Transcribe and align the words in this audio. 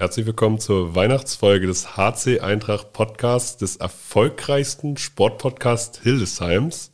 Herzlich 0.00 0.26
willkommen 0.26 0.60
zur 0.60 0.94
Weihnachtsfolge 0.94 1.66
des 1.66 1.96
HC 1.96 2.38
Eintracht 2.38 2.92
Podcasts, 2.92 3.56
des 3.56 3.78
erfolgreichsten 3.78 4.96
Sportpodcasts 4.96 5.98
Hildesheims. 6.00 6.92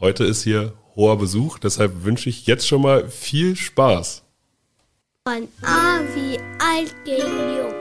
Heute 0.00 0.24
ist 0.24 0.42
hier 0.42 0.72
hoher 0.96 1.18
Besuch, 1.18 1.60
deshalb 1.60 2.02
wünsche 2.02 2.28
ich 2.28 2.48
jetzt 2.48 2.66
schon 2.66 2.82
mal 2.82 3.08
viel 3.08 3.54
Spaß. 3.54 4.24
Von 5.24 5.46
A 5.62 6.00
wie 6.16 6.36
alt 6.58 6.92
gegen 7.04 7.58
jung 7.58 7.74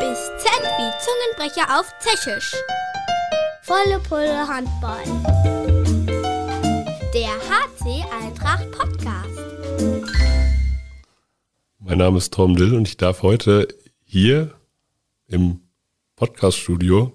bis 0.00 0.18
Z 0.38 0.50
wie 0.78 0.90
Zungenbrecher 0.98 1.78
auf 1.78 1.86
Tschechisch. 2.02 2.56
Volle 3.62 4.00
Pulle 4.00 4.48
Handball. 4.48 5.04
Der 7.14 7.36
HC 7.48 8.04
Eintracht 8.20 8.68
Podcast. 8.72 9.38
Mein 11.78 11.98
Name 11.98 12.18
ist 12.18 12.34
Tom 12.34 12.56
Dill 12.56 12.74
und 12.74 12.88
ich 12.88 12.96
darf 12.96 13.22
heute 13.22 13.68
hier 14.10 14.54
im 15.26 15.60
Podcaststudio 16.16 17.12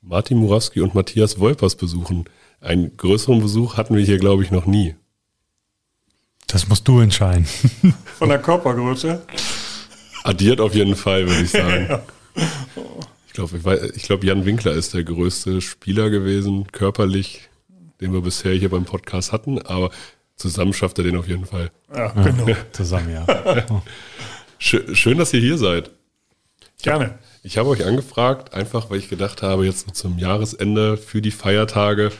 Martin 0.00 0.38
Murawski 0.38 0.80
und 0.80 0.92
Matthias 0.92 1.38
Wolpers 1.38 1.76
besuchen. 1.76 2.24
Einen 2.60 2.96
größeren 2.96 3.40
Besuch 3.40 3.76
hatten 3.76 3.94
wir 3.94 4.04
hier, 4.04 4.18
glaube 4.18 4.42
ich, 4.42 4.50
noch 4.50 4.66
nie. 4.66 4.96
Das 6.48 6.66
musst 6.68 6.86
du 6.88 6.98
entscheiden. 6.98 7.46
Von 8.18 8.28
der 8.28 8.40
Körpergröße? 8.40 9.24
Addiert 10.24 10.60
auf 10.60 10.74
jeden 10.74 10.96
Fall, 10.96 11.28
würde 11.28 11.42
ich 11.42 11.50
sagen. 11.52 11.86
ja. 11.88 12.02
Ich 13.28 13.32
glaube, 13.34 13.56
ich, 13.56 13.96
ich 13.96 14.02
glaub, 14.02 14.24
Jan 14.24 14.44
Winkler 14.44 14.72
ist 14.72 14.94
der 14.94 15.04
größte 15.04 15.60
Spieler 15.60 16.10
gewesen, 16.10 16.66
körperlich, 16.72 17.48
den 18.00 18.12
wir 18.12 18.20
bisher 18.20 18.52
hier 18.54 18.68
beim 18.68 18.84
Podcast 18.84 19.30
hatten, 19.30 19.62
aber 19.62 19.90
zusammen 20.34 20.72
schafft 20.72 20.98
er 20.98 21.04
den 21.04 21.16
auf 21.16 21.28
jeden 21.28 21.46
Fall. 21.46 21.70
Ja, 21.94 22.08
genau. 22.08 22.46
zusammen, 22.72 23.12
ja. 23.12 23.82
Schön, 24.58 25.18
dass 25.18 25.32
ihr 25.32 25.40
hier 25.40 25.56
seid. 25.56 25.92
Gerne. 26.82 27.18
Ich 27.44 27.58
habe 27.58 27.68
euch 27.68 27.84
angefragt, 27.84 28.54
einfach 28.54 28.90
weil 28.90 28.98
ich 28.98 29.08
gedacht 29.08 29.42
habe, 29.42 29.64
jetzt 29.64 29.94
zum 29.94 30.18
Jahresende 30.18 30.96
für 30.96 31.22
die 31.22 31.30
Feiertage 31.30 32.12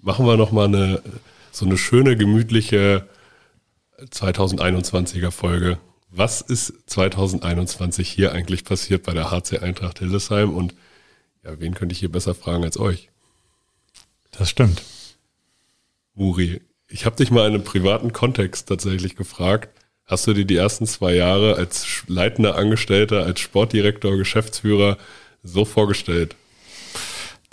machen 0.00 0.26
wir 0.26 0.36
nochmal 0.36 0.66
eine, 0.66 1.02
so 1.50 1.66
eine 1.66 1.76
schöne, 1.76 2.16
gemütliche 2.16 3.08
2021er 4.00 5.30
Folge. 5.32 5.78
Was 6.10 6.40
ist 6.40 6.72
2021 6.86 8.08
hier 8.08 8.32
eigentlich 8.32 8.64
passiert 8.64 9.02
bei 9.02 9.12
der 9.12 9.30
HC 9.30 9.58
Eintracht 9.58 9.98
Hildesheim 9.98 10.54
und 10.54 10.74
ja, 11.44 11.58
wen 11.58 11.74
könnte 11.74 11.92
ich 11.92 11.98
hier 11.98 12.10
besser 12.10 12.34
fragen 12.34 12.64
als 12.64 12.78
euch? 12.78 13.10
Das 14.30 14.48
stimmt. 14.48 14.82
Muri, 16.14 16.60
ich 16.88 17.06
habe 17.06 17.16
dich 17.16 17.30
mal 17.30 17.46
in 17.46 17.54
einem 17.54 17.64
privaten 17.64 18.12
Kontext 18.12 18.68
tatsächlich 18.68 19.16
gefragt, 19.16 19.68
Hast 20.08 20.28
du 20.28 20.34
dir 20.34 20.44
die 20.44 20.56
ersten 20.56 20.86
zwei 20.86 21.14
Jahre 21.14 21.56
als 21.56 22.04
leitender 22.06 22.54
Angestellter, 22.54 23.24
als 23.24 23.40
Sportdirektor, 23.40 24.16
Geschäftsführer 24.16 24.98
so 25.42 25.64
vorgestellt? 25.64 26.36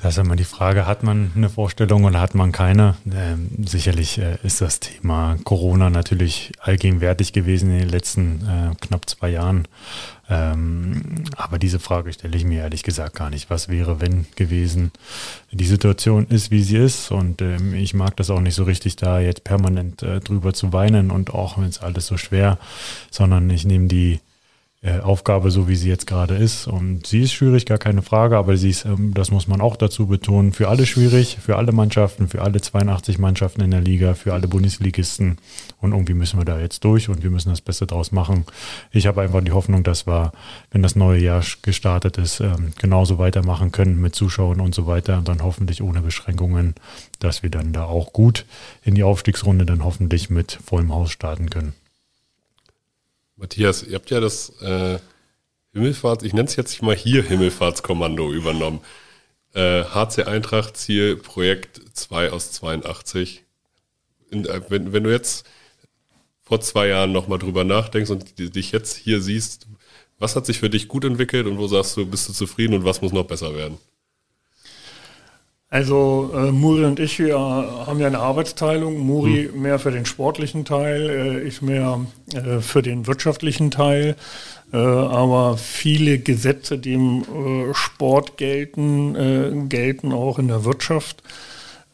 Das 0.04 0.18
ist 0.18 0.26
immer 0.26 0.36
die 0.36 0.44
Frage, 0.44 0.86
hat 0.86 1.02
man 1.02 1.32
eine 1.34 1.48
Vorstellung 1.48 2.04
oder 2.04 2.20
hat 2.20 2.36
man 2.36 2.52
keine? 2.52 2.98
Ähm, 3.10 3.50
sicherlich 3.66 4.18
äh, 4.18 4.38
ist 4.44 4.60
das 4.60 4.82
Thema 4.82 5.38
Corona 5.46 5.90
natürlich 5.90 6.52
allgegenwärtig 6.60 7.32
gewesen 7.32 7.72
in 7.72 7.80
den 7.80 7.88
letzten 7.88 8.42
äh, 8.42 8.76
knapp 8.86 9.10
zwei 9.10 9.30
Jahren. 9.30 9.66
Ähm, 10.30 11.24
aber 11.38 11.58
diese 11.58 11.80
Frage 11.80 12.12
stelle 12.12 12.36
ich 12.36 12.44
mir 12.44 12.64
ehrlich 12.64 12.84
gesagt 12.84 13.16
gar 13.16 13.30
nicht. 13.30 13.50
Was 13.50 13.70
wäre, 13.70 14.02
wenn 14.02 14.26
gewesen? 14.36 14.92
Die 15.54 15.64
Situation 15.64 16.28
ist, 16.28 16.52
wie 16.52 16.64
sie 16.64 16.80
ist 16.80 17.10
und 17.10 17.42
ähm, 17.42 17.74
ich 17.74 17.94
mag 17.94 18.18
das 18.18 18.30
auch 18.30 18.42
nicht 18.42 18.56
so 18.56 18.66
richtig, 18.66 18.98
da 18.98 19.22
jetzt 19.22 19.46
permanent 19.46 20.04
äh, 20.04 20.20
drüber 20.20 20.54
zu 20.54 20.74
weinen 20.74 21.12
und 21.12 21.34
auch 21.34 21.58
wenn 21.58 21.70
es 21.70 21.80
alles 21.80 22.08
so 22.08 22.18
schwer, 22.18 22.58
sondern 23.10 23.50
ich 23.50 23.64
nehme 23.64 23.88
die 23.88 24.20
äh, 24.84 25.00
Aufgabe, 25.00 25.50
so 25.50 25.70
wie 25.70 25.78
sie 25.78 25.88
jetzt 25.88 26.08
gerade 26.08 26.36
ist. 26.36 26.68
Und 26.68 27.08
sie 27.08 27.22
ist 27.22 27.32
schwierig, 27.32 27.66
gar 27.66 27.78
keine 27.78 28.02
Frage, 28.02 28.38
aber 28.38 28.58
sie 28.58 28.70
ist, 28.70 28.84
ähm, 28.84 29.14
das 29.14 29.32
muss 29.32 29.48
man 29.48 29.62
auch 29.62 29.78
dazu 29.78 30.08
betonen, 30.08 30.52
für 30.52 30.68
alle 30.68 30.86
schwierig, 30.86 31.38
für 31.42 31.56
alle 31.56 31.72
Mannschaften, 31.72 32.28
für 32.28 32.42
alle 32.42 32.60
82 32.60 33.18
Mannschaften 33.18 33.62
in 33.62 33.72
der 33.72 33.80
Liga, 33.80 34.14
für 34.14 34.34
alle 34.34 34.50
Bundesligisten. 34.50 35.38
Und 35.80 35.94
irgendwie 35.94 36.14
müssen 36.14 36.38
wir 36.38 36.44
da 36.44 36.60
jetzt 36.60 36.84
durch 36.84 37.08
und 37.08 37.24
wir 37.24 37.30
müssen 37.30 37.50
das 37.50 37.62
Beste 37.62 37.88
draus 37.88 38.12
machen. 38.12 38.46
Ich 38.92 39.08
habe 39.08 39.22
einfach 39.22 39.42
die 39.42 39.54
Hoffnung, 39.54 39.84
dass 39.84 40.06
wir, 40.06 40.34
wenn 40.72 40.84
das 40.84 40.98
neue 40.98 41.22
Jahr 41.22 41.44
gestartet 41.62 42.18
ist, 42.18 42.42
ähm, 42.42 42.74
genauso 42.78 43.18
weitermachen 43.18 43.72
können 43.72 44.02
mit 44.02 44.16
Zuschauern 44.16 44.60
und 44.60 44.76
so 44.76 44.86
weiter 44.86 45.18
und 45.18 45.30
dann 45.30 45.44
hoffentlich 45.44 45.82
ohne 45.82 46.02
Beschränkungen, 46.02 46.76
dass 47.20 47.42
wir 47.42 47.50
dann 47.50 47.72
da 47.72 47.86
auch 47.86 48.12
gut 48.12 48.46
in 48.84 48.96
die 48.96 49.04
Aufstiegsrunde 49.04 49.66
dann 49.66 49.84
hoffentlich 49.84 50.30
mit 50.30 50.60
vollem 50.66 50.94
Haus 50.94 51.12
starten 51.12 51.50
können. 51.50 51.74
Matthias, 53.44 53.84
ihr 53.84 53.96
habt 53.96 54.10
ja 54.10 54.22
das 54.22 54.54
äh, 54.62 55.00
Himmelfahrts, 55.74 56.24
ich 56.24 56.32
nenne 56.32 56.48
es 56.48 56.56
jetzt 56.56 56.82
mal 56.82 56.96
hier 56.96 57.24
Himmelfahrtskommando 57.24 58.32
übernommen. 58.32 58.80
Äh, 59.54 59.84
HC 59.84 60.24
Eintracht 60.24 60.78
Ziel 60.78 61.18
Projekt 61.18 61.82
2 61.92 62.32
aus 62.32 62.54
82. 62.54 63.44
In, 64.30 64.46
äh, 64.46 64.62
wenn, 64.70 64.94
wenn 64.94 65.04
du 65.04 65.12
jetzt 65.12 65.46
vor 66.42 66.62
zwei 66.62 66.88
Jahren 66.88 67.12
nochmal 67.12 67.38
drüber 67.38 67.66
nachdenkst 67.66 68.12
und 68.12 68.40
dich 68.40 68.72
jetzt 68.72 68.96
hier 68.96 69.20
siehst, 69.20 69.68
was 70.20 70.38
hat 70.38 70.46
sich 70.46 70.60
für 70.60 70.70
dich 70.70 70.88
gut 70.88 71.04
entwickelt 71.04 71.46
und 71.46 71.58
wo 71.58 71.68
sagst 71.68 71.98
du, 71.98 72.06
bist 72.06 72.30
du 72.30 72.34
zufrieden 72.34 72.74
und 72.76 72.86
was 72.86 73.02
muss 73.02 73.12
noch 73.12 73.26
besser 73.26 73.54
werden? 73.54 73.78
Also 75.74 76.30
äh, 76.36 76.52
Muri 76.52 76.86
und 76.86 77.00
ich 77.00 77.18
wir 77.18 77.36
haben 77.36 78.00
ja 78.00 78.06
eine 78.06 78.20
Arbeitsteilung. 78.20 79.00
Muri 79.00 79.50
hm. 79.52 79.60
mehr 79.60 79.80
für 79.80 79.90
den 79.90 80.06
sportlichen 80.06 80.66
Teil, 80.66 81.10
äh, 81.10 81.48
ich 81.48 81.64
mehr 81.64 82.06
äh, 82.32 82.60
für 82.60 82.84
den 82.84 83.08
wirtschaftlichen 83.08 83.72
Teil. 83.72 84.16
Äh, 84.72 84.78
aber 84.78 85.58
viele 85.58 86.20
Gesetze, 86.20 86.78
die 86.78 86.94
im 86.94 87.24
äh, 87.24 87.74
Sport 87.74 88.38
gelten, 88.38 89.16
äh, 89.16 89.68
gelten 89.68 90.12
auch 90.12 90.38
in 90.38 90.48
der 90.48 90.64
Wirtschaft. 90.64 91.24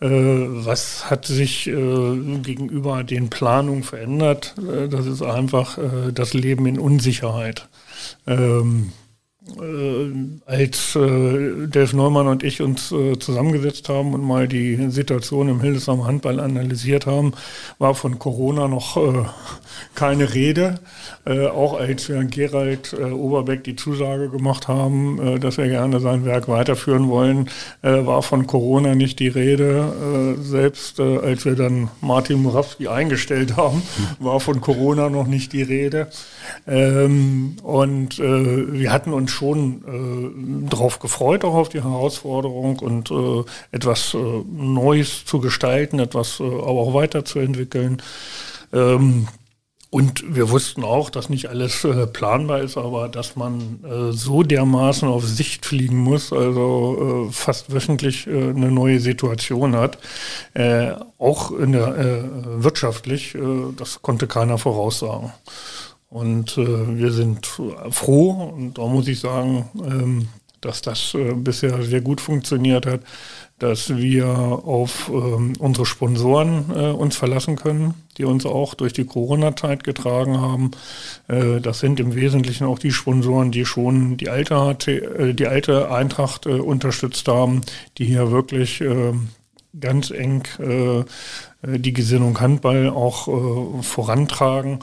Was 0.02 1.10
hat 1.10 1.26
sich 1.26 1.66
gegenüber 1.66 3.04
den 3.04 3.30
Planungen 3.30 3.84
verändert? 3.84 4.56
Das 4.90 5.06
ist 5.06 5.22
einfach 5.22 5.78
das 6.14 6.34
Leben 6.34 6.66
in 6.68 6.80
Unsicherheit. 6.80 7.68
Ähm, 8.26 8.94
äh, 8.94 8.99
als 10.46 10.96
äh, 10.96 11.68
Delf 11.68 11.94
Neumann 11.94 12.28
und 12.28 12.44
ich 12.44 12.62
uns 12.62 12.92
äh, 12.92 13.18
zusammengesetzt 13.18 13.90
haben 13.90 14.14
und 14.14 14.24
mal 14.24 14.48
die 14.48 14.90
Situation 14.90 15.50
im 15.50 15.62
Hildesheimer 15.62 16.06
Handball 16.06 16.40
analysiert 16.40 17.06
haben, 17.06 17.34
war 17.78 17.96
von 17.96 18.20
Corona 18.20 18.68
noch 18.68 18.98
äh, 18.98 19.26
keine 19.96 20.34
Rede. 20.34 20.80
Äh, 21.26 21.48
auch 21.48 21.80
als 21.80 22.10
wir 22.10 22.20
an 22.20 22.30
Gerald 22.30 22.94
äh, 22.94 23.12
Oberbeck 23.12 23.64
die 23.64 23.76
Zusage 23.76 24.30
gemacht 24.30 24.68
haben, 24.68 25.20
äh, 25.36 25.40
dass 25.40 25.58
wir 25.58 25.68
gerne 25.68 26.00
sein 26.00 26.26
Werk 26.26 26.48
weiterführen 26.48 27.10
wollen, 27.10 27.50
äh, 27.82 28.06
war 28.06 28.24
von 28.24 28.48
Corona 28.48 28.96
nicht 28.96 29.20
die 29.20 29.28
Rede. 29.28 30.38
Äh, 30.40 30.42
selbst 30.42 31.00
äh, 31.00 31.18
als 31.18 31.46
wir 31.46 31.56
dann 31.56 31.90
Martin 32.02 32.42
Murawski 32.42 32.88
eingestellt 32.88 33.58
haben, 33.58 33.82
war 34.20 34.40
von 34.40 34.62
Corona 34.62 35.10
noch 35.10 35.28
nicht 35.28 35.54
die 35.54 35.64
Rede. 35.64 36.08
Ähm, 36.68 37.58
und 37.64 38.20
wir 38.20 38.92
hatten 38.92 39.14
uns 39.14 39.32
schon 39.32 40.68
darauf 40.70 41.00
gefreut, 41.00 41.44
auch 41.44 41.56
auf 41.56 41.70
die 41.70 41.84
Herausforderung 41.84 42.80
und 42.80 43.12
etwas 43.72 44.16
Neues 44.16 45.26
zu 45.26 45.40
gestalten, 45.40 46.00
etwas 46.00 46.42
aber 46.42 46.68
auch 46.68 46.94
weiterzuentwickeln. 46.94 48.02
Ähm, 48.74 49.28
und 49.92 50.36
wir 50.36 50.52
wussten 50.52 50.84
auch, 50.84 51.10
dass 51.10 51.30
nicht 51.30 51.50
alles 51.50 51.84
äh, 51.84 52.06
planbar 52.06 52.60
ist, 52.60 52.78
aber 52.78 53.10
dass 53.10 53.36
man 53.36 53.84
äh, 53.84 54.12
so 54.12 54.44
dermaßen 54.44 55.08
auf 55.08 55.26
Sicht 55.26 55.66
fliegen 55.66 55.98
muss, 55.98 56.32
also 56.32 57.28
äh, 57.28 57.32
fast 57.32 57.74
wöchentlich 57.74 58.28
äh, 58.28 58.50
eine 58.50 58.72
neue 58.72 59.00
Situation 59.00 59.76
hat, 59.76 59.98
äh, 60.54 60.92
auch 61.18 61.52
in 61.52 61.72
der 61.72 61.98
äh, 61.98 62.24
wirtschaftlich, 62.64 63.36
das 63.78 64.02
konnte 64.02 64.28
keiner 64.28 64.58
voraussagen. 64.58 65.32
Und 66.10 66.58
wir 66.58 67.12
sind 67.12 67.46
froh, 67.46 68.52
und 68.56 68.80
da 68.80 68.88
muss 68.88 69.08
ich 69.08 69.20
sagen, 69.20 69.70
ähm, 69.76 70.28
dass 70.60 70.82
das 70.82 71.16
bisher 71.36 71.84
sehr 71.84 72.02
gut 72.02 72.20
funktioniert 72.20 72.88
hat, 72.88 73.02
dass 73.60 73.96
wir 73.96 74.28
auf 74.28 75.12
ähm, 75.14 75.54
unsere 75.60 75.86
Sponsoren 75.86 76.66
äh, 76.74 76.92
uns 76.92 77.18
verlassen 77.18 77.58
können, 77.58 77.94
die 78.18 78.24
uns 78.24 78.46
auch 78.46 78.74
durch 78.74 78.94
die 78.94 79.06
Corona-Zeit 79.06 79.84
getragen 79.84 80.40
haben. 80.40 80.72
Äh, 81.28 81.60
das 81.60 81.80
sind 81.80 82.00
im 82.00 82.16
Wesentlichen 82.16 82.66
auch 82.66 82.80
die 82.80 82.92
Sponsoren, 82.92 83.52
die 83.52 83.66
schon 83.66 84.16
die 84.16 84.30
alte, 84.30 84.56
HT, 84.56 84.88
äh, 84.88 85.34
die 85.34 85.48
alte 85.48 85.92
Eintracht 85.92 86.46
äh, 86.46 86.52
unterstützt 86.52 87.28
haben, 87.28 87.62
die 87.98 88.06
hier 88.06 88.32
wirklich 88.32 88.80
äh, 88.80 89.14
ganz 89.80 90.10
eng 90.10 90.44
äh, 90.60 91.04
die 91.62 91.94
Gesinnung 91.94 92.40
Handball 92.40 92.90
auch 92.90 93.84
vorantragen. 93.84 94.80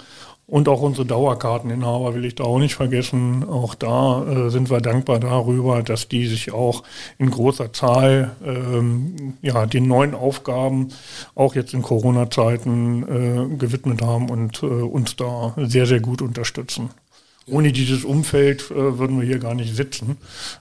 Und 0.48 0.68
auch 0.68 0.80
unsere 0.80 1.04
Dauerkarteninhaber 1.06 2.14
will 2.14 2.24
ich 2.24 2.36
da 2.36 2.44
auch 2.44 2.60
nicht 2.60 2.76
vergessen. 2.76 3.42
Auch 3.42 3.74
da 3.74 4.24
äh, 4.46 4.50
sind 4.50 4.70
wir 4.70 4.80
dankbar 4.80 5.18
darüber, 5.18 5.82
dass 5.82 6.06
die 6.06 6.26
sich 6.26 6.52
auch 6.52 6.84
in 7.18 7.30
großer 7.30 7.72
Zahl 7.72 8.36
ähm, 8.44 9.34
ja, 9.42 9.66
den 9.66 9.88
neuen 9.88 10.14
Aufgaben 10.14 10.90
auch 11.34 11.56
jetzt 11.56 11.74
in 11.74 11.82
Corona-Zeiten 11.82 13.02
äh, 13.02 13.56
gewidmet 13.56 14.02
haben 14.02 14.30
und 14.30 14.62
äh, 14.62 14.66
uns 14.66 15.16
da 15.16 15.52
sehr, 15.56 15.86
sehr 15.86 16.00
gut 16.00 16.22
unterstützen. 16.22 16.90
Ohne 17.48 17.72
dieses 17.72 18.04
Umfeld 18.04 18.70
äh, 18.70 18.98
würden 18.98 19.20
wir 19.20 19.26
hier 19.26 19.40
gar 19.40 19.54
nicht 19.54 19.74
sitzen. 19.74 20.16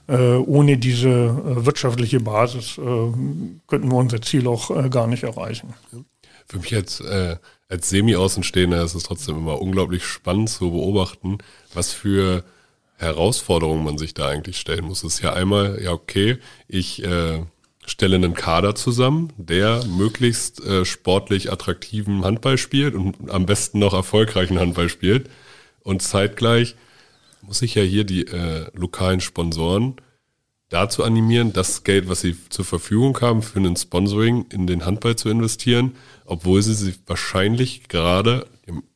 Äh, 0.08 0.34
ohne 0.34 0.78
diese 0.78 1.08
äh, 1.08 1.64
wirtschaftliche 1.64 2.18
Basis 2.18 2.74
könnten 2.76 3.90
wir 3.90 3.96
unser 3.96 4.20
Ziel 4.20 4.48
auch 4.48 4.90
gar 4.90 5.06
nicht 5.06 5.22
erreichen. 5.22 5.74
Für 6.48 6.58
mich 6.58 6.72
äh, 6.72 7.36
als 7.68 7.90
Semi-Außenstehender 7.90 8.82
ist 8.82 8.94
es 8.94 9.04
trotzdem 9.04 9.36
immer 9.36 9.60
unglaublich 9.60 10.04
spannend 10.04 10.50
zu 10.50 10.70
beobachten, 10.70 11.38
was 11.74 11.92
für 11.92 12.44
Herausforderungen 12.96 13.84
man 13.84 13.98
sich 13.98 14.14
da 14.14 14.28
eigentlich 14.28 14.58
stellen 14.58 14.84
muss. 14.84 15.04
Es 15.04 15.14
ist 15.14 15.22
ja 15.22 15.32
einmal, 15.32 15.80
ja 15.82 15.92
okay, 15.92 16.38
ich 16.68 17.04
äh, 17.04 17.42
stelle 17.84 18.16
einen 18.16 18.34
Kader 18.34 18.74
zusammen, 18.74 19.32
der 19.36 19.84
möglichst 19.84 20.64
äh, 20.64 20.84
sportlich 20.84 21.52
attraktiven 21.52 22.24
Handball 22.24 22.58
spielt 22.58 22.94
und 22.94 23.30
am 23.30 23.46
besten 23.46 23.78
noch 23.78 23.94
erfolgreichen 23.94 24.58
Handball 24.58 24.88
spielt. 24.88 25.28
Und 25.82 26.02
zeitgleich 26.02 26.74
muss 27.42 27.62
ich 27.62 27.74
ja 27.74 27.82
hier 27.82 28.04
die 28.04 28.26
äh, 28.26 28.70
lokalen 28.74 29.20
Sponsoren 29.20 29.96
dazu 30.68 31.04
animieren, 31.04 31.52
das 31.52 31.84
Geld, 31.84 32.08
was 32.08 32.20
sie 32.20 32.36
zur 32.48 32.64
Verfügung 32.64 33.20
haben, 33.20 33.42
für 33.42 33.60
ein 33.60 33.76
Sponsoring 33.76 34.46
in 34.50 34.66
den 34.66 34.84
Handball 34.84 35.16
zu 35.16 35.28
investieren, 35.28 35.96
obwohl 36.24 36.62
sie 36.62 36.74
sich 36.74 36.98
wahrscheinlich 37.06 37.88
gerade 37.88 38.46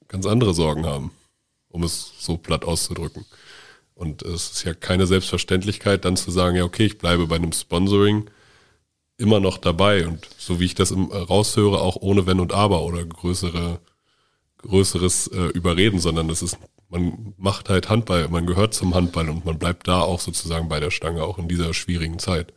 ganz 0.08 0.26
andere 0.26 0.54
Sorgen 0.54 0.86
haben, 0.86 1.12
um 1.68 1.84
es 1.84 2.12
so 2.18 2.36
platt 2.36 2.64
auszudrücken. 2.64 3.24
Und 3.94 4.22
es 4.22 4.50
ist 4.50 4.64
ja 4.64 4.74
keine 4.74 5.06
Selbstverständlichkeit, 5.06 6.04
dann 6.04 6.16
zu 6.16 6.30
sagen, 6.30 6.56
ja, 6.56 6.64
okay, 6.64 6.86
ich 6.86 6.98
bleibe 6.98 7.26
bei 7.26 7.36
einem 7.36 7.52
Sponsoring 7.52 8.30
immer 9.18 9.40
noch 9.40 9.58
dabei. 9.58 10.06
Und 10.06 10.26
so 10.38 10.58
wie 10.58 10.64
ich 10.64 10.74
das 10.74 10.90
im, 10.90 11.12
raushöre, 11.12 11.80
auch 11.80 11.96
ohne 11.96 12.26
Wenn 12.26 12.40
und 12.40 12.52
Aber 12.52 12.82
oder 12.82 13.04
größere, 13.04 13.78
größeres 14.58 15.28
äh, 15.28 15.46
Überreden, 15.48 16.00
sondern 16.00 16.28
das 16.28 16.42
ist 16.42 16.58
man 16.90 17.34
macht 17.38 17.68
halt 17.68 17.88
Handball, 17.88 18.28
man 18.28 18.46
gehört 18.46 18.74
zum 18.74 18.94
Handball 18.94 19.28
und 19.30 19.44
man 19.44 19.58
bleibt 19.58 19.88
da 19.88 20.00
auch 20.00 20.20
sozusagen 20.20 20.68
bei 20.68 20.80
der 20.80 20.90
Stange, 20.90 21.22
auch 21.22 21.38
in 21.38 21.48
dieser 21.48 21.72
schwierigen 21.72 22.18
Zeit. 22.18 22.52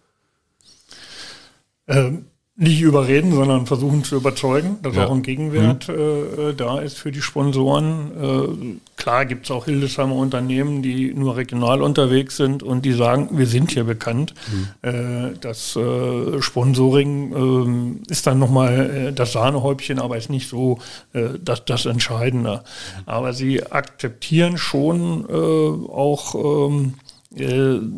Ähm, 1.87 2.25
nicht 2.55 2.81
überreden, 2.81 3.33
sondern 3.33 3.65
versuchen 3.65 4.03
zu 4.03 4.15
überzeugen, 4.15 4.77
dass 4.83 4.95
ja. 4.95 5.07
auch 5.07 5.11
ein 5.11 5.23
Gegenwert 5.23 5.87
mhm. 5.87 5.95
äh, 5.95 6.53
da 6.53 6.79
ist 6.79 6.99
für 6.99 7.11
die 7.11 7.23
Sponsoren. 7.23 8.11
Äh, 8.11 8.79
klar 8.95 9.25
gibt 9.25 9.45
es 9.45 9.51
auch 9.51 9.65
Hildesheimer 9.65 10.15
Unternehmen, 10.15 10.83
die 10.83 11.15
nur 11.15 11.35
regional 11.35 11.81
unterwegs 11.81 12.37
sind 12.37 12.61
und 12.61 12.85
die 12.85 12.91
sagen, 12.91 13.29
wir 13.31 13.47
sind 13.47 13.71
hier 13.71 13.85
bekannt. 13.85 14.35
Mhm. 14.51 14.87
Äh, 14.87 15.33
das 15.41 15.75
äh, 15.75 16.41
Sponsoring 16.43 17.33
ähm, 17.35 17.99
ist 18.07 18.27
dann 18.27 18.37
nochmal 18.37 19.07
äh, 19.07 19.13
das 19.13 19.31
Sahnehäubchen, 19.31 19.97
aber 19.97 20.17
ist 20.17 20.29
nicht 20.29 20.47
so 20.47 20.77
äh, 21.13 21.29
das, 21.41 21.65
das 21.65 21.87
Entscheidende. 21.87 22.63
Aber 23.07 23.33
sie 23.33 23.63
akzeptieren 23.65 24.59
schon 24.59 25.25
auch 25.25 26.69
ähm, 26.69 26.93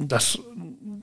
dass 0.08 0.40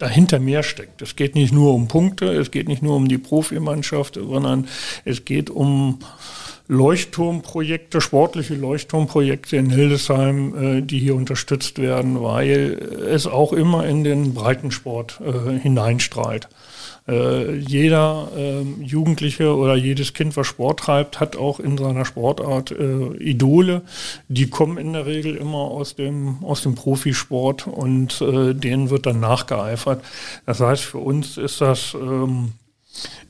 dahinter 0.03 0.41
mehr 0.41 0.65
steckt. 0.65 1.01
Es 1.01 1.15
geht 1.15 1.37
nicht 1.37 1.53
nur 1.53 1.73
um 1.73 1.87
Punkte, 1.87 2.27
es 2.27 2.51
geht 2.51 2.67
nicht 2.67 2.83
nur 2.83 2.97
um 2.97 3.07
die 3.07 3.19
Profimannschaft, 3.19 4.17
sondern 4.17 4.67
es 5.05 5.25
geht 5.25 5.49
um 5.49 6.01
Leuchtturmprojekte, 6.67 8.01
sportliche 8.01 8.55
Leuchtturmprojekte 8.55 9.57
in 9.57 9.71
Hildesheim, 9.71 10.79
äh, 10.79 10.83
die 10.83 10.99
hier 10.99 11.15
unterstützt 11.15 11.79
werden, 11.79 12.21
weil 12.21 12.73
es 13.09 13.29
auch 13.29 13.53
immer 13.53 13.87
in 13.87 14.03
den 14.03 14.35
Breitensport 14.35 15.21
äh, 15.21 15.59
hineinstrahlt. 15.61 16.49
Äh, 17.09 17.57
jeder 17.57 18.29
äh, 18.37 18.63
Jugendliche 18.81 19.57
oder 19.57 19.75
jedes 19.75 20.15
Kind, 20.15 20.37
was 20.37 20.47
Sport 20.47 20.81
treibt, 20.81 21.19
hat 21.19 21.37
auch 21.37 21.59
in 21.59 21.77
seiner 21.77 22.05
Sportart 22.05 22.71
äh, 22.71 23.17
Idole. 23.17 23.83
Die 24.29 24.49
kommen 24.49 24.79
in 24.79 24.93
der 24.93 25.07
Regel 25.07 25.35
immer 25.35 25.59
aus 25.59 25.97
dem, 25.97 26.45
aus 26.45 26.63
dem 26.63 26.77
Profisport 26.77 27.67
und 27.67 28.21
äh, 28.21 28.55
denen 28.55 28.91
wird 28.91 29.07
dann 29.07 29.19
nachgeeifert. 29.19 30.05
Das 30.47 30.61
heißt, 30.61 30.85
für 30.85 30.99
uns 30.99 31.39
ist 31.39 31.61
das 31.61 31.95
ähm, 31.95 32.53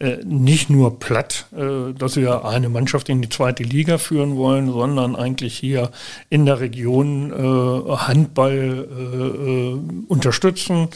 äh, 0.01 0.19
nicht 0.23 0.69
nur 0.69 0.99
platt, 0.99 1.47
äh, 1.57 1.95
dass 1.97 2.17
wir 2.17 2.45
eine 2.45 2.69
Mannschaft 2.69 3.09
in 3.09 3.23
die 3.23 3.31
zweite 3.31 3.63
Liga 3.63 3.97
führen 3.97 4.37
wollen, 4.37 4.71
sondern 4.71 5.17
eigentlich 5.17 5.57
hier 5.57 5.93
in 6.29 6.45
der 6.45 6.61
Region 6.61 7.33
Handball 7.33 8.87
unterstützen 10.09 10.89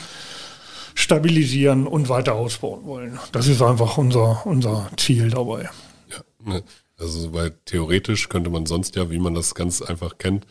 stabilisieren 0.97 1.87
und 1.87 2.09
weiter 2.09 2.35
ausbauen 2.35 2.85
wollen. 2.87 3.21
Das 3.31 3.47
ist 3.47 3.61
einfach 3.63 3.99
unser, 3.99 4.45
unser 4.47 4.91
Ziel 4.97 5.31
dabei. 5.31 5.69
Ja, 6.09 6.25
ne, 6.43 6.65
also 6.99 7.35
weil 7.35 7.51
theoretisch 7.67 8.29
könnte 8.31 8.49
man 8.49 8.65
sonst 8.65 8.97
ja, 8.97 9.11
wie 9.11 9.19
man 9.19 9.35
das 9.35 9.55
ganz 9.55 9.83
einfach 9.83 10.17
kennt, 10.17 10.47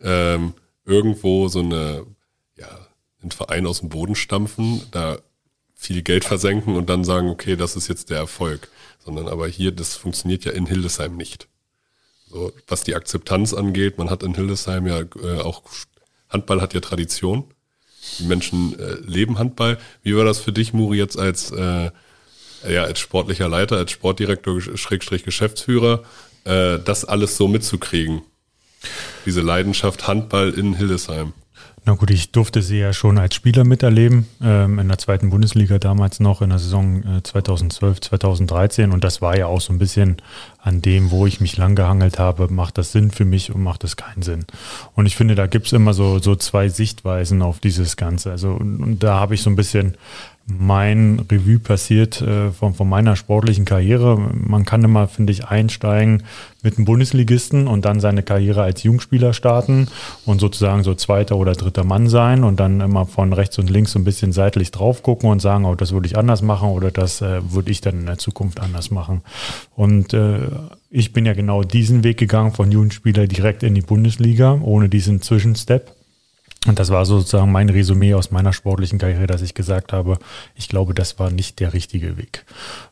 ähm, 0.00 0.54
irgendwo 0.86 1.48
so 1.48 1.60
eine, 1.60 2.06
ja, 2.56 2.68
einen 3.20 3.30
Verein 3.30 3.66
aus 3.66 3.80
dem 3.80 3.90
Boden 3.90 4.14
stampfen, 4.14 4.80
da 4.90 5.18
viel 5.74 6.02
Geld 6.02 6.24
versenken 6.24 6.76
und 6.76 6.88
dann 6.88 7.04
sagen, 7.04 7.28
okay, 7.28 7.54
das 7.54 7.76
ist 7.76 7.88
jetzt 7.88 8.08
der 8.08 8.18
Erfolg. 8.18 8.68
Sondern 9.04 9.28
aber 9.28 9.46
hier, 9.48 9.70
das 9.70 9.96
funktioniert 9.96 10.46
ja 10.46 10.52
in 10.52 10.64
Hildesheim 10.64 11.14
nicht. 11.14 11.48
So, 12.26 12.52
was 12.66 12.84
die 12.84 12.94
Akzeptanz 12.94 13.52
angeht, 13.52 13.98
man 13.98 14.08
hat 14.08 14.22
in 14.22 14.34
Hildesheim 14.34 14.86
ja 14.86 15.00
äh, 15.00 15.40
auch, 15.40 15.62
Handball 16.30 16.62
hat 16.62 16.72
ja 16.72 16.80
Tradition. 16.80 17.53
Die 18.18 18.24
Menschen 18.24 18.78
äh, 18.78 18.94
leben 19.06 19.38
Handball. 19.38 19.78
Wie 20.02 20.16
war 20.16 20.24
das 20.24 20.38
für 20.38 20.52
dich, 20.52 20.72
Muri, 20.72 20.98
jetzt 20.98 21.18
als, 21.18 21.50
äh, 21.50 21.90
ja, 22.68 22.84
als 22.84 23.00
sportlicher 23.00 23.48
Leiter, 23.48 23.76
als 23.76 23.90
Sportdirektor, 23.92 24.60
Schrägstrich 24.60 25.24
Geschäftsführer, 25.24 26.02
äh, 26.44 26.78
das 26.78 27.04
alles 27.04 27.36
so 27.36 27.48
mitzukriegen? 27.48 28.22
Diese 29.26 29.40
Leidenschaft 29.40 30.06
Handball 30.06 30.50
in 30.50 30.74
Hildesheim. 30.74 31.32
Na 31.86 31.92
gut, 31.92 32.10
ich 32.10 32.32
durfte 32.32 32.62
sie 32.62 32.78
ja 32.78 32.94
schon 32.94 33.18
als 33.18 33.34
Spieler 33.34 33.62
miterleben, 33.64 34.26
ähm, 34.42 34.78
in 34.78 34.88
der 34.88 34.96
zweiten 34.96 35.28
Bundesliga 35.28 35.78
damals 35.78 36.18
noch, 36.18 36.40
in 36.40 36.48
der 36.48 36.58
Saison 36.58 37.02
äh, 37.18 37.22
2012, 37.22 38.00
2013. 38.00 38.90
Und 38.90 39.04
das 39.04 39.20
war 39.20 39.36
ja 39.36 39.48
auch 39.48 39.60
so 39.60 39.70
ein 39.70 39.78
bisschen 39.78 40.16
an 40.62 40.80
dem, 40.80 41.10
wo 41.10 41.26
ich 41.26 41.42
mich 41.42 41.58
lang 41.58 41.74
gehangelt 41.74 42.18
habe, 42.18 42.48
macht 42.48 42.78
das 42.78 42.92
Sinn 42.92 43.10
für 43.10 43.26
mich 43.26 43.54
und 43.54 43.62
macht 43.62 43.84
das 43.84 43.96
keinen 43.96 44.22
Sinn. 44.22 44.46
Und 44.94 45.04
ich 45.04 45.14
finde, 45.14 45.34
da 45.34 45.46
gibt 45.46 45.66
es 45.66 45.74
immer 45.74 45.92
so, 45.92 46.18
so 46.20 46.36
zwei 46.36 46.70
Sichtweisen 46.70 47.42
auf 47.42 47.60
dieses 47.60 47.96
Ganze. 47.96 48.30
Also 48.30 48.52
und, 48.52 48.80
und 48.80 49.02
da 49.02 49.20
habe 49.20 49.34
ich 49.34 49.42
so 49.42 49.50
ein 49.50 49.56
bisschen 49.56 49.98
mein 50.46 51.20
Revue 51.30 51.58
passiert 51.58 52.20
äh, 52.20 52.50
von, 52.50 52.74
von 52.74 52.86
meiner 52.86 53.16
sportlichen 53.16 53.64
Karriere. 53.64 54.18
Man 54.18 54.66
kann 54.66 54.84
immer, 54.84 55.08
finde 55.08 55.32
ich, 55.32 55.46
einsteigen 55.46 56.22
mit 56.62 56.76
einem 56.76 56.84
Bundesligisten 56.84 57.66
und 57.66 57.86
dann 57.86 57.98
seine 57.98 58.22
Karriere 58.22 58.62
als 58.62 58.82
Jungspieler 58.82 59.32
starten 59.32 59.88
und 60.26 60.40
sozusagen 60.40 60.82
so 60.82 60.94
zweiter 60.94 61.36
oder 61.36 61.52
dritter 61.52 61.84
Mann 61.84 62.08
sein 62.08 62.44
und 62.44 62.60
dann 62.60 62.82
immer 62.82 63.06
von 63.06 63.32
rechts 63.32 63.58
und 63.58 63.70
links 63.70 63.92
so 63.92 63.98
ein 63.98 64.04
bisschen 64.04 64.32
seitlich 64.32 64.70
drauf 64.70 65.02
gucken 65.02 65.30
und 65.30 65.40
sagen, 65.40 65.64
oh, 65.64 65.74
das 65.74 65.92
würde 65.92 66.06
ich 66.06 66.18
anders 66.18 66.42
machen 66.42 66.68
oder 66.68 66.90
das 66.90 67.22
äh, 67.22 67.40
würde 67.50 67.70
ich 67.70 67.80
dann 67.80 68.00
in 68.00 68.06
der 68.06 68.18
Zukunft 68.18 68.60
anders 68.60 68.90
machen. 68.90 69.22
Und 69.74 70.12
äh, 70.12 70.40
ich 70.90 71.14
bin 71.14 71.24
ja 71.24 71.32
genau 71.32 71.62
diesen 71.62 72.04
Weg 72.04 72.18
gegangen 72.18 72.52
von 72.52 72.70
Jugendspieler 72.70 73.26
direkt 73.26 73.62
in 73.62 73.74
die 73.74 73.80
Bundesliga, 73.80 74.58
ohne 74.62 74.90
diesen 74.90 75.22
Zwischenstep. 75.22 75.90
Und 76.66 76.78
das 76.78 76.90
war 76.90 77.04
sozusagen 77.04 77.52
mein 77.52 77.68
Resümee 77.68 78.14
aus 78.14 78.30
meiner 78.30 78.52
sportlichen 78.52 78.98
Karriere, 78.98 79.26
dass 79.26 79.42
ich 79.42 79.54
gesagt 79.54 79.92
habe, 79.92 80.18
ich 80.54 80.68
glaube, 80.68 80.94
das 80.94 81.18
war 81.18 81.30
nicht 81.30 81.60
der 81.60 81.74
richtige 81.74 82.16
Weg. 82.16 82.46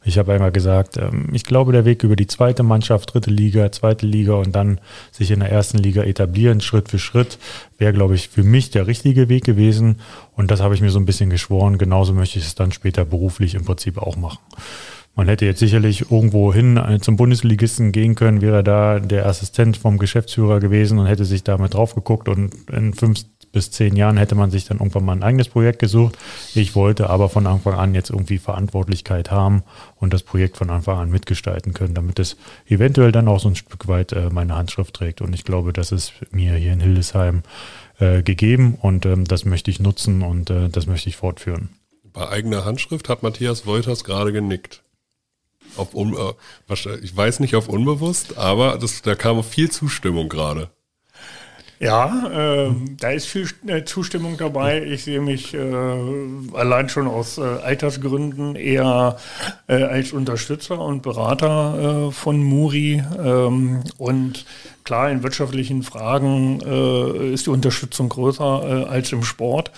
Ich 0.04 0.18
habe 0.18 0.32
einmal 0.34 0.52
gesagt, 0.52 0.98
ähm, 0.98 1.30
ich 1.32 1.44
glaube, 1.44 1.72
der 1.72 1.84
Weg 1.84 2.02
über 2.02 2.16
die 2.16 2.26
zweite 2.26 2.62
Mannschaft, 2.62 3.14
dritte 3.14 3.30
Liga, 3.30 3.72
zweite 3.72 4.06
Liga 4.06 4.34
und 4.34 4.52
dann 4.52 4.78
sich 5.10 5.30
in 5.30 5.40
der 5.40 5.50
ersten 5.50 5.78
Liga 5.78 6.02
etablieren, 6.02 6.60
Schritt 6.60 6.90
für 6.90 6.98
Schritt, 6.98 7.38
wäre, 7.78 7.92
glaube 7.92 8.14
ich, 8.14 8.28
für 8.28 8.42
mich 8.42 8.70
der 8.70 8.86
richtige 8.86 9.28
Weg 9.28 9.44
gewesen. 9.44 10.00
Und 10.36 10.50
das 10.50 10.60
habe 10.60 10.74
ich 10.74 10.82
mir 10.82 10.90
so 10.90 10.98
ein 10.98 11.06
bisschen 11.06 11.30
geschworen. 11.30 11.78
Genauso 11.78 12.12
möchte 12.12 12.38
ich 12.38 12.44
es 12.44 12.54
dann 12.54 12.72
später 12.72 13.04
beruflich 13.04 13.54
im 13.54 13.64
Prinzip 13.64 13.96
auch 13.98 14.16
machen. 14.16 14.38
Man 15.14 15.28
hätte 15.28 15.45
jetzt 15.45 15.59
sicherlich 15.59 16.11
irgendwo 16.11 16.54
hin 16.54 16.78
äh, 16.78 16.99
zum 17.00 17.16
Bundesligisten 17.16 17.92
gehen 17.92 18.14
können, 18.14 18.40
wäre 18.40 18.64
da 18.64 18.99
der 18.99 19.26
Assistent 19.26 19.76
vom 19.76 19.99
Geschäftsführer 19.99 20.59
gewesen 20.59 20.99
und 20.99 21.07
hätte 21.07 21.26
sich 21.26 21.45
damit 21.45 21.75
drauf 21.75 21.95
geguckt 21.95 22.28
und 22.28 22.54
in 22.71 22.95
fünf, 22.95 23.25
bis 23.52 23.71
zehn 23.71 23.95
Jahren 23.95 24.16
hätte 24.16 24.35
man 24.35 24.50
sich 24.50 24.64
dann 24.64 24.78
irgendwann 24.78 25.04
mal 25.04 25.12
ein 25.12 25.23
eigenes 25.23 25.49
Projekt 25.49 25.81
gesucht. 25.81 26.16
Ich 26.54 26.75
wollte 26.75 27.11
aber 27.11 27.28
von 27.28 27.47
Anfang 27.47 27.75
an 27.75 27.95
jetzt 27.95 28.09
irgendwie 28.09 28.38
Verantwortlichkeit 28.38 29.31
haben 29.31 29.62
und 29.97 30.14
das 30.14 30.23
Projekt 30.23 30.57
von 30.57 30.71
Anfang 30.71 30.99
an 30.99 31.11
mitgestalten 31.11 31.75
können, 31.75 31.92
damit 31.92 32.19
es 32.19 32.38
eventuell 32.66 33.12
dann 33.12 33.28
auch 33.28 33.40
so 33.40 33.49
ein 33.49 33.57
Stück 33.57 33.88
weit 33.88 34.12
äh, 34.12 34.31
meine 34.31 34.57
Handschrift 34.57 34.95
trägt. 34.95 35.21
Und 35.21 35.35
ich 35.35 35.45
glaube, 35.45 35.75
das 35.75 35.92
ist 35.92 36.14
mir 36.31 36.54
hier 36.54 36.73
in 36.73 36.81
Hildesheim 36.81 37.42
äh, 37.99 38.23
gegeben 38.23 38.78
und 38.81 39.04
ähm, 39.04 39.25
das 39.25 39.45
möchte 39.45 39.71
ich 39.71 39.78
nutzen 39.78 40.23
und 40.23 40.49
das 40.49 40.87
möchte 40.87 41.11
ich 41.11 41.16
fortführen. 41.16 41.69
Bei 42.14 42.28
eigener 42.28 42.64
Handschrift 42.64 43.09
hat 43.09 43.23
Matthias 43.23 43.66
Wolters 43.66 44.04
gerade 44.04 44.33
genickt. 44.33 44.81
Auf 45.76 45.94
un, 45.94 46.14
äh, 46.14 46.98
ich 47.02 47.16
weiß 47.16 47.40
nicht 47.40 47.54
auf 47.56 47.68
unbewusst, 47.68 48.38
aber 48.38 48.78
das, 48.78 49.02
da 49.02 49.14
kam 49.14 49.42
viel 49.42 49.70
Zustimmung 49.70 50.28
gerade. 50.28 50.70
Ja, 51.82 52.68
äh, 52.68 52.70
da 53.00 53.10
ist 53.10 53.26
viel 53.26 53.48
äh, 53.66 53.82
Zustimmung 53.82 54.36
dabei. 54.36 54.84
Ich 54.84 55.02
sehe 55.02 55.20
mich 55.20 55.52
äh, 55.52 55.58
allein 56.52 56.88
schon 56.88 57.08
aus 57.08 57.38
äh, 57.38 57.40
Altersgründen 57.40 58.54
eher 58.54 59.16
äh, 59.66 59.82
als 59.82 60.12
Unterstützer 60.12 60.78
und 60.78 61.02
Berater 61.02 62.06
äh, 62.08 62.12
von 62.12 62.40
Muri. 62.40 63.02
Ähm, 63.18 63.80
und 63.98 64.46
klar, 64.84 65.10
in 65.10 65.22
wirtschaftlichen 65.22 65.82
Fragen 65.82 66.60
äh, 66.60 67.32
ist 67.32 67.46
die 67.46 67.50
Unterstützung 67.50 68.08
größer 68.08 68.84
äh, 68.86 68.88
als 68.88 69.12
im 69.12 69.22
Sport. 69.22 69.70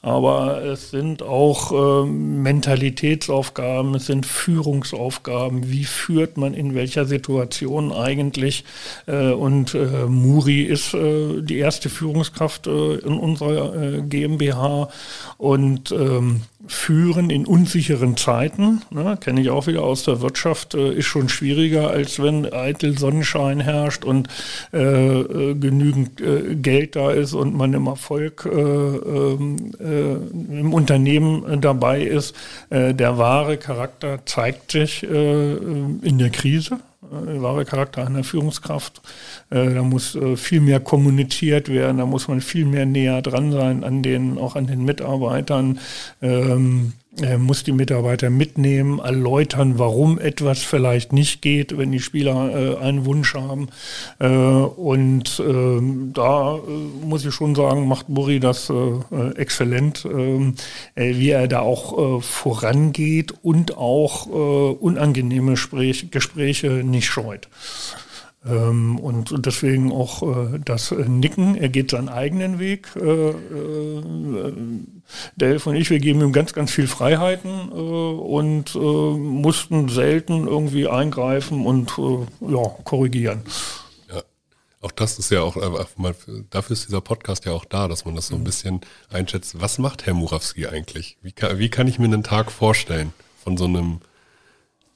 Aber 0.00 0.62
es 0.62 0.90
sind 0.90 1.24
auch 1.24 1.72
äh, 1.72 2.06
Mentalitätsaufgaben, 2.06 3.96
es 3.96 4.06
sind 4.06 4.26
Führungsaufgaben. 4.26 5.72
Wie 5.72 5.84
führt 5.84 6.36
man 6.36 6.54
in 6.54 6.74
welcher 6.76 7.04
Situation 7.04 7.90
eigentlich? 7.92 8.64
Äh, 9.06 9.32
und 9.32 9.74
äh, 9.74 10.06
Muri 10.06 10.62
ist 10.62 10.94
äh, 10.94 11.42
die 11.42 11.58
erste 11.58 11.88
Führungskraft 11.88 12.68
in 12.68 13.18
unserer 13.18 14.02
GmbH 14.02 14.88
und 15.36 15.90
ähm, 15.92 16.42
führen 16.66 17.30
in 17.30 17.46
unsicheren 17.46 18.16
Zeiten, 18.16 18.82
ne, 18.90 19.16
kenne 19.20 19.40
ich 19.40 19.50
auch 19.50 19.66
wieder 19.66 19.82
aus 19.82 20.04
der 20.04 20.20
Wirtschaft, 20.20 20.74
ist 20.74 21.06
schon 21.06 21.28
schwieriger, 21.28 21.90
als 21.90 22.22
wenn 22.22 22.52
eitel 22.52 22.98
Sonnenschein 22.98 23.60
herrscht 23.60 24.04
und 24.04 24.28
äh, 24.72 24.78
äh, 24.78 25.54
genügend 25.54 26.20
äh, 26.20 26.54
Geld 26.54 26.96
da 26.96 27.10
ist 27.10 27.34
und 27.34 27.54
man 27.54 27.72
im 27.72 27.86
Erfolg 27.86 28.44
äh, 28.44 28.58
ähm, 28.58 29.72
äh, 29.80 30.60
im 30.60 30.72
Unternehmen 30.72 31.60
dabei 31.60 32.02
ist. 32.02 32.34
der 32.70 33.18
wahre 33.18 33.56
Charakter 33.56 34.20
zeigt 34.24 34.72
sich 34.72 35.02
in 35.02 36.18
der 36.18 36.30
Krise 36.30 36.78
äh, 37.10 37.40
wahre 37.40 37.64
Charakter 37.64 38.06
einer 38.06 38.24
Führungskraft. 38.24 39.00
Äh, 39.50 39.74
da 39.74 39.82
muss 39.82 40.14
äh, 40.14 40.36
viel 40.36 40.60
mehr 40.60 40.80
kommuniziert 40.80 41.68
werden, 41.68 41.98
da 41.98 42.06
muss 42.06 42.28
man 42.28 42.40
viel 42.40 42.64
mehr 42.64 42.86
näher 42.86 43.22
dran 43.22 43.52
sein 43.52 43.84
an 43.84 44.02
den, 44.02 44.38
auch 44.38 44.56
an 44.56 44.66
den 44.66 44.84
Mitarbeitern. 44.84 45.78
Ähm, 47.18 47.24
er 47.24 47.38
muss 47.38 47.64
die 47.64 47.72
Mitarbeiter 47.72 48.30
mitnehmen, 48.30 48.98
erläutern, 48.98 49.78
warum 49.78 50.18
etwas 50.18 50.62
vielleicht 50.62 51.12
nicht 51.12 51.42
geht, 51.42 51.76
wenn 51.76 51.92
die 51.92 52.00
Spieler 52.00 52.50
äh, 52.54 52.76
einen 52.78 53.04
Wunsch 53.04 53.34
haben. 53.34 53.68
Äh, 54.18 54.28
und 54.28 55.40
äh, 55.40 55.80
da 56.12 56.56
äh, 56.56 57.06
muss 57.06 57.24
ich 57.24 57.34
schon 57.34 57.54
sagen, 57.54 57.86
macht 57.88 58.08
Muri 58.08 58.40
das 58.40 58.70
äh, 58.70 59.30
exzellent, 59.36 60.04
ähm, 60.04 60.54
äh, 60.94 61.16
wie 61.16 61.30
er 61.30 61.48
da 61.48 61.60
auch 61.60 62.22
vorangeht 62.22 63.34
und 63.42 63.76
auch 63.76 64.26
unangenehme 64.26 65.56
Sprech 65.56 66.10
Gespräche 66.10 66.68
nicht 66.68 67.06
scheut. 67.06 67.48
Ähm, 68.46 69.00
und 69.00 69.44
deswegen 69.44 69.90
auch 69.90 70.22
äh, 70.22 70.60
das 70.64 70.92
Nicken, 70.92 71.56
er 71.56 71.68
geht 71.68 71.90
seinen 71.90 72.08
eigenen 72.08 72.58
Weg. 72.58 72.94
Äh, 72.96 73.30
äh, 73.30 74.52
Delf 75.36 75.66
und 75.66 75.74
ich, 75.74 75.90
wir 75.90 75.98
geben 75.98 76.20
ihm 76.20 76.32
ganz, 76.32 76.52
ganz 76.52 76.70
viel 76.70 76.86
Freiheiten 76.86 77.70
äh, 77.70 77.74
und 77.74 78.74
äh, 78.74 78.78
mussten 78.78 79.88
selten 79.88 80.46
irgendwie 80.46 80.88
eingreifen 80.88 81.66
und 81.66 81.98
äh, 81.98 82.52
ja, 82.52 82.62
korrigieren. 82.84 83.42
Ja, 84.12 84.22
auch 84.82 84.92
das 84.92 85.18
ist 85.18 85.30
ja 85.30 85.42
auch 85.42 85.56
dafür 86.50 86.74
ist 86.74 86.86
dieser 86.86 87.00
Podcast 87.00 87.44
ja 87.44 87.52
auch 87.52 87.64
da, 87.64 87.88
dass 87.88 88.04
man 88.04 88.14
das 88.14 88.28
so 88.28 88.36
ein 88.36 88.44
bisschen 88.44 88.82
einschätzt. 89.10 89.60
Was 89.60 89.78
macht 89.78 90.06
Herr 90.06 90.14
Murawski 90.14 90.68
eigentlich? 90.68 91.18
Wie 91.22 91.32
kann, 91.32 91.58
wie 91.58 91.70
kann 91.70 91.88
ich 91.88 91.98
mir 91.98 92.04
einen 92.04 92.22
Tag 92.22 92.52
vorstellen 92.52 93.12
von 93.42 93.56
so 93.56 93.64
einem 93.64 94.00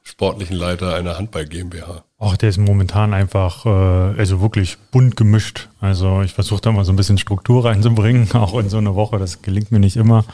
sportlichen 0.05 0.57
Leiter 0.57 0.95
einer 0.95 1.19
Handball 1.19 1.47
GmbH? 1.47 2.05
Ach, 2.25 2.37
der 2.37 2.51
ist 2.51 2.59
momentan 2.59 3.15
einfach, 3.15 3.67
äh, 3.67 3.69
also 3.69 4.41
wirklich 4.41 4.79
bunt 4.93 5.17
gemischt. 5.17 5.69
Also 5.81 6.23
ich 6.23 6.33
versuche 6.33 6.61
da 6.61 6.71
mal 6.71 6.85
so 6.85 6.93
ein 6.93 6.97
bisschen 6.97 7.19
Struktur 7.19 7.65
reinzubringen, 7.65 8.31
auch 8.35 8.57
in 8.61 8.69
so 8.69 8.79
eine 8.79 8.95
Woche. 8.95 9.19
Das 9.19 9.43
gelingt 9.43 9.73
mir 9.73 9.81
nicht 9.81 9.97
immer. 9.97 10.25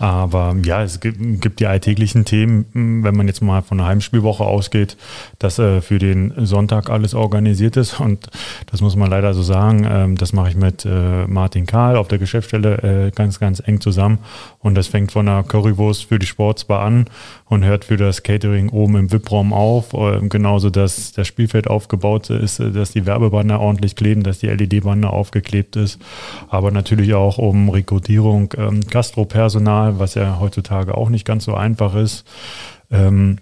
Aber 0.00 0.56
ja, 0.64 0.82
es 0.82 0.98
gibt, 0.98 1.40
gibt 1.40 1.60
die 1.60 1.68
alltäglichen 1.68 2.24
Themen, 2.24 3.04
wenn 3.04 3.16
man 3.16 3.28
jetzt 3.28 3.42
mal 3.42 3.62
von 3.62 3.78
einer 3.78 3.88
Heimspielwoche 3.88 4.44
ausgeht, 4.44 4.96
dass 5.38 5.60
äh, 5.60 5.82
für 5.82 6.00
den 6.00 6.32
Sonntag 6.44 6.90
alles 6.90 7.14
organisiert 7.14 7.76
ist. 7.76 8.00
Und 8.00 8.28
das 8.72 8.80
muss 8.80 8.96
man 8.96 9.08
leider 9.08 9.32
so 9.32 9.42
sagen. 9.42 9.86
Ähm, 9.88 10.16
das 10.16 10.32
mache 10.32 10.48
ich 10.48 10.56
mit 10.56 10.84
äh, 10.84 11.28
Martin 11.28 11.66
Kahl 11.66 11.94
auf 11.94 12.08
der 12.08 12.18
Geschäftsstelle 12.18 13.06
äh, 13.06 13.10
ganz, 13.12 13.38
ganz 13.38 13.62
eng 13.64 13.80
zusammen. 13.80 14.18
Und 14.58 14.74
das 14.74 14.88
fängt 14.88 15.12
von 15.12 15.28
einer 15.28 15.44
Currywurst 15.44 16.06
für 16.06 16.18
die 16.18 16.26
Sportsbar 16.26 16.80
an 16.80 17.04
und 17.44 17.64
hört 17.64 17.84
für 17.84 17.96
das 17.96 18.24
Catering 18.24 18.70
oben 18.70 18.96
im 18.96 19.12
VIP-Raum 19.12 19.52
auf. 19.52 19.92
Äh, 19.92 20.26
genauso, 20.28 20.70
dass 20.70 21.12
das 21.12 21.35
Spielfeld 21.36 21.68
aufgebaut 21.68 22.30
ist, 22.30 22.60
äh, 22.60 22.70
dass 22.70 22.92
die 22.92 23.04
Werbebanner 23.04 23.60
ordentlich 23.60 23.94
kleben, 23.94 24.22
dass 24.22 24.38
die 24.38 24.46
LED-Banner 24.46 25.12
aufgeklebt 25.12 25.76
ist, 25.76 26.00
aber 26.48 26.70
natürlich 26.70 27.12
auch 27.12 27.36
um 27.36 27.68
Rekrutierung, 27.68 28.54
ähm, 28.56 28.80
Gastropersonal, 28.88 29.98
was 29.98 30.14
ja 30.14 30.40
heutzutage 30.40 30.96
auch 30.96 31.10
nicht 31.10 31.26
ganz 31.26 31.44
so 31.44 31.54
einfach 31.54 31.94
ist. 31.94 32.26
Ähm, 32.90 33.36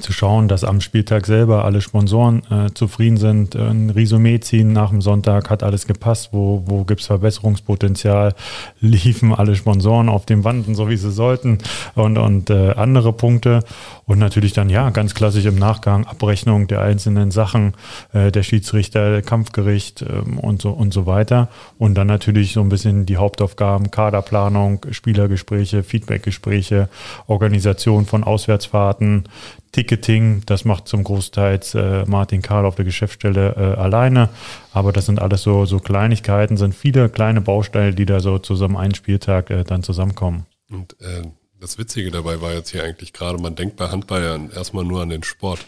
zu 0.00 0.12
schauen, 0.12 0.48
dass 0.48 0.64
am 0.64 0.80
Spieltag 0.80 1.26
selber 1.26 1.64
alle 1.64 1.80
Sponsoren 1.80 2.42
äh, 2.50 2.72
zufrieden 2.72 3.16
sind, 3.16 3.56
ein 3.56 3.90
Resümee 3.90 4.40
ziehen 4.40 4.72
nach 4.72 4.90
dem 4.90 5.02
Sonntag, 5.02 5.50
hat 5.50 5.62
alles 5.62 5.86
gepasst, 5.86 6.30
wo, 6.32 6.62
wo 6.66 6.84
gibt 6.84 7.00
es 7.00 7.06
Verbesserungspotenzial, 7.08 8.34
liefen 8.80 9.34
alle 9.34 9.56
Sponsoren 9.56 10.08
auf 10.08 10.24
den 10.24 10.44
Wanden, 10.44 10.74
so 10.74 10.88
wie 10.88 10.96
sie 10.96 11.10
sollten 11.10 11.58
und, 11.94 12.16
und 12.16 12.50
äh, 12.50 12.72
andere 12.72 13.12
Punkte. 13.12 13.60
Und 14.06 14.18
natürlich 14.18 14.52
dann 14.52 14.68
ja 14.68 14.90
ganz 14.90 15.14
klassisch 15.14 15.44
im 15.46 15.56
Nachgang 15.56 16.06
Abrechnung 16.06 16.66
der 16.68 16.82
einzelnen 16.82 17.30
Sachen, 17.30 17.74
äh, 18.12 18.30
der 18.30 18.42
Schiedsrichter, 18.42 19.10
der 19.10 19.22
Kampfgericht 19.22 20.02
ähm, 20.02 20.38
und 20.38 20.62
so 20.62 20.70
und 20.70 20.94
so 20.94 21.06
weiter. 21.06 21.48
Und 21.78 21.94
dann 21.94 22.06
natürlich 22.06 22.52
so 22.52 22.60
ein 22.60 22.68
bisschen 22.68 23.06
die 23.06 23.16
Hauptaufgaben, 23.16 23.90
Kaderplanung, 23.90 24.86
Spielergespräche, 24.90 25.82
Feedbackgespräche, 25.82 26.88
Organisation 27.26 28.06
von 28.06 28.24
Auswärtsfahrten, 28.24 29.24
Ticketing, 29.72 30.42
das 30.44 30.66
macht 30.66 30.86
zum 30.86 31.02
Großteil 31.02 31.58
äh, 31.74 32.04
Martin 32.04 32.42
Karl 32.42 32.66
auf 32.66 32.74
der 32.74 32.84
Geschäftsstelle 32.84 33.54
äh, 33.56 33.80
alleine. 33.80 34.28
Aber 34.72 34.92
das 34.92 35.06
sind 35.06 35.18
alles 35.18 35.42
so, 35.42 35.64
so 35.64 35.78
Kleinigkeiten, 35.78 36.58
sind 36.58 36.74
viele 36.74 37.08
kleine 37.08 37.40
Bausteine, 37.40 37.94
die 37.94 38.04
da 38.04 38.20
so 38.20 38.38
zusammen 38.38 38.76
einen 38.76 38.94
Spieltag 38.94 39.50
äh, 39.50 39.64
dann 39.64 39.82
zusammenkommen. 39.82 40.44
Und 40.70 41.00
äh, 41.00 41.22
das 41.58 41.78
Witzige 41.78 42.10
dabei 42.10 42.42
war 42.42 42.52
jetzt 42.52 42.70
hier 42.70 42.84
eigentlich 42.84 43.14
gerade, 43.14 43.38
man 43.38 43.54
denkt 43.54 43.76
bei 43.76 43.88
Handball 43.88 44.22
ja 44.22 44.54
erstmal 44.54 44.84
nur 44.84 45.00
an 45.00 45.08
den 45.08 45.22
Sport. 45.22 45.64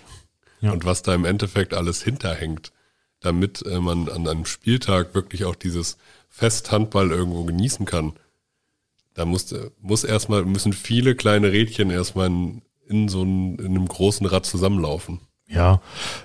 Ja. 0.60 0.72
Und 0.72 0.84
was 0.84 1.02
da 1.02 1.14
im 1.14 1.24
Endeffekt 1.24 1.72
alles 1.72 2.02
hinterhängt, 2.02 2.72
damit 3.20 3.64
äh, 3.64 3.80
man 3.80 4.10
an 4.10 4.28
einem 4.28 4.44
Spieltag 4.44 5.14
wirklich 5.14 5.46
auch 5.46 5.54
dieses 5.54 5.96
Fest 6.28 6.70
Handball 6.72 7.10
irgendwo 7.10 7.44
genießen 7.44 7.86
kann. 7.86 8.12
Da 9.14 9.24
muss, 9.24 9.54
muss 9.80 10.04
erstmal, 10.04 10.44
müssen 10.44 10.74
viele 10.74 11.14
kleine 11.14 11.52
Rädchen 11.52 11.90
erstmal 11.90 12.26
in, 12.26 12.62
in 12.88 13.08
so 13.08 13.22
einem, 13.22 13.56
in 13.58 13.66
einem 13.66 13.86
großen 13.86 14.26
Rad 14.26 14.46
zusammenlaufen. 14.46 15.20
Ja, 15.46 15.82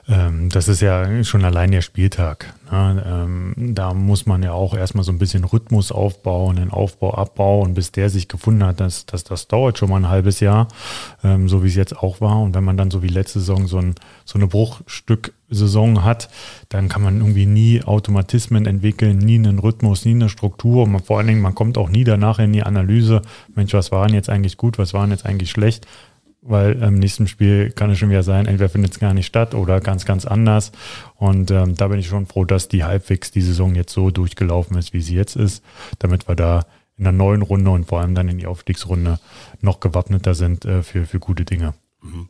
ähm, 0.08 0.48
das 0.48 0.70
ist 0.70 0.80
ja 0.80 1.24
schon 1.25 1.44
allein 1.44 1.72
der 1.72 1.82
Spieltag. 1.82 2.54
Ne? 2.72 3.04
Ähm, 3.06 3.75
da 3.75 3.94
muss 3.94 4.25
man 4.25 4.44
ja 4.44 4.54
auch 4.54 4.74
erstmal 4.74 5.04
so 5.04 5.12
ein 5.12 5.20
bisschen 5.20 5.44
Rhythmus 5.44 5.92
aufbauen, 5.92 6.56
den 6.56 6.72
Aufbau, 6.72 7.13
Abbau 7.16 7.60
und 7.62 7.74
bis 7.74 7.92
der 7.92 8.10
sich 8.10 8.30
gefunden 8.30 8.63
hat, 8.63 8.80
das, 8.80 9.06
das, 9.06 9.25
das 9.25 9.50
dauert 9.50 9.78
schon 9.78 9.89
mal 9.89 9.98
ein 9.98 10.08
halbes 10.08 10.39
Jahr, 10.39 10.70
ähm, 11.22 11.50
so 11.50 11.63
wie 11.66 11.68
es 11.68 11.75
jetzt 11.75 11.98
auch 11.98 12.22
war. 12.22 12.42
Und 12.42 12.56
wenn 12.56 12.63
man 12.63 12.78
dann 12.78 12.92
so 12.92 13.04
wie 13.04 13.10
letzte 13.10 13.39
Saison 13.39 13.68
so, 13.68 13.80
ein, 13.80 13.96
so 14.24 14.39
eine 14.39 14.48
Bruchstück-Saison 14.48 16.06
hat, 16.06 16.30
dann 16.70 16.88
kann 16.88 17.01
man 17.01 17.18
irgendwie 17.18 17.46
nie 17.46 17.84
Automatismen 17.84 18.66
entwickeln, 18.66 19.18
nie 19.18 19.36
einen 19.36 19.60
Rhythmus, 19.60 20.06
nie 20.06 20.12
eine 20.12 20.30
Struktur. 20.30 20.84
Und 20.84 20.94
man, 20.94 21.04
vor 21.04 21.18
allen 21.18 21.28
Dingen, 21.28 21.42
man 21.42 21.56
kommt 21.56 21.78
auch 21.78 21.89
nie 21.89 22.06
danach 22.06 22.39
in 22.39 22.54
die 22.54 22.63
Analyse, 22.63 23.22
Mensch, 23.54 23.74
was 23.74 23.92
war 23.92 24.08
denn 24.08 24.16
jetzt 24.16 24.30
eigentlich 24.30 24.56
gut, 24.56 24.78
was 24.78 24.94
war 24.94 25.01
denn 25.01 25.12
jetzt 25.12 25.25
eigentlich 25.25 25.51
schlecht, 25.51 25.86
weil 26.41 26.81
im 26.81 26.96
nächsten 26.96 27.27
Spiel 27.27 27.72
kann 27.72 27.89
es 27.89 27.98
schon 27.98 28.10
wieder 28.10 28.24
sein, 28.24 28.46
entweder 28.46 28.69
findet 28.69 28.93
es 28.93 29.00
gar 29.00 29.13
nicht 29.13 29.25
statt 29.25 29.53
oder 29.53 29.81
ganz, 29.81 30.05
ganz 30.05 30.25
anders. 30.25 30.72
Und 31.15 31.51
ähm, 31.51 31.75
da 31.75 31.88
bin 31.88 32.00
ich 32.00 32.08
schon 32.08 32.27
froh, 32.27 32.46
dass 32.46 32.67
die 32.67 32.84
halbwegs 32.84 33.31
die 33.31 33.41
Saison 33.41 33.75
jetzt 33.75 33.93
so 33.93 34.10
durchgelaufen 34.10 34.77
ist, 34.77 34.93
wie 34.93 35.01
sie 35.01 35.15
jetzt 35.15 35.36
ist, 35.36 35.63
damit 36.00 36.27
wir 36.27 36.36
da 36.36 36.65
in 36.98 37.03
der 37.03 37.13
neuen 37.13 37.41
Runde 37.41 37.72
und 37.72 37.86
vor 37.86 38.01
allem 38.01 38.15
dann 38.15 38.27
in 38.27 38.38
die 38.38 38.48
Aufstiegsrunde 38.48 39.19
noch 39.62 39.79
gewappneter 39.79 40.36
sind 40.36 40.65
äh, 40.65 40.84
für, 40.84 41.05
für 41.05 41.19
gute 41.19 41.46
Dinge. 41.46 41.74
Mhm. 42.01 42.29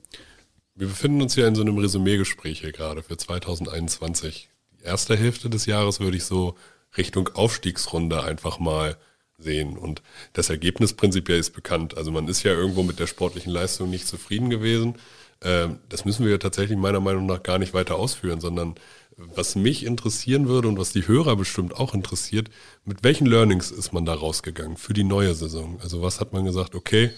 Wir 0.76 0.88
befinden 0.88 1.22
uns 1.22 1.36
ja 1.36 1.46
in 1.46 1.56
so 1.56 1.62
einem 1.62 1.78
Resümee-Gespräch 1.78 2.62
hier 2.62 2.72
gerade 2.72 3.04
für 3.04 3.18
2021. 3.18 4.50
Die 4.80 4.86
erste 4.86 5.18
Hälfte 5.18 5.50
des 5.50 5.66
Jahres 5.66 6.00
würde 6.00 6.16
ich 6.16 6.24
so 6.24 6.56
Richtung 6.98 7.28
Aufstiegsrunde 7.34 8.24
einfach 8.24 8.60
mal 8.60 8.96
sehen. 9.40 9.78
Und 9.78 10.02
das 10.34 10.50
Ergebnis 10.50 10.94
prinzipiell 10.94 11.40
ist 11.40 11.52
bekannt. 11.52 11.98
Also 11.98 12.12
man 12.12 12.28
ist 12.28 12.44
ja 12.44 12.54
irgendwo 12.54 12.84
mit 12.84 13.00
der 13.00 13.08
sportlichen 13.08 13.52
Leistung 13.52 13.90
nicht 13.90 14.08
zufrieden 14.08 14.50
gewesen. 14.50 14.96
Ähm, 15.42 15.80
das 15.90 16.06
müssen 16.06 16.26
wir 16.26 16.32
ja 16.32 16.38
tatsächlich 16.38 16.78
meiner 16.78 17.00
Meinung 17.00 17.26
nach 17.26 17.44
gar 17.44 17.60
nicht 17.60 17.74
weiter 17.74 17.96
ausführen, 17.96 18.42
sondern 18.42 18.76
was 19.18 19.56
mich 19.56 19.86
interessieren 19.86 20.48
würde 20.48 20.68
und 20.68 20.78
was 20.78 20.94
die 20.94 21.08
Hörer 21.08 21.36
bestimmt 21.36 21.76
auch 21.76 21.94
interessiert, 21.94 22.50
mit 22.86 23.04
welchen 23.04 23.26
Learnings 23.26 23.72
ist 23.72 23.92
man 23.92 24.06
da 24.06 24.14
rausgegangen 24.14 24.78
für 24.78 24.94
die 24.94 25.04
neue 25.04 25.34
Saison? 25.36 25.80
Also 25.82 26.02
was 26.02 26.20
hat 26.20 26.34
man 26.34 26.46
gesagt, 26.46 26.76
okay, 26.76 27.12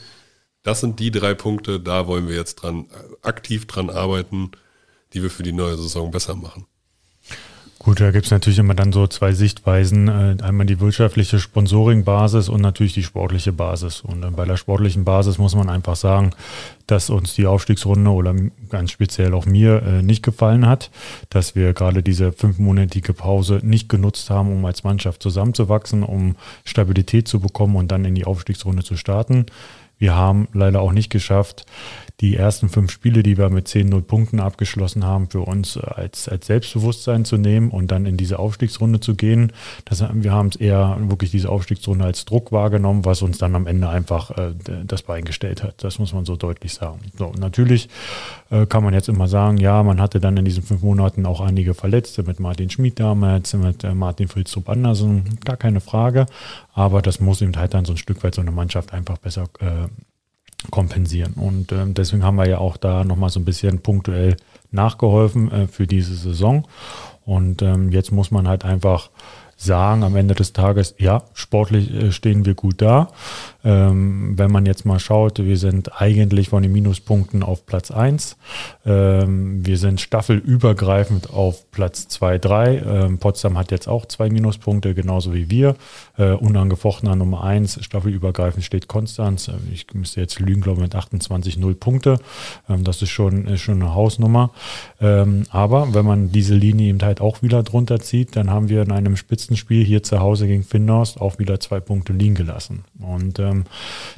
das 0.63 0.81
sind 0.81 0.99
die 0.99 1.11
drei 1.11 1.33
Punkte, 1.33 1.79
da 1.79 2.07
wollen 2.07 2.27
wir 2.27 2.35
jetzt 2.35 2.55
dran, 2.55 2.87
aktiv 3.21 3.65
dran 3.67 3.89
arbeiten, 3.89 4.51
die 5.13 5.23
wir 5.23 5.29
für 5.29 5.43
die 5.43 5.53
neue 5.53 5.77
Saison 5.77 6.11
besser 6.11 6.35
machen. 6.35 6.65
Gut, 7.83 7.99
da 7.99 8.11
gibt 8.11 8.25
es 8.25 8.31
natürlich 8.31 8.59
immer 8.59 8.75
dann 8.75 8.91
so 8.91 9.07
zwei 9.07 9.33
Sichtweisen. 9.33 10.07
Äh, 10.07 10.43
einmal 10.43 10.67
die 10.67 10.79
wirtschaftliche 10.79 11.39
Sponsoring-Basis 11.39 12.47
und 12.47 12.61
natürlich 12.61 12.93
die 12.93 13.01
sportliche 13.01 13.53
Basis. 13.53 14.01
Und 14.01 14.35
bei 14.35 14.45
der 14.45 14.55
sportlichen 14.55 15.03
Basis 15.03 15.39
muss 15.39 15.55
man 15.55 15.67
einfach 15.67 15.95
sagen, 15.95 16.29
dass 16.85 17.09
uns 17.09 17.33
die 17.33 17.47
Aufstiegsrunde 17.47 18.11
oder 18.11 18.35
ganz 18.69 18.91
speziell 18.91 19.33
auch 19.33 19.47
mir 19.47 19.81
äh, 19.81 20.03
nicht 20.03 20.21
gefallen 20.21 20.67
hat, 20.67 20.91
dass 21.31 21.55
wir 21.55 21.73
gerade 21.73 22.03
diese 22.03 22.31
fünfmonatige 22.31 23.13
Pause 23.13 23.61
nicht 23.63 23.89
genutzt 23.89 24.29
haben, 24.29 24.51
um 24.51 24.63
als 24.63 24.83
Mannschaft 24.83 25.23
zusammenzuwachsen, 25.23 26.03
um 26.03 26.35
Stabilität 26.63 27.27
zu 27.27 27.39
bekommen 27.39 27.75
und 27.75 27.91
dann 27.91 28.05
in 28.05 28.13
die 28.13 28.25
Aufstiegsrunde 28.25 28.83
zu 28.83 28.95
starten. 28.95 29.47
Wir 30.01 30.15
haben 30.15 30.47
leider 30.53 30.81
auch 30.81 30.93
nicht 30.93 31.11
geschafft, 31.11 31.65
die 32.21 32.35
ersten 32.35 32.69
fünf 32.69 32.91
Spiele, 32.91 33.23
die 33.23 33.37
wir 33.37 33.49
mit 33.49 33.67
10-0 33.67 34.01
Punkten 34.01 34.39
abgeschlossen 34.39 35.05
haben, 35.05 35.27
für 35.29 35.41
uns 35.41 35.75
äh, 35.75 35.81
als, 35.81 36.29
als 36.29 36.45
Selbstbewusstsein 36.45 37.25
zu 37.25 37.37
nehmen 37.37 37.71
und 37.71 37.91
dann 37.91 38.05
in 38.05 38.15
diese 38.15 38.37
Aufstiegsrunde 38.37 38.99
zu 38.99 39.15
gehen. 39.15 39.51
Das, 39.85 40.03
wir 40.13 40.31
haben 40.31 40.49
es 40.49 40.55
eher 40.55 40.97
wirklich 41.01 41.31
diese 41.31 41.49
Aufstiegsrunde 41.49 42.05
als 42.05 42.25
Druck 42.25 42.51
wahrgenommen, 42.51 43.05
was 43.05 43.23
uns 43.23 43.39
dann 43.39 43.55
am 43.55 43.65
Ende 43.65 43.89
einfach 43.89 44.37
äh, 44.37 44.53
das 44.85 45.01
Bein 45.01 45.25
gestellt 45.25 45.63
hat. 45.63 45.83
Das 45.83 45.97
muss 45.97 46.13
man 46.13 46.25
so 46.25 46.35
deutlich 46.35 46.73
sagen. 46.75 46.99
So, 47.17 47.33
natürlich 47.39 47.89
äh, 48.51 48.67
kann 48.67 48.83
man 48.83 48.93
jetzt 48.93 49.09
immer 49.09 49.27
sagen, 49.27 49.57
ja, 49.57 49.81
man 49.81 49.99
hatte 49.99 50.19
dann 50.19 50.37
in 50.37 50.45
diesen 50.45 50.63
fünf 50.63 50.83
Monaten 50.83 51.25
auch 51.25 51.41
einige 51.41 51.73
Verletzte 51.73 52.21
mit 52.23 52.39
Martin 52.39 52.69
Schmid 52.69 52.99
damals, 52.99 53.53
mit 53.53 53.83
äh, 53.83 53.95
Martin 53.95 54.27
Filstrup 54.27 54.69
Andersen, 54.69 55.39
gar 55.43 55.57
keine 55.57 55.81
Frage. 55.81 56.27
Aber 56.73 57.01
das 57.01 57.19
muss 57.19 57.41
eben 57.41 57.55
halt 57.55 57.73
dann 57.73 57.85
so 57.85 57.93
ein 57.93 57.97
Stück 57.97 58.23
weit 58.23 58.35
so 58.35 58.41
eine 58.41 58.51
Mannschaft 58.51 58.93
einfach 58.93 59.17
besser 59.17 59.45
äh, 59.59 59.87
kompensieren. 60.69 61.33
Und 61.33 61.71
äh, 61.71 61.85
deswegen 61.87 62.23
haben 62.23 62.37
wir 62.37 62.47
ja 62.47 62.59
auch 62.59 62.77
da 62.77 63.03
nochmal 63.03 63.29
so 63.29 63.39
ein 63.39 63.45
bisschen 63.45 63.79
punktuell 63.79 64.37
nachgeholfen 64.71 65.51
äh, 65.51 65.67
für 65.67 65.87
diese 65.87 66.15
Saison. 66.15 66.67
Und 67.25 67.61
ähm, 67.61 67.91
jetzt 67.91 68.11
muss 68.11 68.31
man 68.31 68.47
halt 68.47 68.65
einfach 68.65 69.09
sagen 69.55 70.03
am 70.03 70.15
Ende 70.15 70.33
des 70.33 70.53
Tages, 70.53 70.95
ja, 70.97 71.23
sportlich 71.33 71.93
äh, 71.93 72.11
stehen 72.11 72.45
wir 72.45 72.55
gut 72.55 72.81
da. 72.81 73.09
Ähm, 73.63 74.37
wenn 74.37 74.51
man 74.51 74.65
jetzt 74.65 74.85
mal 74.85 74.99
schaut, 74.99 75.39
wir 75.39 75.57
sind 75.57 76.01
eigentlich 76.01 76.49
von 76.49 76.63
den 76.63 76.71
Minuspunkten 76.71 77.43
auf 77.43 77.65
Platz 77.65 77.91
1. 77.91 78.37
Ähm, 78.85 79.65
wir 79.65 79.77
sind 79.77 80.01
staffelübergreifend 80.01 81.31
auf 81.31 81.69
Platz 81.71 82.07
2, 82.07 82.39
3. 82.39 82.77
Ähm, 82.77 83.17
Potsdam 83.19 83.57
hat 83.57 83.71
jetzt 83.71 83.87
auch 83.87 84.05
zwei 84.05 84.29
Minuspunkte, 84.29 84.95
genauso 84.95 85.33
wie 85.33 85.49
wir. 85.49 85.75
Äh, 86.17 86.31
unangefochtener 86.31 87.15
Nummer 87.15 87.43
1, 87.43 87.83
staffelübergreifend 87.83 88.63
steht 88.63 88.87
Konstanz. 88.87 89.47
Äh, 89.47 89.53
ich 89.71 89.85
müsste 89.93 90.21
jetzt 90.21 90.39
lügen, 90.39 90.61
glaube 90.61 90.79
ich, 90.79 90.83
mit 90.83 90.95
28 90.95 91.57
0 91.57 91.75
Punkte. 91.75 92.17
Ähm, 92.67 92.83
das 92.83 93.01
ist 93.01 93.11
schon, 93.11 93.45
ist 93.45 93.61
schon 93.61 93.81
eine 93.81 93.93
Hausnummer. 93.93 94.51
Ähm, 94.99 95.43
aber 95.51 95.93
wenn 95.93 96.05
man 96.05 96.31
diese 96.31 96.55
Linie 96.55 96.89
eben 96.89 97.01
halt 97.01 97.21
auch 97.21 97.43
wieder 97.43 97.61
drunter 97.61 97.99
zieht, 97.99 98.35
dann 98.35 98.49
haben 98.49 98.69
wir 98.69 98.81
in 98.81 98.91
einem 98.91 99.17
Spitzenspiel 99.17 99.85
hier 99.85 100.01
zu 100.01 100.19
Hause 100.19 100.47
gegen 100.47 100.63
Finnhorst 100.63 101.21
auch 101.21 101.37
wieder 101.37 101.59
zwei 101.59 101.79
Punkte 101.79 102.13
liegen 102.13 102.35
gelassen. 102.35 102.85
Und 102.99 103.37
äh, 103.39 103.50
ähm, 103.51 103.65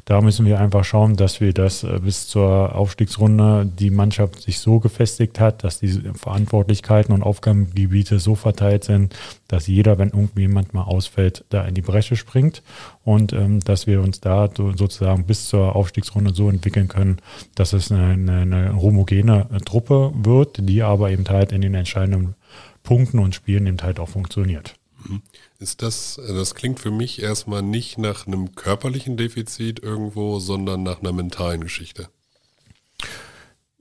da 0.05 0.21
müssen 0.21 0.45
wir 0.45 0.59
einfach 0.59 0.83
schauen, 0.83 1.15
dass 1.15 1.41
wir 1.41 1.53
das 1.53 1.83
äh, 1.83 1.99
bis 1.99 2.27
zur 2.27 2.75
Aufstiegsrunde 2.75 3.65
die 3.65 3.89
Mannschaft 3.89 4.41
sich 4.41 4.59
so 4.59 4.79
gefestigt 4.79 5.39
hat, 5.39 5.63
dass 5.63 5.79
die 5.79 6.01
Verantwortlichkeiten 6.15 7.13
und 7.13 7.23
Aufgabengebiete 7.23 8.19
so 8.19 8.35
verteilt 8.35 8.83
sind, 8.83 9.15
dass 9.47 9.67
jeder, 9.67 9.97
wenn 9.97 10.09
irgendwie 10.09 10.41
jemand 10.41 10.73
mal 10.73 10.83
ausfällt, 10.83 11.45
da 11.49 11.63
in 11.65 11.73
die 11.73 11.81
Bresche 11.81 12.15
springt 12.15 12.63
und 13.03 13.33
ähm, 13.33 13.59
dass 13.59 13.87
wir 13.87 14.01
uns 14.01 14.19
da 14.19 14.49
so, 14.55 14.75
sozusagen 14.75 15.25
bis 15.25 15.47
zur 15.47 15.75
Aufstiegsrunde 15.75 16.33
so 16.33 16.49
entwickeln 16.49 16.87
können, 16.87 17.17
dass 17.55 17.73
es 17.73 17.91
eine, 17.91 18.05
eine, 18.05 18.41
eine 18.41 18.81
homogene 18.81 19.47
äh, 19.53 19.57
Truppe 19.59 20.11
wird, 20.15 20.57
die 20.67 20.83
aber 20.83 21.11
eben 21.11 21.27
halt 21.27 21.51
in 21.51 21.61
den 21.61 21.75
entscheidenden 21.75 22.35
Punkten 22.83 23.19
und 23.19 23.33
Spielen 23.35 23.67
eben 23.67 23.81
halt 23.81 23.99
auch 23.99 24.09
funktioniert. 24.09 24.75
Mhm. 25.05 25.21
Ist 25.59 25.81
das, 25.81 26.15
das 26.15 26.55
klingt 26.55 26.79
für 26.79 26.91
mich 26.91 27.21
erstmal 27.21 27.61
nicht 27.61 27.97
nach 27.97 28.27
einem 28.27 28.55
körperlichen 28.55 29.17
Defizit 29.17 29.81
irgendwo, 29.81 30.39
sondern 30.39 30.83
nach 30.83 30.99
einer 30.99 31.13
mentalen 31.13 31.61
Geschichte. 31.61 32.09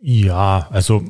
Ja, 0.01 0.69
also 0.71 1.05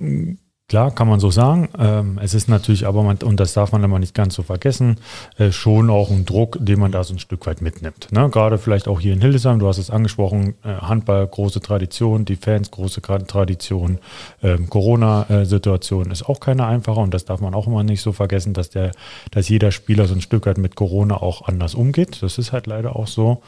Klar, 0.73 0.91
kann 0.91 1.07
man 1.07 1.21
so 1.21 1.31
sagen. 1.31 1.69
Ähm, 1.79 2.19
es 2.23 2.33
ist 2.33 2.49
natürlich 2.49 2.87
aber, 2.87 3.01
und 3.01 3.41
das 3.41 3.53
darf 3.53 3.73
man 3.73 3.85
immer 3.85 3.99
nicht 3.99 4.15
ganz 4.15 4.35
so 4.35 4.43
vergessen, 4.43 4.97
äh, 5.37 5.53
schon 5.53 5.91
auch 5.91 6.11
ein 6.11 6.25
Druck, 6.25 6.57
den 6.63 6.81
man 6.81 6.91
da 6.91 7.05
so 7.05 7.13
ein 7.13 7.19
Stück 7.19 7.45
weit 7.45 7.61
mitnimmt. 7.61 8.11
Ne? 8.11 8.31
Gerade 8.31 8.57
vielleicht 8.57 8.89
auch 8.89 8.99
hier 8.99 9.13
in 9.13 9.21
Hildesheim, 9.21 9.59
du 9.59 9.69
hast 9.69 9.77
es 9.77 9.91
angesprochen, 9.91 10.55
äh, 10.65 10.69
Handball, 10.69 11.27
große 11.27 11.61
Tradition, 11.61 12.25
die 12.25 12.37
Fans, 12.37 12.71
große 12.71 13.03
Tradition. 13.03 13.99
Ähm, 14.43 14.71
Corona-Situation 14.71 16.11
ist 16.11 16.27
auch 16.27 16.41
keine 16.41 16.65
einfache 16.65 17.01
und 17.01 17.13
das 17.13 17.27
darf 17.27 17.43
man 17.43 17.53
auch 17.53 17.67
immer 17.67 17.83
nicht 17.83 18.01
so 18.01 18.13
vergessen, 18.13 18.55
dass, 18.55 18.71
der, 18.71 18.93
dass 19.31 19.51
jeder 19.51 19.73
Spieler 19.73 20.07
so 20.07 20.15
ein 20.15 20.23
Stück 20.23 20.47
weit 20.47 20.57
mit 20.57 20.75
Corona 20.75 21.17
auch 21.19 21.49
anders 21.49 21.75
umgeht. 21.75 22.23
Das 22.23 22.39
ist 22.39 22.53
halt 22.53 22.67
leider 22.67 22.97
auch 22.97 23.09
so. 23.09 23.43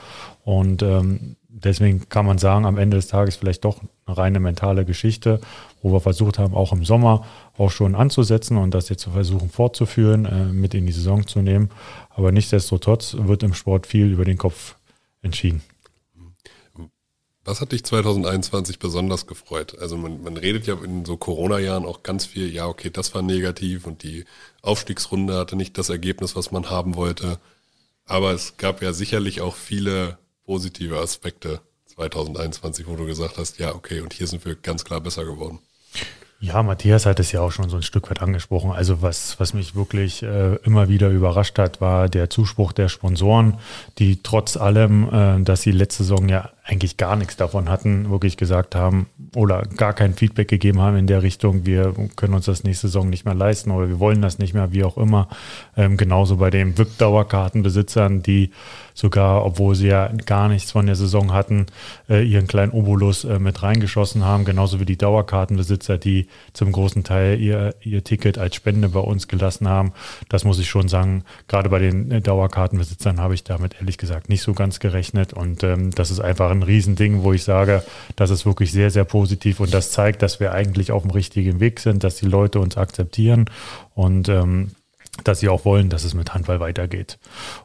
Und 0.44 0.82
ähm, 0.82 1.36
deswegen 1.54 2.08
kann 2.08 2.26
man 2.26 2.38
sagen, 2.38 2.66
am 2.66 2.78
Ende 2.78 2.96
des 2.96 3.06
Tages 3.06 3.36
vielleicht 3.36 3.64
doch 3.64 3.80
eine 4.06 4.16
reine 4.16 4.40
mentale 4.40 4.84
Geschichte, 4.84 5.40
wo 5.82 5.92
wir 5.92 6.00
versucht 6.00 6.38
haben, 6.38 6.54
auch 6.54 6.72
im 6.72 6.84
Sommer 6.84 7.26
auch 7.56 7.70
schon 7.70 7.94
anzusetzen 7.94 8.56
und 8.56 8.72
das 8.74 8.88
jetzt 8.88 9.02
zu 9.02 9.10
versuchen 9.10 9.50
fortzuführen, 9.50 10.24
äh, 10.26 10.46
mit 10.46 10.74
in 10.74 10.86
die 10.86 10.92
Saison 10.92 11.26
zu 11.26 11.40
nehmen. 11.40 11.70
Aber 12.10 12.32
nichtsdestotrotz 12.32 13.16
wird 13.18 13.42
im 13.42 13.54
Sport 13.54 13.86
viel 13.86 14.12
über 14.12 14.24
den 14.24 14.38
Kopf 14.38 14.76
entschieden. 15.22 15.62
Was 17.46 17.60
hat 17.60 17.72
dich 17.72 17.84
2021 17.84 18.78
besonders 18.78 19.26
gefreut? 19.26 19.78
Also 19.78 19.98
man, 19.98 20.22
man 20.22 20.38
redet 20.38 20.66
ja 20.66 20.76
in 20.82 21.04
so 21.04 21.18
Corona-Jahren 21.18 21.84
auch 21.84 22.02
ganz 22.02 22.24
viel, 22.24 22.50
ja, 22.50 22.66
okay, 22.66 22.88
das 22.88 23.14
war 23.14 23.20
negativ 23.20 23.86
und 23.86 24.02
die 24.02 24.24
Aufstiegsrunde 24.62 25.36
hatte 25.36 25.54
nicht 25.54 25.76
das 25.76 25.90
Ergebnis, 25.90 26.36
was 26.36 26.52
man 26.52 26.70
haben 26.70 26.96
wollte. 26.96 27.38
Aber 28.06 28.32
es 28.32 28.56
gab 28.56 28.80
ja 28.82 28.94
sicherlich 28.94 29.42
auch 29.42 29.56
viele 29.56 30.16
positive 30.46 30.98
Aspekte 30.98 31.60
2021, 31.86 32.86
wo 32.86 32.96
du 32.96 33.06
gesagt 33.06 33.38
hast, 33.38 33.58
ja, 33.58 33.74
okay, 33.74 34.00
und 34.00 34.12
hier 34.12 34.26
sind 34.26 34.44
wir 34.44 34.54
ganz 34.54 34.84
klar 34.84 35.00
besser 35.00 35.24
geworden. 35.24 35.60
Ja, 36.40 36.62
Matthias 36.62 37.06
hat 37.06 37.20
es 37.20 37.32
ja 37.32 37.40
auch 37.40 37.52
schon 37.52 37.70
so 37.70 37.76
ein 37.76 37.82
Stück 37.82 38.10
weit 38.10 38.20
angesprochen. 38.20 38.70
Also 38.70 39.00
was, 39.00 39.40
was 39.40 39.54
mich 39.54 39.74
wirklich 39.74 40.22
äh, 40.22 40.56
immer 40.56 40.88
wieder 40.88 41.08
überrascht 41.08 41.58
hat, 41.58 41.80
war 41.80 42.08
der 42.08 42.28
Zuspruch 42.28 42.72
der 42.72 42.88
Sponsoren, 42.88 43.58
die 43.98 44.22
trotz 44.22 44.56
allem, 44.56 45.08
äh, 45.10 45.42
dass 45.42 45.62
sie 45.62 45.70
letzte 45.70 46.02
Saison 46.02 46.28
ja 46.28 46.50
eigentlich 46.66 46.96
gar 46.96 47.14
nichts 47.16 47.36
davon 47.36 47.68
hatten, 47.68 48.10
wirklich 48.10 48.38
gesagt 48.38 48.74
haben 48.74 49.06
oder 49.36 49.62
gar 49.76 49.92
kein 49.92 50.14
Feedback 50.14 50.48
gegeben 50.48 50.80
haben 50.80 50.96
in 50.96 51.06
der 51.06 51.22
Richtung, 51.22 51.66
wir 51.66 51.94
können 52.16 52.32
uns 52.32 52.46
das 52.46 52.64
nächste 52.64 52.88
Saison 52.88 53.10
nicht 53.10 53.26
mehr 53.26 53.34
leisten 53.34 53.70
oder 53.70 53.88
wir 53.88 54.00
wollen 54.00 54.22
das 54.22 54.38
nicht 54.38 54.54
mehr, 54.54 54.72
wie 54.72 54.82
auch 54.82 54.96
immer. 54.96 55.28
Ähm, 55.76 55.98
genauso 55.98 56.38
bei 56.38 56.48
den 56.48 56.78
VIP-Dauerkartenbesitzern, 56.78 58.22
die 58.22 58.50
sogar, 58.94 59.44
obwohl 59.44 59.74
sie 59.74 59.88
ja 59.88 60.08
gar 60.24 60.48
nichts 60.48 60.70
von 60.70 60.86
der 60.86 60.94
Saison 60.94 61.34
hatten, 61.34 61.66
äh, 62.08 62.24
ihren 62.24 62.46
kleinen 62.46 62.72
Obolus 62.72 63.24
äh, 63.24 63.38
mit 63.38 63.62
reingeschossen 63.62 64.24
haben, 64.24 64.46
genauso 64.46 64.80
wie 64.80 64.86
die 64.86 64.96
Dauerkartenbesitzer, 64.96 65.98
die 65.98 66.28
zum 66.54 66.72
großen 66.72 67.04
Teil 67.04 67.40
ihr, 67.40 67.74
ihr 67.82 68.04
Ticket 68.04 68.38
als 68.38 68.54
Spende 68.54 68.88
bei 68.88 69.00
uns 69.00 69.28
gelassen 69.28 69.68
haben. 69.68 69.92
Das 70.30 70.44
muss 70.44 70.58
ich 70.58 70.70
schon 70.70 70.88
sagen, 70.88 71.24
gerade 71.46 71.68
bei 71.68 71.80
den 71.80 72.10
äh, 72.10 72.20
Dauerkartenbesitzern 72.22 73.20
habe 73.20 73.34
ich 73.34 73.44
damit 73.44 73.74
ehrlich 73.80 73.98
gesagt 73.98 74.30
nicht 74.30 74.42
so 74.42 74.54
ganz 74.54 74.78
gerechnet 74.78 75.34
und 75.34 75.62
ähm, 75.62 75.90
das 75.90 76.10
ist 76.10 76.20
einfach 76.20 76.53
ein 76.54 76.62
Riesending, 76.62 77.22
wo 77.22 77.32
ich 77.32 77.44
sage, 77.44 77.82
das 78.16 78.30
ist 78.30 78.46
wirklich 78.46 78.72
sehr, 78.72 78.90
sehr 78.90 79.04
positiv 79.04 79.60
und 79.60 79.72
das 79.74 79.90
zeigt, 79.90 80.22
dass 80.22 80.40
wir 80.40 80.52
eigentlich 80.52 80.92
auf 80.92 81.02
dem 81.02 81.10
richtigen 81.10 81.60
Weg 81.60 81.80
sind, 81.80 82.04
dass 82.04 82.16
die 82.16 82.26
Leute 82.26 82.60
uns 82.60 82.76
akzeptieren 82.76 83.46
und 83.94 84.28
ähm, 84.28 84.72
dass 85.22 85.40
sie 85.40 85.48
auch 85.48 85.64
wollen, 85.64 85.90
dass 85.90 86.04
es 86.04 86.14
mit 86.14 86.34
Handball 86.34 86.58
weitergeht. 86.58 87.18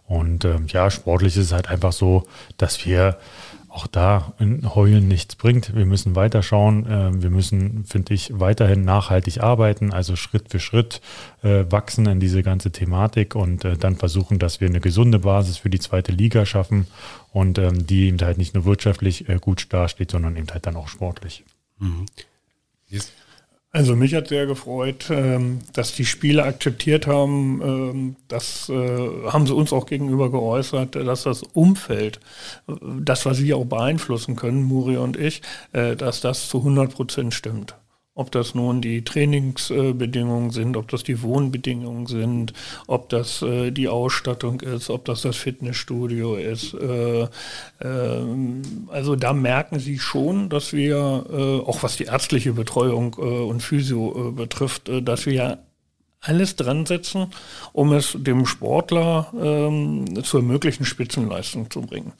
Und 0.07 0.45
ähm, 0.45 0.67
ja, 0.67 0.91
sportlich 0.91 1.35
ist 1.35 1.45
es 1.45 1.51
halt 1.51 1.69
einfach 1.69 1.93
so, 1.93 2.27
dass 2.57 2.85
wir 2.85 3.17
auch 3.69 3.87
da 3.87 4.33
in 4.39 4.73
Heulen 4.75 5.07
nichts 5.07 5.35
bringt. 5.35 5.75
Wir 5.75 5.85
müssen 5.85 6.15
weiterschauen. 6.15 6.85
Äh, 6.85 7.21
wir 7.21 7.29
müssen, 7.29 7.85
finde 7.85 8.13
ich, 8.13 8.39
weiterhin 8.39 8.83
nachhaltig 8.83 9.41
arbeiten, 9.41 9.93
also 9.93 10.15
Schritt 10.15 10.49
für 10.49 10.59
Schritt 10.59 11.01
äh, 11.43 11.65
wachsen 11.69 12.07
in 12.07 12.19
diese 12.19 12.43
ganze 12.43 12.71
Thematik 12.71 13.35
und 13.35 13.63
äh, 13.65 13.77
dann 13.77 13.95
versuchen, 13.95 14.39
dass 14.39 14.59
wir 14.59 14.67
eine 14.67 14.79
gesunde 14.81 15.19
Basis 15.19 15.57
für 15.57 15.69
die 15.69 15.79
zweite 15.79 16.11
Liga 16.11 16.45
schaffen 16.45 16.87
und 17.31 17.57
ähm, 17.57 17.85
die 17.85 18.07
eben 18.07 18.19
halt 18.21 18.37
nicht 18.37 18.55
nur 18.55 18.65
wirtschaftlich 18.65 19.25
gut 19.41 19.71
dasteht, 19.71 20.11
sondern 20.11 20.35
eben 20.35 20.47
halt 20.51 20.65
dann 20.65 20.75
auch 20.75 20.87
sportlich. 20.87 21.43
Mhm. 21.77 22.05
Also 23.71 23.95
mich 23.95 24.15
hat 24.15 24.29
sehr 24.29 24.47
gefreut, 24.47 25.11
ähm, 25.11 25.59
dass 25.73 25.93
die 25.93 26.05
Spieler 26.05 26.45
akzeptiert 26.45 27.05
haben, 27.05 27.61
ähm, 27.63 28.15
das 28.27 28.67
äh, 28.69 28.73
haben 29.27 29.45
sie 29.45 29.53
uns 29.53 29.71
auch 29.73 29.85
gegenüber 29.85 30.31
geäußert, 30.31 30.95
dass 30.95 31.23
das 31.23 31.43
Umfeld, 31.43 32.19
das, 32.99 33.27
was 33.27 33.37
sie 33.37 33.53
auch 33.53 33.65
beeinflussen 33.65 34.35
können, 34.35 34.63
Muri 34.63 34.97
und 34.97 35.17
ich, 35.17 35.43
äh, 35.73 35.95
dass 35.95 36.19
das 36.19 36.49
zu 36.49 36.59
100 36.59 36.91
Prozent 36.91 37.35
stimmt. 37.35 37.75
Ob 38.19 38.33
das 38.33 38.53
nun 38.53 38.81
die 38.81 39.05
Trainingsbedingungen 39.05 40.51
sind, 40.51 40.75
ob 40.75 40.89
das 40.89 41.03
die 41.03 41.21
Wohnbedingungen 41.21 42.05
sind, 42.05 42.51
ob 42.85 43.07
das 43.07 43.41
äh, 43.41 43.71
die 43.71 43.87
Ausstattung 43.87 44.59
ist, 44.59 44.89
ob 44.89 45.05
das 45.05 45.21
das 45.21 45.37
Fitnessstudio 45.37 46.35
ist. 46.35 46.73
Äh, 46.73 47.21
äh, 47.23 47.27
also 48.89 49.15
da 49.15 49.31
merken 49.31 49.79
Sie 49.79 49.99
schon, 49.99 50.49
dass 50.49 50.73
wir, 50.73 50.97
äh, 51.31 51.65
auch 51.65 51.81
was 51.81 51.95
die 51.95 52.03
ärztliche 52.03 52.51
Betreuung 52.51 53.15
äh, 53.17 53.21
und 53.21 53.61
Physio 53.61 54.27
äh, 54.27 54.31
betrifft, 54.33 54.91
dass 55.01 55.25
wir 55.25 55.59
alles 56.21 56.55
dran 56.57 56.85
setzen, 56.85 57.27
um 57.71 57.93
es 57.93 58.15
dem 58.17 58.45
Sportler 58.45 59.31
ähm, 59.39 60.23
zu 60.23 60.37
ermöglichen, 60.37 60.85
Spitzenleistung 60.85 61.71
zu 61.71 61.81
bringen. 61.81 62.11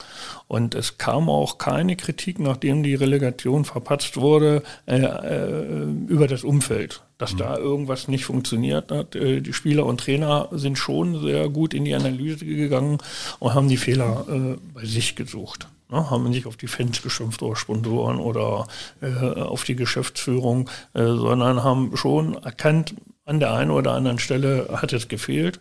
Und 0.48 0.74
es 0.74 0.96
kam 0.96 1.28
auch 1.28 1.58
keine 1.58 1.96
Kritik, 1.96 2.38
nachdem 2.38 2.82
die 2.82 2.94
Relegation 2.94 3.66
verpatzt 3.66 4.16
wurde, 4.16 4.62
äh, 4.86 4.96
äh, 4.96 5.82
über 6.08 6.28
das 6.28 6.44
Umfeld, 6.44 7.02
dass 7.18 7.34
mhm. 7.34 7.38
da 7.38 7.58
irgendwas 7.58 8.08
nicht 8.08 8.24
funktioniert 8.24 8.90
hat. 8.90 9.14
Äh, 9.16 9.42
die 9.42 9.52
Spieler 9.52 9.84
und 9.84 10.00
Trainer 10.00 10.48
sind 10.52 10.78
schon 10.78 11.20
sehr 11.20 11.50
gut 11.50 11.74
in 11.74 11.84
die 11.84 11.94
Analyse 11.94 12.46
gegangen 12.46 12.98
und 13.38 13.54
haben 13.54 13.68
die 13.68 13.76
Fehler 13.76 14.26
äh, 14.30 14.56
bei 14.72 14.84
sich 14.86 15.14
gesucht. 15.14 15.68
Ne, 15.90 16.08
haben 16.08 16.30
nicht 16.30 16.46
auf 16.46 16.56
die 16.56 16.68
Fans 16.68 17.02
geschimpft 17.02 17.42
oder 17.42 17.56
Sponsoren 17.56 18.18
oder 18.18 18.66
äh, 19.02 19.40
auf 19.40 19.64
die 19.64 19.74
Geschäftsführung, 19.74 20.70
äh, 20.94 21.04
sondern 21.04 21.64
haben 21.64 21.96
schon 21.96 22.34
erkannt, 22.34 22.94
an 23.30 23.38
der 23.38 23.54
einen 23.54 23.70
oder 23.70 23.92
anderen 23.92 24.18
Stelle 24.18 24.68
hat 24.72 24.92
es 24.92 25.06
gefehlt. 25.06 25.60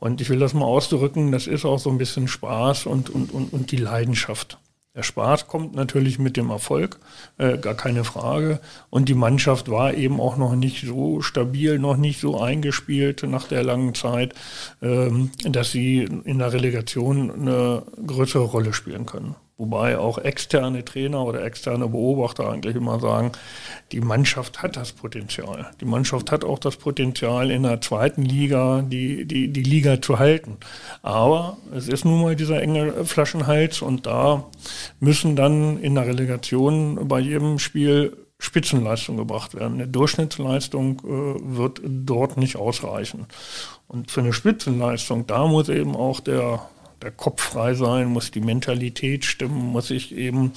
Und 0.00 0.20
ich 0.20 0.28
will 0.28 0.40
das 0.40 0.52
mal 0.52 0.64
ausdrücken, 0.64 1.30
das 1.30 1.46
ist 1.46 1.64
auch 1.64 1.78
so 1.78 1.88
ein 1.88 1.96
bisschen 1.96 2.26
Spaß 2.26 2.86
und, 2.86 3.08
und, 3.08 3.32
und, 3.32 3.52
und 3.52 3.70
die 3.70 3.76
Leidenschaft. 3.76 4.58
Der 4.96 5.04
Spaß 5.04 5.46
kommt 5.46 5.74
natürlich 5.74 6.18
mit 6.18 6.36
dem 6.36 6.50
Erfolg, 6.50 6.98
äh, 7.38 7.56
gar 7.58 7.74
keine 7.74 8.04
Frage. 8.04 8.60
Und 8.90 9.08
die 9.08 9.14
Mannschaft 9.14 9.70
war 9.70 9.94
eben 9.94 10.20
auch 10.20 10.36
noch 10.36 10.54
nicht 10.56 10.86
so 10.86 11.20
stabil, 11.20 11.78
noch 11.78 11.96
nicht 11.96 12.20
so 12.20 12.40
eingespielt 12.40 13.22
nach 13.24 13.48
der 13.48 13.62
langen 13.62 13.94
Zeit, 13.94 14.34
ähm, 14.82 15.30
dass 15.44 15.70
sie 15.70 16.02
in 16.24 16.38
der 16.38 16.52
Relegation 16.52 17.30
eine 17.30 17.82
größere 18.06 18.44
Rolle 18.44 18.72
spielen 18.72 19.06
können. 19.06 19.36
Wobei 19.56 19.98
auch 19.98 20.18
externe 20.18 20.84
Trainer 20.84 21.24
oder 21.24 21.44
externe 21.44 21.86
Beobachter 21.86 22.50
eigentlich 22.50 22.74
immer 22.74 22.98
sagen, 22.98 23.30
die 23.92 24.00
Mannschaft 24.00 24.62
hat 24.62 24.76
das 24.76 24.90
Potenzial. 24.90 25.70
Die 25.80 25.84
Mannschaft 25.84 26.32
hat 26.32 26.44
auch 26.44 26.58
das 26.58 26.76
Potenzial, 26.76 27.52
in 27.52 27.62
der 27.62 27.80
zweiten 27.80 28.22
Liga 28.22 28.82
die, 28.82 29.24
die, 29.26 29.52
die 29.52 29.62
Liga 29.62 30.02
zu 30.02 30.18
halten. 30.18 30.56
Aber 31.02 31.56
es 31.72 31.86
ist 31.86 32.04
nun 32.04 32.20
mal 32.20 32.34
dieser 32.34 32.60
enge 32.60 33.04
Flaschenhals 33.04 33.80
und 33.80 34.06
da 34.06 34.44
müssen 34.98 35.36
dann 35.36 35.78
in 35.78 35.94
der 35.94 36.08
Relegation 36.08 37.06
bei 37.06 37.20
jedem 37.20 37.60
Spiel 37.60 38.16
Spitzenleistung 38.40 39.16
gebracht 39.16 39.54
werden. 39.54 39.74
Eine 39.74 39.86
Durchschnittsleistung 39.86 40.98
äh, 40.98 41.56
wird 41.56 41.80
dort 41.84 42.36
nicht 42.36 42.56
ausreichen. 42.56 43.26
Und 43.86 44.10
für 44.10 44.20
eine 44.20 44.32
Spitzenleistung, 44.32 45.26
da 45.26 45.46
muss 45.46 45.68
eben 45.68 45.94
auch 45.94 46.18
der 46.18 46.68
der 47.04 47.12
Kopf 47.12 47.42
frei 47.42 47.74
sein, 47.74 48.08
muss 48.08 48.30
die 48.30 48.40
Mentalität 48.40 49.24
stimmen, 49.24 49.60
muss 49.72 49.90
ich 49.90 50.14
eben 50.14 50.52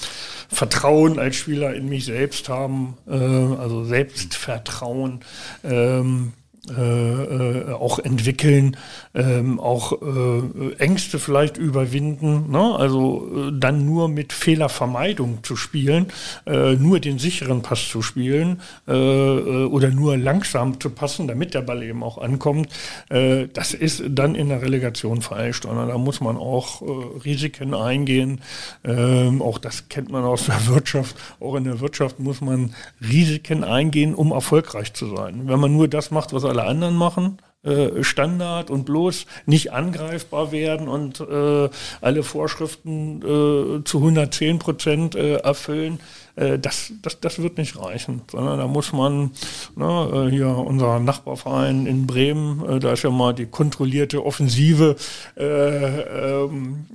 Vertrauen 0.49 1.19
als 1.19 1.35
Spieler 1.35 1.75
in 1.75 1.89
mich 1.89 2.05
selbst 2.05 2.49
haben, 2.49 2.97
äh, 3.05 3.13
also 3.13 3.83
Selbstvertrauen. 3.83 5.19
Ähm, 5.63 6.33
äh, 6.69 6.81
äh, 6.81 7.71
auch 7.71 7.99
entwickeln, 7.99 8.75
ähm, 9.15 9.57
auch 9.57 9.93
äh, 10.01 10.73
Ängste 10.79 11.17
vielleicht 11.17 11.55
überwinden, 11.57 12.51
ne? 12.51 12.75
also 12.75 13.25
äh, 13.33 13.51
dann 13.57 13.85
nur 13.85 14.09
mit 14.09 14.33
Fehlervermeidung 14.33 15.43
zu 15.43 15.55
spielen, 15.55 16.07
äh, 16.45 16.73
nur 16.73 16.99
den 16.99 17.19
sicheren 17.19 17.61
Pass 17.61 17.87
zu 17.87 18.01
spielen 18.01 18.59
äh, 18.85 18.91
oder 18.91 19.91
nur 19.91 20.17
langsam 20.17 20.77
zu 20.81 20.89
passen, 20.89 21.29
damit 21.29 21.53
der 21.53 21.61
Ball 21.61 21.83
eben 21.83 22.03
auch 22.03 22.17
ankommt, 22.17 22.69
das 23.09 23.73
ist 23.73 24.03
dann 24.09 24.35
in 24.35 24.49
der 24.49 24.61
Relegation 24.61 25.21
falsch, 25.21 25.61
sondern 25.61 25.87
da 25.87 25.97
muss 25.97 26.19
man 26.21 26.37
auch 26.37 26.81
Risiken 27.23 27.73
eingehen, 27.73 28.41
ähm, 28.83 29.41
auch 29.41 29.57
das 29.57 29.89
kennt 29.89 30.11
man 30.11 30.23
aus 30.23 30.45
der 30.45 30.67
Wirtschaft, 30.67 31.15
auch 31.39 31.55
in 31.55 31.63
der 31.63 31.79
Wirtschaft 31.79 32.19
muss 32.19 32.41
man 32.41 32.73
Risiken 33.01 33.63
eingehen, 33.63 34.15
um 34.15 34.31
erfolgreich 34.31 34.93
zu 34.93 35.15
sein. 35.15 35.43
Wenn 35.47 35.59
man 35.59 35.73
nur 35.73 35.87
das 35.87 36.11
macht, 36.11 36.33
was 36.33 36.43
alle 36.45 36.56
alle 36.57 36.67
anderen 36.67 36.95
machen. 36.95 37.37
Äh, 37.63 38.03
Standard 38.03 38.69
und 38.69 38.85
bloß 38.85 39.25
nicht 39.45 39.73
angreifbar 39.73 40.51
werden 40.51 40.87
und 40.87 41.19
äh, 41.19 41.69
alle 42.01 42.23
Vorschriften 42.23 43.17
äh, 43.17 43.83
zu 43.83 43.97
110 43.97 44.59
Prozent 44.59 45.15
äh, 45.15 45.37
erfüllen, 45.37 45.99
äh, 46.35 46.59
das, 46.59 46.93
das, 47.01 47.19
das 47.19 47.41
wird 47.41 47.57
nicht 47.57 47.77
reichen, 47.77 48.21
sondern 48.31 48.59
da 48.59 48.67
muss 48.67 48.93
man, 48.93 49.31
ne, 49.75 50.29
hier 50.29 50.47
unser 50.47 50.99
Nachbarverein 50.99 51.87
in 51.87 52.07
Bremen, 52.07 52.79
da 52.79 52.93
ist 52.93 53.03
ja 53.03 53.09
mal 53.09 53.33
die 53.33 53.47
kontrollierte 53.47 54.23
Offensive 54.23 54.95
ähm, 55.35 56.85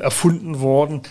erfunden 0.00 0.60
worden. 0.60 1.02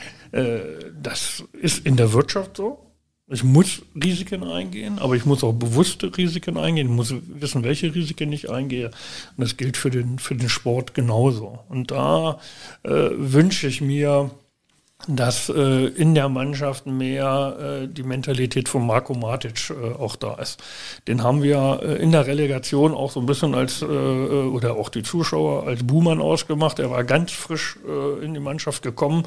das 1.01 1.43
ist 1.53 1.85
in 1.85 1.95
der 1.95 2.11
Wirtschaft 2.11 2.57
so, 2.57 2.82
ich 3.27 3.43
muss 3.43 3.81
Risiken 3.95 4.43
eingehen, 4.43 4.99
aber 4.99 5.15
ich 5.15 5.25
muss 5.25 5.43
auch 5.43 5.53
bewusste 5.53 6.15
Risiken 6.15 6.57
eingehen. 6.57 6.87
Ich 6.87 6.93
muss 6.93 7.13
wissen, 7.27 7.63
welche 7.63 7.93
Risiken 7.95 8.31
ich 8.33 8.49
eingehe. 8.49 8.87
Und 8.87 9.43
das 9.43 9.55
gilt 9.55 9.77
für 9.77 9.89
den, 9.89 10.19
für 10.19 10.35
den 10.35 10.49
Sport 10.49 10.93
genauso. 10.93 11.59
Und 11.69 11.91
da 11.91 12.39
äh, 12.83 12.91
wünsche 12.91 13.67
ich 13.67 13.79
mir, 13.79 14.31
dass 15.07 15.49
äh, 15.49 15.87
in 15.87 16.15
der 16.15 16.29
Mannschaft 16.29 16.85
mehr 16.85 17.83
äh, 17.83 17.87
die 17.87 18.03
Mentalität 18.03 18.69
von 18.69 18.85
Marco 18.85 19.13
Matic 19.13 19.69
äh, 19.69 19.93
auch 19.93 20.15
da 20.15 20.35
ist. 20.35 20.61
Den 21.07 21.23
haben 21.23 21.43
wir 21.43 21.79
äh, 21.81 22.01
in 22.01 22.11
der 22.11 22.27
Relegation 22.27 22.93
auch 22.93 23.11
so 23.11 23.19
ein 23.19 23.25
bisschen 23.25 23.53
als, 23.53 23.81
äh, 23.81 23.85
äh, 23.85 23.87
oder 23.87 24.75
auch 24.75 24.89
die 24.89 25.03
Zuschauer 25.03 25.67
als 25.67 25.83
Buhmann 25.83 26.21
ausgemacht. 26.21 26.79
Er 26.79 26.91
war 26.91 27.03
ganz 27.03 27.31
frisch 27.31 27.77
äh, 27.87 28.23
in 28.23 28.33
die 28.33 28.39
Mannschaft 28.39 28.81
gekommen 28.83 29.25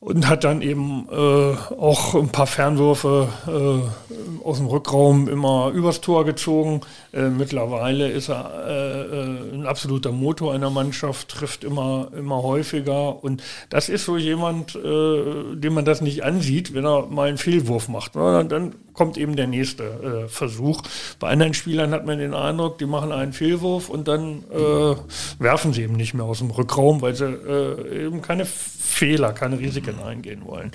und 0.00 0.28
hat 0.28 0.44
dann 0.44 0.62
eben 0.62 1.08
äh, 1.10 1.74
auch 1.74 2.14
ein 2.14 2.28
paar 2.28 2.46
Fernwürfe 2.46 3.28
äh, 3.48 4.44
aus 4.44 4.58
dem 4.58 4.66
Rückraum 4.66 5.28
immer 5.28 5.72
übers 5.74 6.00
Tor 6.00 6.24
gezogen. 6.24 6.82
Äh, 7.12 7.30
mittlerweile 7.30 8.08
ist 8.08 8.28
er 8.28 8.50
äh, 8.66 9.00
äh, 9.02 9.54
ein 9.54 9.66
absoluter 9.66 10.12
Motor 10.12 10.54
einer 10.54 10.70
Mannschaft, 10.70 11.28
trifft 11.28 11.64
immer, 11.64 12.08
immer 12.16 12.42
häufiger. 12.44 13.22
Und 13.24 13.42
das 13.70 13.88
ist 13.88 14.04
so 14.04 14.16
jemand, 14.16 14.76
äh, 14.76 15.56
dem 15.56 15.74
man 15.74 15.84
das 15.84 16.00
nicht 16.00 16.22
ansieht, 16.22 16.74
wenn 16.74 16.84
er 16.86 17.06
mal 17.06 17.28
einen 17.28 17.38
Fehlwurf 17.38 17.88
macht. 17.88 18.14
Ne? 18.14 18.46
Dann 18.48 18.74
kommt 18.98 19.16
eben 19.16 19.36
der 19.36 19.46
nächste 19.46 19.84
äh, 19.84 20.28
Versuch. 20.28 20.82
Bei 21.20 21.28
anderen 21.28 21.54
Spielern 21.54 21.92
hat 21.92 22.04
man 22.04 22.18
den 22.18 22.34
Eindruck, 22.34 22.78
die 22.78 22.86
machen 22.86 23.12
einen 23.12 23.32
Fehlwurf 23.32 23.88
und 23.88 24.08
dann 24.08 24.42
äh, 24.50 24.96
werfen 25.38 25.72
sie 25.72 25.84
eben 25.84 25.94
nicht 25.94 26.14
mehr 26.14 26.24
aus 26.24 26.38
dem 26.38 26.50
Rückraum, 26.50 27.00
weil 27.00 27.14
sie 27.14 27.26
äh, 27.26 28.06
eben 28.06 28.22
keine 28.22 28.44
Fehler, 28.44 29.32
keine 29.32 29.60
Risiken 29.60 30.02
eingehen 30.02 30.42
wollen. 30.44 30.72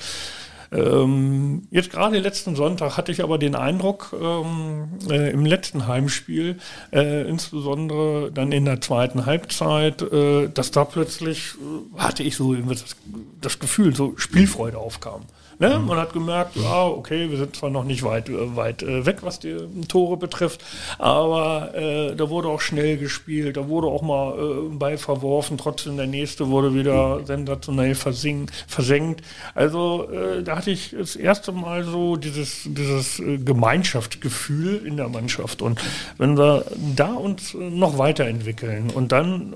Ähm, 0.71 1.67
jetzt 1.69 1.91
gerade 1.91 2.17
letzten 2.17 2.55
Sonntag 2.55 2.95
hatte 2.95 3.11
ich 3.11 3.21
aber 3.21 3.37
den 3.37 3.55
Eindruck, 3.55 4.15
ähm, 4.19 4.87
äh, 5.09 5.31
im 5.31 5.45
letzten 5.45 5.85
Heimspiel, 5.85 6.59
äh, 6.93 7.27
insbesondere 7.27 8.31
dann 8.31 8.53
in 8.53 8.63
der 8.63 8.79
zweiten 8.79 9.25
Halbzeit, 9.25 10.01
äh, 10.01 10.47
dass 10.47 10.71
da 10.71 10.85
plötzlich, 10.85 11.55
äh, 11.55 11.99
hatte 11.99 12.23
ich 12.23 12.37
so 12.37 12.55
das, 12.55 12.95
das 13.41 13.59
Gefühl, 13.59 13.93
so 13.93 14.13
Spielfreude 14.15 14.77
aufkam. 14.77 15.23
Ne? 15.59 15.79
Man 15.79 15.97
hat 15.97 16.13
gemerkt, 16.13 16.55
ja, 16.55 16.87
okay, 16.87 17.29
wir 17.29 17.37
sind 17.37 17.55
zwar 17.55 17.69
noch 17.69 17.83
nicht 17.83 18.03
weit, 18.03 18.29
äh, 18.29 18.55
weit 18.55 18.83
äh, 18.83 19.05
weg, 19.05 19.17
was 19.21 19.39
die 19.39 19.57
Tore 19.87 20.17
betrifft, 20.17 20.63
aber 20.97 21.73
äh, 21.75 22.15
da 22.15 22.29
wurde 22.29 22.47
auch 22.47 22.61
schnell 22.61 22.97
gespielt, 22.97 23.57
da 23.57 23.67
wurde 23.67 23.87
auch 23.87 24.01
mal 24.01 24.33
äh, 24.37 24.85
ein 24.85 24.97
verworfen, 24.97 25.57
trotzdem 25.57 25.97
der 25.97 26.07
nächste 26.07 26.49
wurde 26.49 26.73
wieder 26.73 27.21
sensationell 27.25 27.95
versing, 27.95 28.47
versenkt. 28.67 29.21
Also 29.55 30.09
äh, 30.11 30.43
da 30.43 30.57
hatte 30.57 30.71
ich 30.71 30.95
das 30.97 31.15
erste 31.15 31.51
Mal 31.51 31.83
so 31.83 32.15
dieses, 32.15 32.63
dieses 32.65 33.19
äh, 33.19 33.37
Gemeinschaftsgefühl 33.37 34.85
in 34.85 34.97
der 34.97 35.09
Mannschaft. 35.09 35.61
Und 35.61 35.79
wenn 36.17 36.37
wir 36.37 36.65
da 36.95 37.13
uns 37.13 37.53
noch 37.53 37.97
weiterentwickeln 37.97 38.89
und 38.89 39.11
dann 39.11 39.53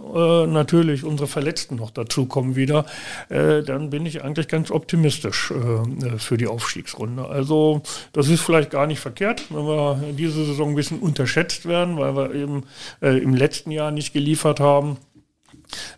natürlich 0.52 1.04
unsere 1.04 1.28
Verletzten 1.28 1.76
noch 1.76 1.92
dazukommen 1.92 2.56
wieder, 2.56 2.86
dann 3.30 3.90
bin 3.90 4.06
ich 4.06 4.24
eigentlich 4.24 4.48
ganz 4.48 4.72
optimistisch 4.72 5.52
äh, 5.52 5.87
für 6.18 6.38
die 6.38 6.48
Aufstiegsrunde. 6.48 7.26
Also 7.26 7.82
das 8.14 8.28
ist 8.30 8.42
vielleicht 8.42 8.72
gar 8.72 8.88
nicht 8.88 9.00
verkehrt, 9.00 9.44
wenn 9.50 9.66
wir 9.66 10.14
diese 10.14 10.46
Saison 10.46 10.70
ein 10.70 10.76
bisschen 10.76 11.00
unterschätzt 11.00 11.66
werden, 11.66 11.98
weil 11.98 12.16
wir 12.16 12.34
eben 12.34 12.64
äh, 13.02 13.18
im 13.18 13.34
letzten 13.34 13.72
Jahr 13.72 13.92
nicht 13.92 14.14
geliefert 14.14 14.60
haben. 14.60 14.98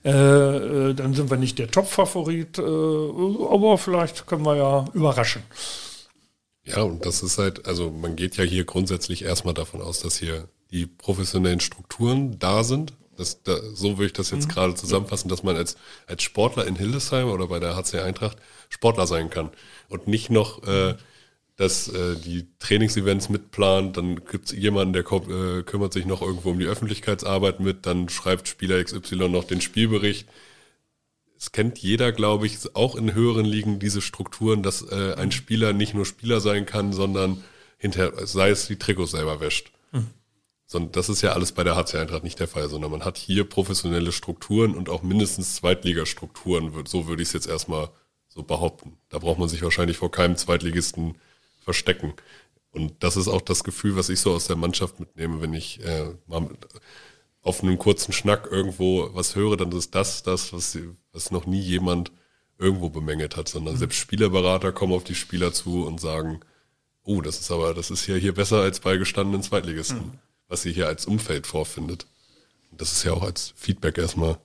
Äh, 0.04 0.10
äh 0.10 0.93
dann 0.93 1.13
sind 1.13 1.30
wir 1.30 1.38
nicht 1.38 1.60
der 1.60 1.69
Top-Favorit, 1.69 2.58
äh, 2.58 2.62
aber 2.62 3.78
vielleicht 3.78 4.28
können 4.28 4.45
wir 4.45 4.56
ja 4.56 4.86
überraschen. 4.93 5.43
Ja, 6.65 6.84
und 6.84 7.06
das 7.06 7.23
ist 7.23 7.38
halt, 7.38 7.65
also 7.65 7.89
man 7.89 8.15
geht 8.15 8.38
ja 8.38 8.43
hier 8.43 8.63
grundsätzlich 8.63 9.23
erstmal 9.23 9.54
davon 9.54 9.82
aus, 9.82 9.99
dass 9.99 10.17
hier 10.17 10.47
die 10.71 10.86
professionellen 10.86 11.60
Strukturen 11.60 12.38
da 12.38 12.63
sind. 12.63 12.93
Das, 13.17 13.43
da, 13.43 13.58
so 13.73 13.97
würde 13.97 14.06
ich 14.06 14.13
das 14.13 14.32
jetzt 14.32 14.47
mhm. 14.47 14.52
gerade 14.52 14.75
zusammenfassen, 14.75 15.30
dass 15.30 15.43
man 15.43 15.56
als, 15.56 15.75
als 16.08 16.23
Sportler 16.23 16.67
in 16.67 16.75
Hildesheim 16.75 17.30
oder 17.30 17.47
bei 17.47 17.60
der 17.60 17.75
HC 17.75 17.99
Eintracht 17.99 18.38
Sportler 18.69 19.08
sein 19.08 19.30
kann 19.30 19.49
und 19.89 20.08
nicht 20.08 20.30
noch 20.30 20.63
äh, 20.63 20.95
dass 21.60 21.89
äh, 21.89 22.15
die 22.15 22.47
Trainingsevents 22.60 23.28
mitplant, 23.28 23.97
dann 23.97 24.23
gibt's 24.23 24.54
jemanden, 24.54 24.93
der 24.93 25.02
äh, 25.02 25.63
kümmert 25.63 25.91
sich 25.91 26.06
noch 26.06 26.21
irgendwo 26.21 26.52
um 26.52 26.60
die 26.60 26.67
Öffentlichkeitsarbeit 26.67 27.60
mit, 27.60 27.86
dann 27.86 28.08
schreibt 28.08 28.47
Spieler 28.47 28.82
XY 28.82 29.28
noch 29.28 29.43
den 29.43 29.60
Spielbericht. 29.60 30.25
Es 31.38 31.52
kennt 31.52 31.78
jeder, 31.78 32.13
glaube 32.13 32.45
ich, 32.45 32.58
auch 32.75 32.95
in 32.95 33.13
höheren 33.13 33.43
Ligen 33.43 33.78
diese 33.78 33.99
Strukturen, 33.99 34.63
dass 34.63 34.89
äh, 34.89 35.15
ein 35.15 35.34
Spieler 35.34 35.73
nicht 35.73 35.93
nur 35.93 36.06
Spieler 36.06 36.39
sein 36.39 36.65
kann, 36.65 36.93
sondern 36.93 37.43
hinterher, 37.78 38.25
sei 38.25 38.52
es 38.52 38.67
die 38.67 38.78
Trikots 38.78 39.12
selber 39.12 39.41
wäscht. 39.41 39.73
Mhm. 39.91 40.08
sondern 40.65 40.93
das 40.93 41.10
ist 41.10 41.21
ja 41.21 41.34
alles 41.34 41.52
bei 41.52 41.65
der 41.65 41.75
HC 41.75 41.97
Eintracht 41.97 42.23
nicht 42.23 42.39
der 42.39 42.47
Fall, 42.47 42.69
sondern 42.69 42.91
man 42.91 43.04
hat 43.04 43.17
hier 43.17 43.43
professionelle 43.43 44.13
Strukturen 44.13 44.75
und 44.75 44.88
auch 44.88 45.04
mindestens 45.04 45.56
Zweitligastrukturen, 45.56 46.71
so 46.86 47.10
würde 47.10 47.21
ich 47.21 47.28
es 47.28 47.34
jetzt 47.34 47.47
erstmal 47.47 47.89
so 48.39 48.43
behaupten. 48.43 48.97
Da 49.10 49.19
braucht 49.19 49.39
man 49.39 49.49
sich 49.49 49.62
wahrscheinlich 49.62 49.97
vor 49.97 50.12
keinem 50.12 50.38
Zweitligisten 50.38 51.15
verstecken. 51.62 52.13
Und 52.71 53.04
das 53.04 53.17
ist 53.17 53.28
auch 53.28 53.41
das 53.41 53.63
Gefühl, 53.63 53.95
was 53.95 54.10
ich 54.10 54.19
so 54.19 54.34
aus 54.34 54.47
der 54.47 54.56
Mannschaft 54.56 54.99
mitnehme, 54.99 55.41
wenn 55.41 55.54
ich 55.54 55.84
äh, 55.84 56.13
mal 56.28 56.49
auf 57.41 57.63
einem 57.63 57.78
kurzen 57.78 58.13
Schnack 58.13 58.47
irgendwo 58.52 59.10
was 59.13 59.36
höre, 59.36 59.58
dann 59.58 59.71
ist 59.71 59.95
das 59.95 60.23
das, 60.23 60.54
was, 60.54 60.78
was 61.13 61.32
noch 61.32 61.45
nie 61.45 61.62
jemand 61.62 62.12
irgendwo 62.58 62.89
bemängelt 62.89 63.38
hat, 63.38 63.47
sondern 63.47 63.75
mhm. 63.75 63.80
selbst 63.80 63.97
Spielerberater 63.97 64.71
kommen 64.71 64.93
auf 64.93 65.04
die 65.04 65.15
Spieler 65.15 65.54
zu 65.54 65.86
und 65.86 66.02
sagen, 66.02 66.41
oh, 67.04 67.21
das 67.21 67.39
ist 67.39 67.49
aber, 67.52 67.73
das 67.73 67.89
ist 67.89 68.06
ja 68.08 68.15
hier 68.15 68.34
besser 68.34 68.62
als 68.62 68.82
bei 68.82 68.97
gestandenen 68.97 69.41
Zweitligisten. 69.41 69.97
Mhm 69.97 70.19
was 70.49 70.63
sie 70.63 70.73
hier 70.73 70.88
als 70.88 71.06
Umfeld 71.06 71.47
vorfindet. 71.47 72.06
Das 72.71 72.91
ist 72.91 73.04
ja 73.06 73.13
auch 73.13 73.23
als 73.23 73.54
Feedback 73.56 73.97
erstmal 73.97 74.38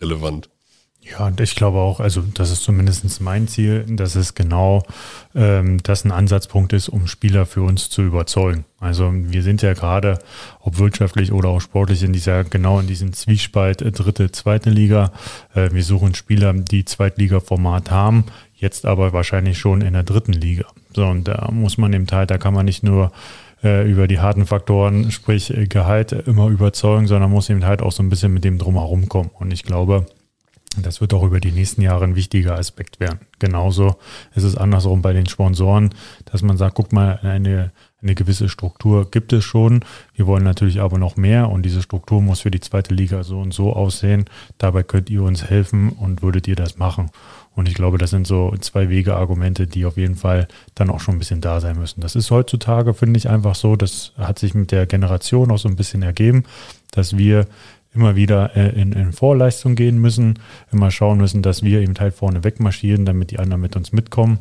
relevant. 0.00 0.50
Ja, 1.10 1.26
und 1.26 1.38
ich 1.40 1.54
glaube 1.54 1.78
auch, 1.78 2.00
also 2.00 2.22
das 2.22 2.50
ist 2.50 2.62
zumindest 2.62 3.20
mein 3.20 3.46
Ziel, 3.46 3.84
dass 3.86 4.14
es 4.14 4.34
genau 4.34 4.82
ähm, 5.34 5.82
das 5.82 6.04
ein 6.04 6.12
Ansatzpunkt 6.12 6.72
ist, 6.72 6.88
um 6.88 7.06
Spieler 7.06 7.44
für 7.44 7.62
uns 7.62 7.90
zu 7.90 8.00
überzeugen. 8.02 8.64
Also 8.80 9.12
wir 9.12 9.42
sind 9.42 9.60
ja 9.60 9.74
gerade, 9.74 10.18
ob 10.60 10.78
wirtschaftlich 10.78 11.30
oder 11.30 11.50
auch 11.50 11.60
sportlich, 11.60 12.02
in 12.02 12.14
dieser 12.14 12.44
genau 12.44 12.80
in 12.80 12.86
diesem 12.86 13.12
Zwiespalt 13.12 13.82
äh, 13.82 13.92
dritte, 13.92 14.32
zweite 14.32 14.70
Liga. 14.70 15.12
Äh, 15.54 15.72
wir 15.72 15.82
suchen 15.82 16.14
Spieler, 16.14 16.54
die 16.54 16.86
Zweitliga-Format 16.86 17.90
haben, 17.90 18.24
jetzt 18.54 18.86
aber 18.86 19.12
wahrscheinlich 19.12 19.58
schon 19.58 19.82
in 19.82 19.92
der 19.92 20.04
dritten 20.04 20.32
Liga. 20.32 20.64
So, 20.94 21.04
und 21.06 21.28
da 21.28 21.50
muss 21.52 21.76
man 21.76 21.92
eben 21.92 22.06
halt, 22.10 22.30
da 22.30 22.38
kann 22.38 22.54
man 22.54 22.64
nicht 22.64 22.82
nur 22.82 23.12
äh, 23.62 23.90
über 23.90 24.08
die 24.08 24.20
harten 24.20 24.46
Faktoren, 24.46 25.10
sprich 25.10 25.54
äh, 25.54 25.66
Gehalt, 25.66 26.12
immer 26.12 26.48
überzeugen, 26.48 27.06
sondern 27.06 27.30
muss 27.30 27.50
eben 27.50 27.66
halt 27.66 27.82
auch 27.82 27.92
so 27.92 28.02
ein 28.02 28.08
bisschen 28.08 28.32
mit 28.32 28.44
dem 28.44 28.56
drumherum 28.56 29.08
kommen. 29.08 29.30
Und 29.38 29.52
ich 29.52 29.64
glaube, 29.64 30.06
das 30.82 31.00
wird 31.00 31.14
auch 31.14 31.22
über 31.22 31.40
die 31.40 31.52
nächsten 31.52 31.82
Jahre 31.82 32.04
ein 32.04 32.16
wichtiger 32.16 32.58
Aspekt 32.58 33.00
werden. 33.00 33.20
Genauso 33.38 33.96
ist 34.34 34.44
es 34.44 34.56
andersrum 34.56 35.02
bei 35.02 35.12
den 35.12 35.26
Sponsoren, 35.26 35.90
dass 36.24 36.42
man 36.42 36.56
sagt, 36.56 36.74
guck 36.74 36.92
mal, 36.92 37.18
eine, 37.22 37.72
eine 38.02 38.14
gewisse 38.14 38.48
Struktur 38.48 39.10
gibt 39.10 39.32
es 39.32 39.44
schon. 39.44 39.84
Wir 40.14 40.26
wollen 40.26 40.44
natürlich 40.44 40.80
aber 40.80 40.98
noch 40.98 41.16
mehr 41.16 41.50
und 41.50 41.62
diese 41.62 41.82
Struktur 41.82 42.20
muss 42.20 42.40
für 42.40 42.50
die 42.50 42.60
zweite 42.60 42.94
Liga 42.94 43.22
so 43.22 43.40
und 43.40 43.54
so 43.54 43.72
aussehen. 43.72 44.24
Dabei 44.58 44.82
könnt 44.82 45.10
ihr 45.10 45.22
uns 45.22 45.44
helfen 45.44 45.90
und 45.90 46.22
würdet 46.22 46.48
ihr 46.48 46.56
das 46.56 46.76
machen. 46.76 47.10
Und 47.54 47.68
ich 47.68 47.74
glaube, 47.74 47.98
das 47.98 48.10
sind 48.10 48.26
so 48.26 48.52
zwei 48.60 48.88
Wege-Argumente, 48.88 49.66
die 49.66 49.86
auf 49.86 49.96
jeden 49.96 50.16
Fall 50.16 50.48
dann 50.74 50.90
auch 50.90 51.00
schon 51.00 51.16
ein 51.16 51.18
bisschen 51.20 51.40
da 51.40 51.60
sein 51.60 51.78
müssen. 51.78 52.00
Das 52.00 52.16
ist 52.16 52.30
heutzutage, 52.30 52.94
finde 52.94 53.18
ich, 53.18 53.28
einfach 53.28 53.54
so. 53.54 53.76
Das 53.76 54.12
hat 54.18 54.38
sich 54.38 54.54
mit 54.54 54.72
der 54.72 54.86
Generation 54.86 55.50
auch 55.52 55.58
so 55.58 55.68
ein 55.68 55.76
bisschen 55.76 56.02
ergeben, 56.02 56.44
dass 56.90 57.16
wir 57.16 57.46
immer 57.94 58.16
wieder 58.16 58.56
äh, 58.56 58.80
in, 58.80 58.92
in 58.92 59.12
Vorleistung 59.12 59.74
gehen 59.76 59.98
müssen, 59.98 60.38
immer 60.72 60.90
schauen 60.90 61.18
müssen, 61.18 61.42
dass 61.42 61.62
wir 61.62 61.80
eben 61.80 61.94
halt 61.98 62.14
vorne 62.14 62.44
wegmarschieren, 62.44 63.04
damit 63.04 63.30
die 63.30 63.38
anderen 63.38 63.62
mit 63.62 63.76
uns 63.76 63.92
mitkommen. 63.92 64.38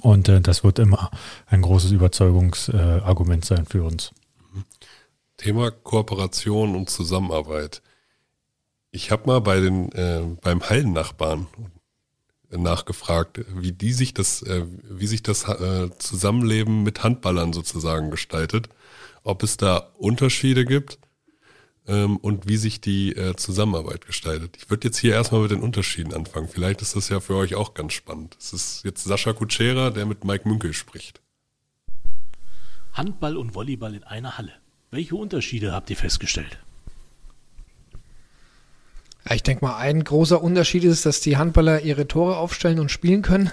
Und 0.00 0.28
äh, 0.28 0.40
das 0.40 0.62
wird 0.62 0.78
immer 0.78 1.10
ein 1.46 1.62
großes 1.62 1.92
Überzeugungsargument 1.92 3.44
äh, 3.44 3.46
sein 3.46 3.66
für 3.66 3.84
uns. 3.84 4.12
Thema 5.36 5.70
Kooperation 5.70 6.76
und 6.76 6.90
Zusammenarbeit. 6.90 7.82
Ich 8.90 9.10
habe 9.10 9.26
mal 9.26 9.40
bei 9.40 9.60
den 9.60 9.92
äh, 9.92 10.22
beim 10.40 10.62
Hallennachbarn 10.62 11.46
nachgefragt, 12.50 13.44
wie 13.54 13.72
die 13.72 13.92
sich 13.92 14.14
das, 14.14 14.42
äh, 14.42 14.64
wie 14.88 15.06
sich 15.06 15.22
das 15.22 15.48
äh, 15.48 15.90
Zusammenleben 15.98 16.82
mit 16.82 17.02
Handballern 17.02 17.52
sozusagen 17.52 18.10
gestaltet, 18.10 18.68
ob 19.24 19.42
es 19.42 19.56
da 19.56 19.90
Unterschiede 19.98 20.64
gibt 20.64 20.98
ähm, 21.88 22.16
und 22.16 22.48
wie 22.48 22.56
sich 22.56 22.80
die 22.80 23.14
äh, 23.14 23.36
Zusammenarbeit 23.36 24.06
gestaltet. 24.06 24.56
Ich 24.58 24.70
würde 24.70 24.88
jetzt 24.88 24.98
hier 24.98 25.14
erstmal 25.14 25.42
mit 25.42 25.50
den 25.50 25.60
Unterschieden 25.60 26.12
anfangen. 26.12 26.48
Vielleicht 26.48 26.82
ist 26.82 26.96
das 26.96 27.08
ja 27.08 27.20
für 27.20 27.36
euch 27.36 27.54
auch 27.54 27.74
ganz 27.74 27.92
spannend. 27.92 28.36
Es 28.38 28.52
ist 28.52 28.84
jetzt 28.84 29.04
Sascha 29.04 29.32
Kutschera, 29.32 29.90
der 29.90 30.06
mit 30.06 30.24
Mike 30.24 30.48
Münkel 30.48 30.72
spricht. 30.72 31.20
Handball 32.92 33.36
und 33.36 33.54
Volleyball 33.54 33.94
in 33.94 34.04
einer 34.04 34.38
Halle. 34.38 34.52
Welche 34.90 35.16
Unterschiede 35.16 35.72
habt 35.72 35.90
ihr 35.90 35.96
festgestellt? 35.96 36.58
Ja, 39.28 39.34
ich 39.34 39.42
denke 39.42 39.64
mal, 39.64 39.76
ein 39.76 40.02
großer 40.02 40.40
Unterschied 40.40 40.84
ist, 40.84 41.04
dass 41.04 41.20
die 41.20 41.36
Handballer 41.36 41.82
ihre 41.82 42.06
Tore 42.06 42.36
aufstellen 42.36 42.78
und 42.78 42.90
spielen 42.90 43.22
können. 43.22 43.50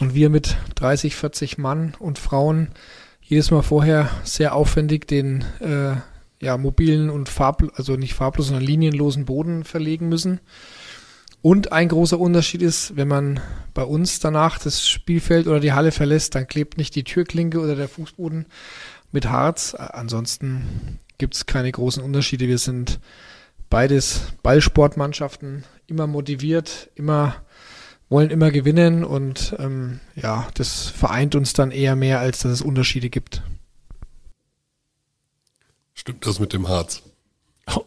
Und 0.00 0.14
wir 0.14 0.30
mit 0.30 0.56
30, 0.76 1.16
40 1.16 1.58
Mann 1.58 1.94
und 1.98 2.18
Frauen 2.18 2.68
jedes 3.20 3.50
Mal 3.50 3.62
vorher 3.62 4.10
sehr 4.22 4.54
aufwendig 4.54 5.08
den 5.08 5.42
äh, 5.60 5.96
ja, 6.40 6.56
mobilen 6.56 7.10
und 7.10 7.28
farb, 7.28 7.64
also 7.76 7.96
nicht 7.96 8.14
farblos, 8.14 8.46
sondern 8.46 8.64
linienlosen 8.64 9.24
Boden 9.24 9.64
verlegen 9.64 10.08
müssen. 10.08 10.40
Und 11.40 11.72
ein 11.72 11.88
großer 11.88 12.18
Unterschied 12.18 12.62
ist, 12.62 12.96
wenn 12.96 13.08
man 13.08 13.40
bei 13.72 13.84
uns 13.84 14.18
danach 14.18 14.58
das 14.58 14.88
Spielfeld 14.88 15.46
oder 15.46 15.60
die 15.60 15.72
Halle 15.72 15.92
verlässt, 15.92 16.34
dann 16.34 16.48
klebt 16.48 16.78
nicht 16.78 16.94
die 16.94 17.04
Türklinke 17.04 17.60
oder 17.60 17.76
der 17.76 17.88
Fußboden 17.88 18.46
mit 19.12 19.26
Harz. 19.28 19.74
Ansonsten 19.74 20.98
gibt 21.16 21.34
es 21.34 21.46
keine 21.46 21.70
großen 21.70 22.02
Unterschiede. 22.02 22.48
Wir 22.48 22.58
sind 22.58 22.98
beides 23.70 24.32
Ballsportmannschaften, 24.42 25.64
immer 25.86 26.06
motiviert, 26.06 26.90
immer 26.96 27.36
wollen 28.08 28.30
immer 28.30 28.50
gewinnen 28.50 29.04
und 29.04 29.54
ähm, 29.58 30.00
ja, 30.14 30.48
das 30.54 30.86
vereint 30.88 31.34
uns 31.34 31.52
dann 31.52 31.70
eher 31.70 31.94
mehr, 31.94 32.20
als 32.20 32.38
dass 32.40 32.52
es 32.52 32.62
Unterschiede 32.62 33.10
gibt. 33.10 33.42
Stimmt 36.08 36.24
das 36.24 36.40
mit 36.40 36.54
dem 36.54 36.66
Harz? 36.68 37.02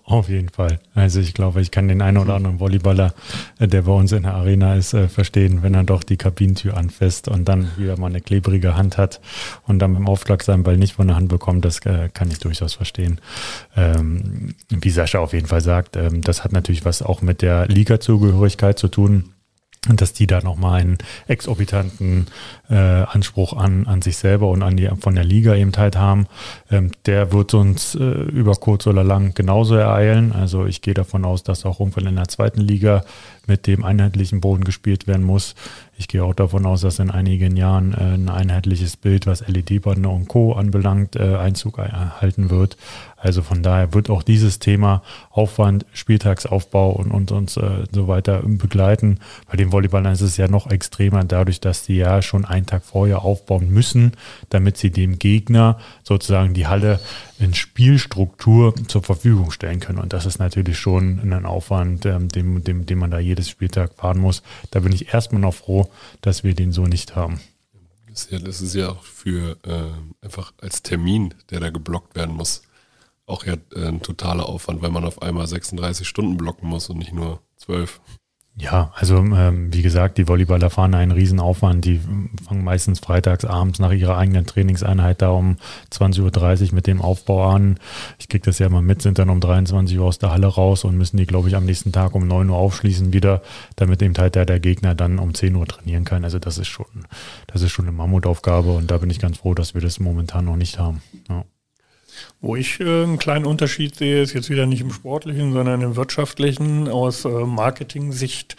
Auf 0.04 0.30
jeden 0.30 0.50
Fall. 0.50 0.80
Also 0.94 1.20
ich 1.20 1.34
glaube, 1.34 1.60
ich 1.60 1.72
kann 1.72 1.88
den 1.88 2.04
einen 2.04 2.20
oder 2.20 2.36
anderen 2.36 2.60
Volleyballer, 2.60 3.16
äh, 3.58 3.68
der 3.68 3.82
bei 3.82 3.94
uns 3.94 4.12
in 4.12 4.22
der 4.22 4.36
Arena 4.36 4.76
ist, 4.76 4.94
äh, 4.94 5.08
verstehen, 5.08 5.64
wenn 5.64 5.74
er 5.74 5.84
doch 5.84 6.04
die 6.04 6.18
Kabinentür 6.18 6.78
anfasst 6.78 7.28
und 7.30 7.46
dann 7.46 7.72
wieder 7.78 7.98
mal 7.98 8.12
eine 8.12 8.22
klebrige 8.22 8.76
Hand 8.76 9.00
hat 9.00 9.22
und 9.66 9.80
dann 9.80 9.96
beim 9.96 10.08
Aufschlag 10.08 10.44
seinen 10.44 10.62
Ball 10.62 10.78
nicht 10.78 10.94
von 10.94 11.08
der 11.08 11.16
Hand 11.16 11.30
bekommt, 11.30 11.66
das 11.66 11.80
äh, 11.88 12.10
kann 12.14 12.30
ich 12.30 12.38
durchaus 12.38 12.76
verstehen. 12.76 13.20
Ähm, 13.76 14.54
wie 14.70 14.92
Sascha 14.92 15.18
auf 15.18 15.34
jeden 15.34 15.48
Fall 15.48 15.62
sagt, 15.62 15.96
ähm, 15.96 16.22
das 16.22 16.44
hat 16.44 16.52
natürlich 16.52 16.86
was 16.86 17.02
auch 17.02 17.24
mit 17.24 17.42
der 17.42 17.66
Liga-Zugehörigkeit 17.70 18.78
zu 18.78 18.88
tun 18.88 19.34
und 19.90 20.00
dass 20.00 20.14
die 20.14 20.28
da 20.28 20.42
nochmal 20.42 20.80
einen 20.80 20.98
exorbitanten 21.28 22.28
äh, 22.70 22.76
Anspruch 22.76 23.54
an, 23.54 23.88
an 23.88 24.04
sich 24.04 24.16
selber 24.16 24.50
und 24.50 24.62
an 24.62 24.78
die 24.78 24.88
von 25.00 25.16
der 25.16 25.24
Liga 25.24 25.56
eben 25.56 25.72
halt 25.76 25.98
haben, 25.98 26.28
ähm, 26.70 26.92
der 27.08 27.34
wird 27.34 27.56
uns 27.56 27.96
äh, 27.96 28.00
über 28.04 28.54
kurz 28.54 28.86
oder 28.86 29.04
lang 29.04 29.34
genauso 29.34 29.74
ereilen. 29.74 30.34
Also 30.34 30.68
ich 30.68 30.84
gehe 30.84 30.94
davon 30.94 31.26
aus, 31.26 31.42
dass 31.42 31.66
auch 31.66 31.80
irgendwann 31.80 32.06
in 32.06 32.18
der 32.18 32.28
zweiten 32.28 32.62
Liga 32.62 33.04
mit 33.48 33.66
dem 33.66 33.84
einheitlichen 33.84 34.40
Boden 34.40 34.64
gespielt 34.64 35.08
werden 35.08 35.26
muss. 35.26 35.56
Ich 35.98 36.08
gehe 36.08 36.24
auch 36.24 36.36
davon 36.36 36.66
aus, 36.68 36.82
dass 36.82 37.00
in 37.00 37.10
einigen 37.10 37.58
Jahren 37.58 37.94
äh, 37.94 38.14
ein 38.14 38.30
einheitliches 38.30 38.98
Bild, 38.98 39.26
was 39.26 39.48
LED-Bande 39.48 40.10
und 40.10 40.28
Co. 40.28 40.54
anbelangt, 40.54 41.16
äh, 41.16 41.38
Einzug 41.38 41.80
erhalten 41.80 42.52
wird. 42.52 42.78
Also 43.22 43.44
von 43.44 43.62
daher 43.62 43.94
wird 43.94 44.10
auch 44.10 44.24
dieses 44.24 44.58
Thema 44.58 45.04
Aufwand, 45.30 45.86
Spieltagsaufbau 45.94 46.92
und, 46.92 47.12
und, 47.12 47.32
und 47.32 47.56
äh, 47.58 47.86
so 47.92 48.08
weiter 48.08 48.42
begleiten. 48.44 49.20
Bei 49.48 49.56
den 49.56 49.72
Volleyballern 49.72 50.14
ist 50.14 50.22
es 50.22 50.38
ja 50.38 50.48
noch 50.48 50.72
extremer, 50.72 51.24
dadurch, 51.24 51.62
dass 51.62 51.84
die 51.84 51.98
ja 51.98 52.24
schon 52.24 52.46
einen 52.46 52.66
Tag 52.66 52.84
vorher 52.84 53.22
aufbauen 53.22 53.70
müssen, 53.70 54.14
damit 54.50 54.78
sie 54.78 54.90
dem 54.90 55.20
Gegner 55.20 55.80
sozusagen 56.04 56.56
die 56.56 56.66
Halle 56.66 57.00
in 57.38 57.54
Spielstruktur 57.54 58.74
zur 58.88 59.04
Verfügung 59.04 59.52
stellen 59.52 59.80
können. 59.80 60.00
Und 60.00 60.14
das 60.14 60.26
ist 60.26 60.40
natürlich 60.40 60.80
schon 60.80 61.20
ein 61.20 61.46
Aufwand, 61.46 62.06
ähm, 62.08 62.28
dem, 62.28 62.64
dem 62.64 63.00
man 63.00 63.12
da 63.12 63.20
jedes 63.20 63.50
Spieltag 63.50 63.94
fahren 63.96 64.20
muss. 64.20 64.42
Da 64.72 64.80
bin 64.80 64.94
ich 64.94 65.14
erstmal 65.14 65.42
noch 65.42 65.54
froh, 65.54 65.92
dass 66.22 66.44
wir 66.44 66.56
den 66.56 66.72
so 66.72 66.86
nicht 66.86 67.16
haben. 67.16 67.40
Das 68.10 68.24
ist 68.24 68.32
ja, 68.32 68.40
das 68.40 68.62
ist 68.62 68.76
ja 68.76 68.90
auch 68.90 69.04
für 69.04 69.58
äh, 69.64 70.26
einfach 70.26 70.54
als 70.60 70.84
Termin, 70.84 71.34
der 71.50 71.62
da 71.62 71.70
geblockt 71.70 72.16
werden 72.16 72.36
muss, 72.36 72.64
auch 73.32 73.46
ja 73.46 73.56
äh, 73.76 73.88
ein 73.88 74.02
totaler 74.02 74.48
Aufwand, 74.48 74.82
weil 74.82 74.92
man 74.92 75.06
auf 75.06 75.22
einmal 75.22 75.48
36 75.48 76.08
Stunden 76.08 76.38
blocken 76.38 76.68
muss 76.68 76.90
und 76.90 76.98
nicht 76.98 77.14
nur 77.14 77.42
12. 77.58 78.02
Ja, 78.58 78.92
also 78.96 79.16
ähm, 79.16 79.74
wie 79.74 79.82
gesagt, 79.82 80.18
die 80.18 80.26
Volleyballer 80.26 80.70
fahren 80.70 80.94
einen 80.94 81.14
Riesenaufwand. 81.14 81.86
Die 81.86 82.02
fangen 82.46 82.66
meistens 82.66 83.00
freitags 83.00 83.46
abends 83.46 83.80
nach 83.80 83.92
ihrer 83.92 84.18
eigenen 84.18 84.46
Trainingseinheit 84.46 85.22
da 85.22 85.30
um 85.30 85.56
20.30 85.90 86.68
Uhr 86.68 86.76
mit 86.76 86.86
dem 86.86 87.02
Aufbau 87.02 87.50
an. 87.50 87.80
Ich 88.20 88.28
kriege 88.28 88.44
das 88.44 88.60
ja 88.60 88.68
immer 88.68 88.82
mit, 88.82 89.02
sind 89.02 89.20
dann 89.20 89.30
um 89.30 89.40
23 89.40 89.98
Uhr 89.98 90.06
aus 90.06 90.20
der 90.20 90.32
Halle 90.32 90.48
raus 90.48 90.84
und 90.84 90.98
müssen 90.98 91.16
die, 91.16 91.26
glaube 91.26 91.48
ich, 91.48 91.56
am 91.56 91.66
nächsten 91.66 91.94
Tag 91.94 92.14
um 92.14 92.28
9 92.28 92.50
Uhr 92.50 92.58
aufschließen 92.58 93.14
wieder, 93.14 93.42
damit 93.78 94.02
eben 94.02 94.16
halt 94.18 94.36
der, 94.36 94.46
der 94.46 94.60
Gegner 94.60 94.96
dann 94.96 95.18
um 95.18 95.34
10 95.34 95.56
Uhr 95.56 95.66
trainieren 95.66 96.04
kann. 96.04 96.26
Also 96.26 96.38
das 96.38 96.58
ist 96.58 96.68
schon, 96.68 96.86
das 97.48 97.62
ist 97.62 97.72
schon 97.72 97.86
eine 97.86 97.96
Mammutaufgabe 97.96 98.74
und 98.74 98.92
da 98.92 98.98
bin 98.98 99.10
ich 99.10 99.20
ganz 99.20 99.38
froh, 99.38 99.54
dass 99.54 99.74
wir 99.74 99.82
das 99.82 100.00
momentan 100.00 100.44
noch 100.46 100.58
nicht 100.58 100.78
haben. 100.78 101.02
Ja. 101.30 101.46
Wo 102.44 102.56
ich 102.56 102.80
äh, 102.80 103.04
einen 103.04 103.20
kleinen 103.20 103.46
Unterschied 103.46 103.96
sehe, 103.96 104.24
ist 104.24 104.34
jetzt 104.34 104.50
wieder 104.50 104.66
nicht 104.66 104.82
im 104.82 104.92
sportlichen, 104.92 105.54
sondern 105.54 105.82
im 105.82 105.96
wirtschaftlichen. 105.96 106.88
Aus 106.88 107.24
äh, 107.24 107.30
Marketing-Sicht 107.30 108.56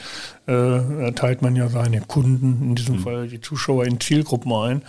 äh, 0.47 1.13
teilt 1.13 1.43
man 1.43 1.57
ja 1.57 1.69
seine 1.69 2.01
Kunden, 2.01 2.63
in 2.63 2.75
diesem 2.77 2.97
mhm. 2.97 3.01
Fall 3.01 3.29
die 3.29 3.41
Zuschauer, 3.41 3.85
in 3.85 3.99
Zielgruppen 3.99 4.53
ein. 4.53 4.83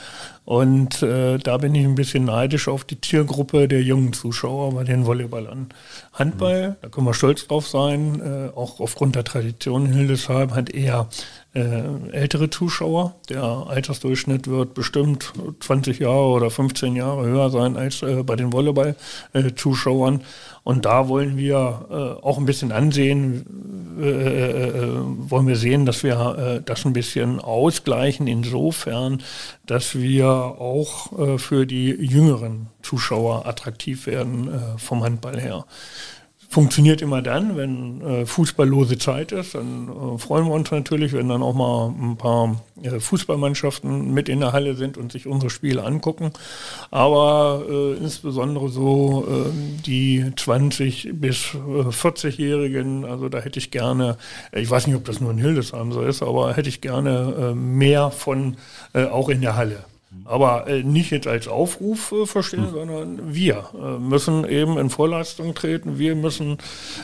Und 0.45 1.01
äh, 1.01 1.37
da 1.37 1.57
bin 1.57 1.73
ich 1.73 1.85
ein 1.85 1.95
bisschen 1.95 2.25
neidisch 2.25 2.67
auf 2.67 2.83
die 2.83 2.99
Zielgruppe 2.99 3.67
der 3.67 3.81
jungen 3.81 4.13
Zuschauer 4.13 4.73
bei 4.73 4.83
den 4.83 5.05
Volleyballern. 5.05 5.69
Handball, 6.11 6.69
mhm. 6.69 6.75
da 6.81 6.89
können 6.89 7.07
wir 7.07 7.13
stolz 7.13 7.47
drauf 7.47 7.67
sein, 7.67 8.21
äh, 8.21 8.55
auch 8.55 8.79
aufgrund 8.79 9.15
der 9.15 9.23
Tradition 9.23 9.85
in 9.85 9.93
Hildesheim 9.93 10.53
hat 10.53 10.69
eher 10.69 11.07
äh, 11.53 11.83
ältere 12.11 12.49
Zuschauer. 12.49 13.15
Der 13.29 13.43
Altersdurchschnitt 13.43 14.47
wird 14.47 14.73
bestimmt 14.73 15.31
20 15.61 15.99
Jahre 15.99 16.25
oder 16.25 16.49
15 16.49 16.95
Jahre 16.95 17.25
höher 17.25 17.49
sein 17.49 17.77
als 17.77 18.01
äh, 18.01 18.23
bei 18.23 18.35
den 18.35 18.49
Volleyball-Zuschauern. 18.83 20.21
Und 20.63 20.85
da 20.85 21.09
wollen 21.09 21.37
wir 21.37 21.87
äh, 21.89 22.25
auch 22.25 22.37
ein 22.37 22.45
bisschen 22.45 22.71
ansehen, 22.71 23.97
äh, 23.99 24.05
äh, 24.05 24.67
äh, 24.69 24.99
wollen 25.29 25.47
wir 25.47 25.57
sehen, 25.57 25.85
dass 25.85 26.03
wir 26.03 26.61
das 26.65 26.85
ein 26.85 26.93
bisschen 26.93 27.39
ausgleichen, 27.39 28.27
insofern, 28.27 29.21
dass 29.65 29.95
wir 29.95 30.27
auch 30.27 31.39
für 31.39 31.65
die 31.65 31.89
jüngeren 31.89 32.67
Zuschauer 32.81 33.45
attraktiv 33.45 34.07
werden 34.07 34.49
vom 34.77 35.03
Handball 35.03 35.39
her 35.39 35.65
funktioniert 36.53 37.01
immer 37.01 37.23
dann, 37.23 37.57
wenn 37.57 38.01
äh, 38.01 38.25
fußballlose 38.27 38.99
Zeit 38.99 39.31
ist. 39.31 39.55
Dann 39.55 39.89
äh, 39.89 40.17
freuen 40.19 40.45
wir 40.45 40.53
uns 40.53 40.69
natürlich, 40.69 41.11
wenn 41.11 41.27
dann 41.27 41.41
auch 41.41 41.55
mal 41.55 41.87
ein 41.89 42.15
paar 42.15 42.61
äh, 42.83 42.99
Fußballmannschaften 42.99 44.13
mit 44.13 44.29
in 44.29 44.39
der 44.39 44.53
Halle 44.53 44.75
sind 44.75 44.95
und 44.95 45.11
sich 45.11 45.25
unsere 45.25 45.49
Spiele 45.49 45.83
angucken. 45.83 46.31
Aber 46.91 47.63
äh, 47.67 47.93
insbesondere 47.93 48.69
so 48.69 49.25
ähm, 49.27 49.79
die 49.83 50.31
20 50.35 51.09
bis 51.13 51.37
40-Jährigen, 51.55 53.03
äh, 53.03 53.07
also 53.07 53.29
da 53.29 53.39
hätte 53.39 53.57
ich 53.57 53.71
gerne, 53.71 54.17
ich 54.51 54.69
weiß 54.69 54.85
nicht, 54.85 54.95
ob 54.95 55.05
das 55.05 55.19
nur 55.19 55.31
in 55.31 55.39
Hildesheim 55.39 55.91
so 55.91 56.01
ist, 56.01 56.21
aber 56.21 56.55
hätte 56.55 56.69
ich 56.69 56.81
gerne 56.81 57.51
äh, 57.51 57.55
mehr 57.55 58.11
von 58.11 58.57
auch 58.93 59.29
in 59.29 59.41
der 59.41 59.55
Halle. 59.55 59.85
Aber 60.25 60.67
äh, 60.67 60.83
nicht 60.83 61.11
jetzt 61.11 61.27
als 61.27 61.47
Aufruf 61.47 62.11
äh, 62.11 62.25
verstehen, 62.25 62.67
hm. 62.67 62.71
sondern 62.71 63.33
wir 63.33 63.69
äh, 63.73 63.99
müssen 63.99 64.47
eben 64.47 64.77
in 64.77 64.89
Vorleistung 64.89 65.53
treten. 65.53 65.99
Wir 65.99 66.15
müssen 66.15 66.57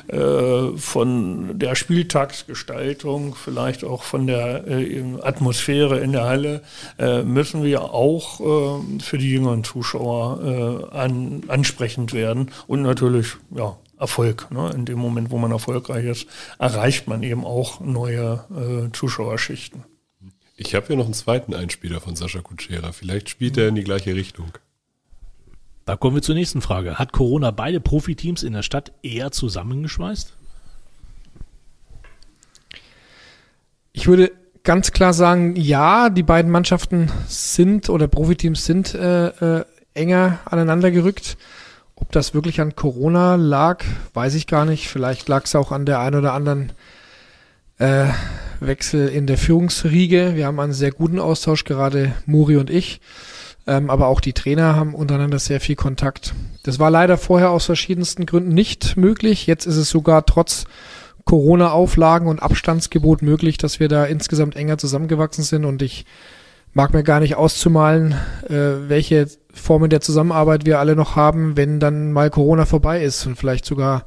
äh, 0.08 0.78
von 0.78 1.60
der 1.60 1.76
Spieltagsgestaltung, 1.76 3.36
vielleicht 3.36 3.84
auch 3.84 4.04
von 4.04 4.28
der 4.28 4.68
äh, 4.68 5.04
Atmosphäre 5.22 6.00
in 6.00 6.14
der 6.14 6.24
Halle, 6.24 6.62
äh, 6.98 7.24
müssen 7.24 7.64
wir 7.64 7.94
auch 7.94 8.40
für 8.40 9.18
die 9.18 9.30
jüngeren 9.30 9.64
Zuschauer 9.64 10.90
an, 10.92 11.44
ansprechend 11.48 12.14
werden. 12.14 12.52
Und 12.68 12.82
natürlich, 12.82 13.36
ja, 13.56 13.78
Erfolg. 13.98 14.50
Ne? 14.52 14.72
In 14.74 14.86
dem 14.86 15.00
Moment, 15.00 15.32
wo 15.32 15.38
man 15.38 15.52
erfolgreich 15.52 16.06
ist, 16.06 16.28
erreicht 16.58 17.08
man 17.08 17.24
eben 17.24 17.46
auch 17.46 17.80
neue 17.80 18.90
Zuschauerschichten. 18.94 19.84
Ich 20.62 20.76
habe 20.76 20.88
hier 20.88 20.98
noch 20.98 21.06
einen 21.06 21.14
zweiten 21.14 21.54
Einspieler 21.54 22.02
von 22.02 22.18
Sascha 22.18 22.42
Kutschera. 22.42 22.92
Vielleicht 22.92 23.30
spielt 23.30 23.58
er 23.58 23.70
in 23.70 23.76
die 23.76 23.84
gleiche 23.86 24.14
Richtung. 24.14 24.52
Da 25.86 25.96
kommen 25.96 26.18
wir 26.18 26.22
zur 26.22 26.36
nächsten 26.36 26.62
Frage. 26.62 27.00
Hat 27.00 27.14
Corona 27.14 27.52
beide 27.52 27.80
Profiteams 27.80 28.44
in 28.44 28.52
der 28.52 28.62
Stadt 28.62 28.92
eher 29.02 29.32
zusammengeschweißt? 29.32 30.34
Ich 33.94 34.08
würde 34.08 34.34
ganz 34.64 34.92
klar 34.92 35.14
sagen, 35.14 35.56
ja, 35.56 36.10
die 36.10 36.24
beiden 36.24 36.52
Mannschaften 36.52 37.10
sind 37.30 37.90
oder 37.90 38.10
Profiteams 38.10 38.66
sind 38.66 38.94
äh, 38.94 39.28
äh, 39.28 39.66
enger 39.94 40.40
aneinander 40.44 40.92
gerückt. 40.92 41.38
Ob 41.96 42.12
das 42.12 42.34
wirklich 42.34 42.60
an 42.60 42.76
Corona 42.76 43.36
lag, 43.36 43.86
weiß 44.14 44.36
ich 44.36 44.46
gar 44.46 44.66
nicht. 44.66 44.90
Vielleicht 44.90 45.30
lag 45.30 45.46
es 45.46 45.56
auch 45.56 45.72
an 45.72 45.86
der 45.86 46.02
einen 46.02 46.18
oder 46.18 46.34
anderen 46.34 46.70
äh, 46.70 46.74
Wechsel 48.60 49.08
in 49.08 49.26
der 49.26 49.38
Führungsriege. 49.38 50.36
Wir 50.36 50.46
haben 50.46 50.60
einen 50.60 50.74
sehr 50.74 50.92
guten 50.92 51.20
Austausch, 51.20 51.64
gerade 51.64 52.14
Muri 52.26 52.58
und 52.58 52.70
ich. 52.70 53.00
Ähm, 53.68 53.90
aber 53.90 54.08
auch 54.08 54.20
die 54.20 54.34
Trainer 54.34 54.76
haben 54.76 54.96
untereinander 54.96 55.40
sehr 55.40 55.60
viel 55.60 55.76
Kontakt. 55.76 56.34
Das 56.64 56.80
war 56.80 56.90
leider 56.90 57.18
vorher 57.18 57.52
aus 57.52 57.66
verschiedensten 57.66 58.26
Gründen 58.26 58.54
nicht 58.54 58.98
möglich. 58.98 59.48
Jetzt 59.48 59.66
ist 59.66 59.78
es 59.78 59.90
sogar 59.90 60.26
trotz 60.26 60.66
Corona-Auflagen 61.26 62.28
und 62.28 62.42
Abstandsgebot 62.42 63.22
möglich, 63.22 63.58
dass 63.58 63.80
wir 63.80 63.88
da 63.88 64.06
insgesamt 64.06 64.56
enger 64.56 64.78
zusammengewachsen 64.78 65.44
sind. 65.44 65.66
Und 65.66 65.82
ich 65.82 66.06
mag 66.74 66.94
mir 66.94 67.04
gar 67.04 67.20
nicht 67.20 67.36
auszumalen, 67.36 68.14
äh, 68.48 68.90
welche 68.90 69.28
Formen 69.54 69.90
der 69.90 70.02
Zusammenarbeit 70.02 70.66
wir 70.66 70.80
alle 70.80 70.96
noch 70.96 71.16
haben, 71.16 71.56
wenn 71.56 71.80
dann 71.80 72.12
mal 72.12 72.30
Corona 72.30 72.66
vorbei 72.66 73.04
ist 73.04 73.26
und 73.26 73.36
vielleicht 73.36 73.66
sogar 73.66 74.06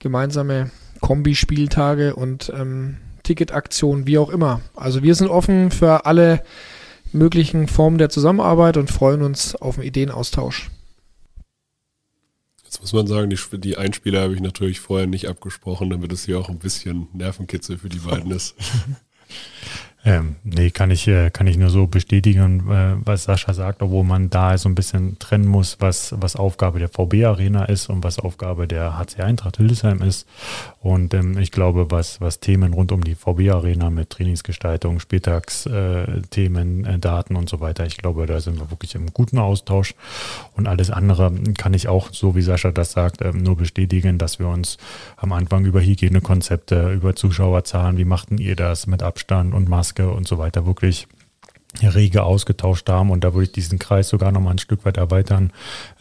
gemeinsame 0.00 0.70
Kombispieltage 1.00 2.14
und 2.14 2.52
ähm, 2.56 2.98
Ticketaktionen, 3.22 4.06
wie 4.06 4.18
auch 4.18 4.30
immer. 4.30 4.60
Also 4.74 5.02
wir 5.02 5.14
sind 5.14 5.28
offen 5.28 5.70
für 5.70 6.06
alle 6.06 6.42
möglichen 7.12 7.68
Formen 7.68 7.98
der 7.98 8.08
Zusammenarbeit 8.08 8.76
und 8.76 8.90
freuen 8.90 9.22
uns 9.22 9.54
auf 9.54 9.78
einen 9.78 9.86
Ideenaustausch. 9.86 10.70
Jetzt 12.64 12.80
muss 12.80 12.92
man 12.94 13.06
sagen, 13.06 13.28
die, 13.28 13.38
die 13.58 13.76
Einspieler 13.76 14.22
habe 14.22 14.34
ich 14.34 14.40
natürlich 14.40 14.80
vorher 14.80 15.06
nicht 15.06 15.28
abgesprochen, 15.28 15.90
damit 15.90 16.10
es 16.10 16.24
hier 16.24 16.38
auch 16.38 16.48
ein 16.48 16.58
bisschen 16.58 17.08
Nervenkitzel 17.12 17.76
für 17.78 17.90
die 17.90 17.98
beiden 17.98 18.30
ist. 18.30 18.54
Ähm, 20.04 20.34
nee, 20.42 20.70
kann 20.70 20.90
ich, 20.90 21.06
äh, 21.06 21.30
kann 21.30 21.46
ich 21.46 21.56
nur 21.56 21.70
so 21.70 21.86
bestätigen, 21.86 22.68
äh, 22.68 22.96
was 23.04 23.22
Sascha 23.22 23.54
sagt, 23.54 23.82
obwohl 23.82 24.02
man 24.02 24.30
da 24.30 24.58
so 24.58 24.68
ein 24.68 24.74
bisschen 24.74 25.16
trennen 25.20 25.46
muss, 25.46 25.76
was, 25.78 26.12
was 26.18 26.34
Aufgabe 26.34 26.80
der 26.80 26.88
VB 26.88 27.24
Arena 27.24 27.66
ist 27.66 27.88
und 27.88 28.02
was 28.02 28.18
Aufgabe 28.18 28.66
der 28.66 28.98
HC 28.98 29.22
Eintracht 29.22 29.58
Hildesheim 29.58 30.02
ist. 30.02 30.26
Und 30.80 31.14
ähm, 31.14 31.38
ich 31.38 31.52
glaube, 31.52 31.92
was, 31.92 32.20
was 32.20 32.40
Themen 32.40 32.72
rund 32.72 32.90
um 32.90 33.04
die 33.04 33.14
VB 33.14 33.50
Arena 33.50 33.90
mit 33.90 34.10
Trainingsgestaltung, 34.10 34.98
Spieltagsthemen, 34.98 36.84
äh, 36.84 36.98
Daten 36.98 37.36
und 37.36 37.48
so 37.48 37.60
weiter, 37.60 37.86
ich 37.86 37.96
glaube, 37.96 38.26
da 38.26 38.40
sind 38.40 38.58
wir 38.58 38.72
wirklich 38.72 38.96
im 38.96 39.12
guten 39.12 39.38
Austausch. 39.38 39.94
Und 40.56 40.66
alles 40.66 40.90
andere 40.90 41.32
kann 41.56 41.74
ich 41.74 41.86
auch, 41.86 42.08
so 42.10 42.34
wie 42.34 42.42
Sascha 42.42 42.72
das 42.72 42.90
sagt, 42.90 43.22
ähm, 43.22 43.38
nur 43.38 43.56
bestätigen, 43.56 44.18
dass 44.18 44.40
wir 44.40 44.48
uns 44.48 44.78
am 45.16 45.30
Anfang 45.32 45.64
über 45.64 45.80
Hygienekonzepte, 45.80 46.90
über 46.90 47.14
Zuschauerzahlen, 47.14 47.98
wie 47.98 48.04
machten 48.04 48.38
ihr 48.38 48.56
das 48.56 48.88
mit 48.88 49.04
Abstand 49.04 49.54
und 49.54 49.68
Masken, 49.68 49.91
Maske 49.92 50.10
und 50.10 50.26
so 50.26 50.38
weiter 50.38 50.66
wirklich 50.66 51.06
rege 51.82 52.22
ausgetauscht 52.22 52.88
haben. 52.90 53.10
Und 53.10 53.24
da 53.24 53.32
würde 53.32 53.44
ich 53.44 53.52
diesen 53.52 53.78
Kreis 53.78 54.10
sogar 54.10 54.30
noch 54.30 54.42
mal 54.42 54.50
ein 54.50 54.58
Stück 54.58 54.84
weit 54.84 54.98
erweitern. 54.98 55.52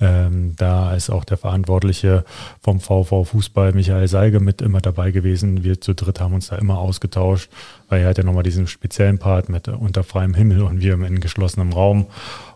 Ähm, 0.01 0.53
da 0.57 0.93
ist 0.93 1.09
auch 1.09 1.23
der 1.23 1.37
Verantwortliche 1.37 2.25
vom 2.61 2.81
VV 2.81 3.23
Fußball, 3.23 3.71
Michael 3.71 4.09
Seige, 4.09 4.41
mit 4.41 4.61
immer 4.61 4.81
dabei 4.81 5.11
gewesen. 5.11 5.63
Wir 5.63 5.79
zu 5.79 5.93
dritt 5.93 6.19
haben 6.19 6.33
uns 6.33 6.47
da 6.47 6.57
immer 6.57 6.77
ausgetauscht, 6.77 7.49
weil 7.87 8.01
er 8.01 8.09
hat 8.09 8.17
ja 8.17 8.25
nochmal 8.25 8.43
diesen 8.43 8.67
speziellen 8.67 9.17
Part 9.17 9.47
mit 9.47 9.69
unter 9.69 10.03
freiem 10.03 10.33
Himmel 10.33 10.63
und 10.63 10.81
wir 10.81 10.93
in 10.93 11.21
geschlossenem 11.21 11.71
Raum 11.71 12.07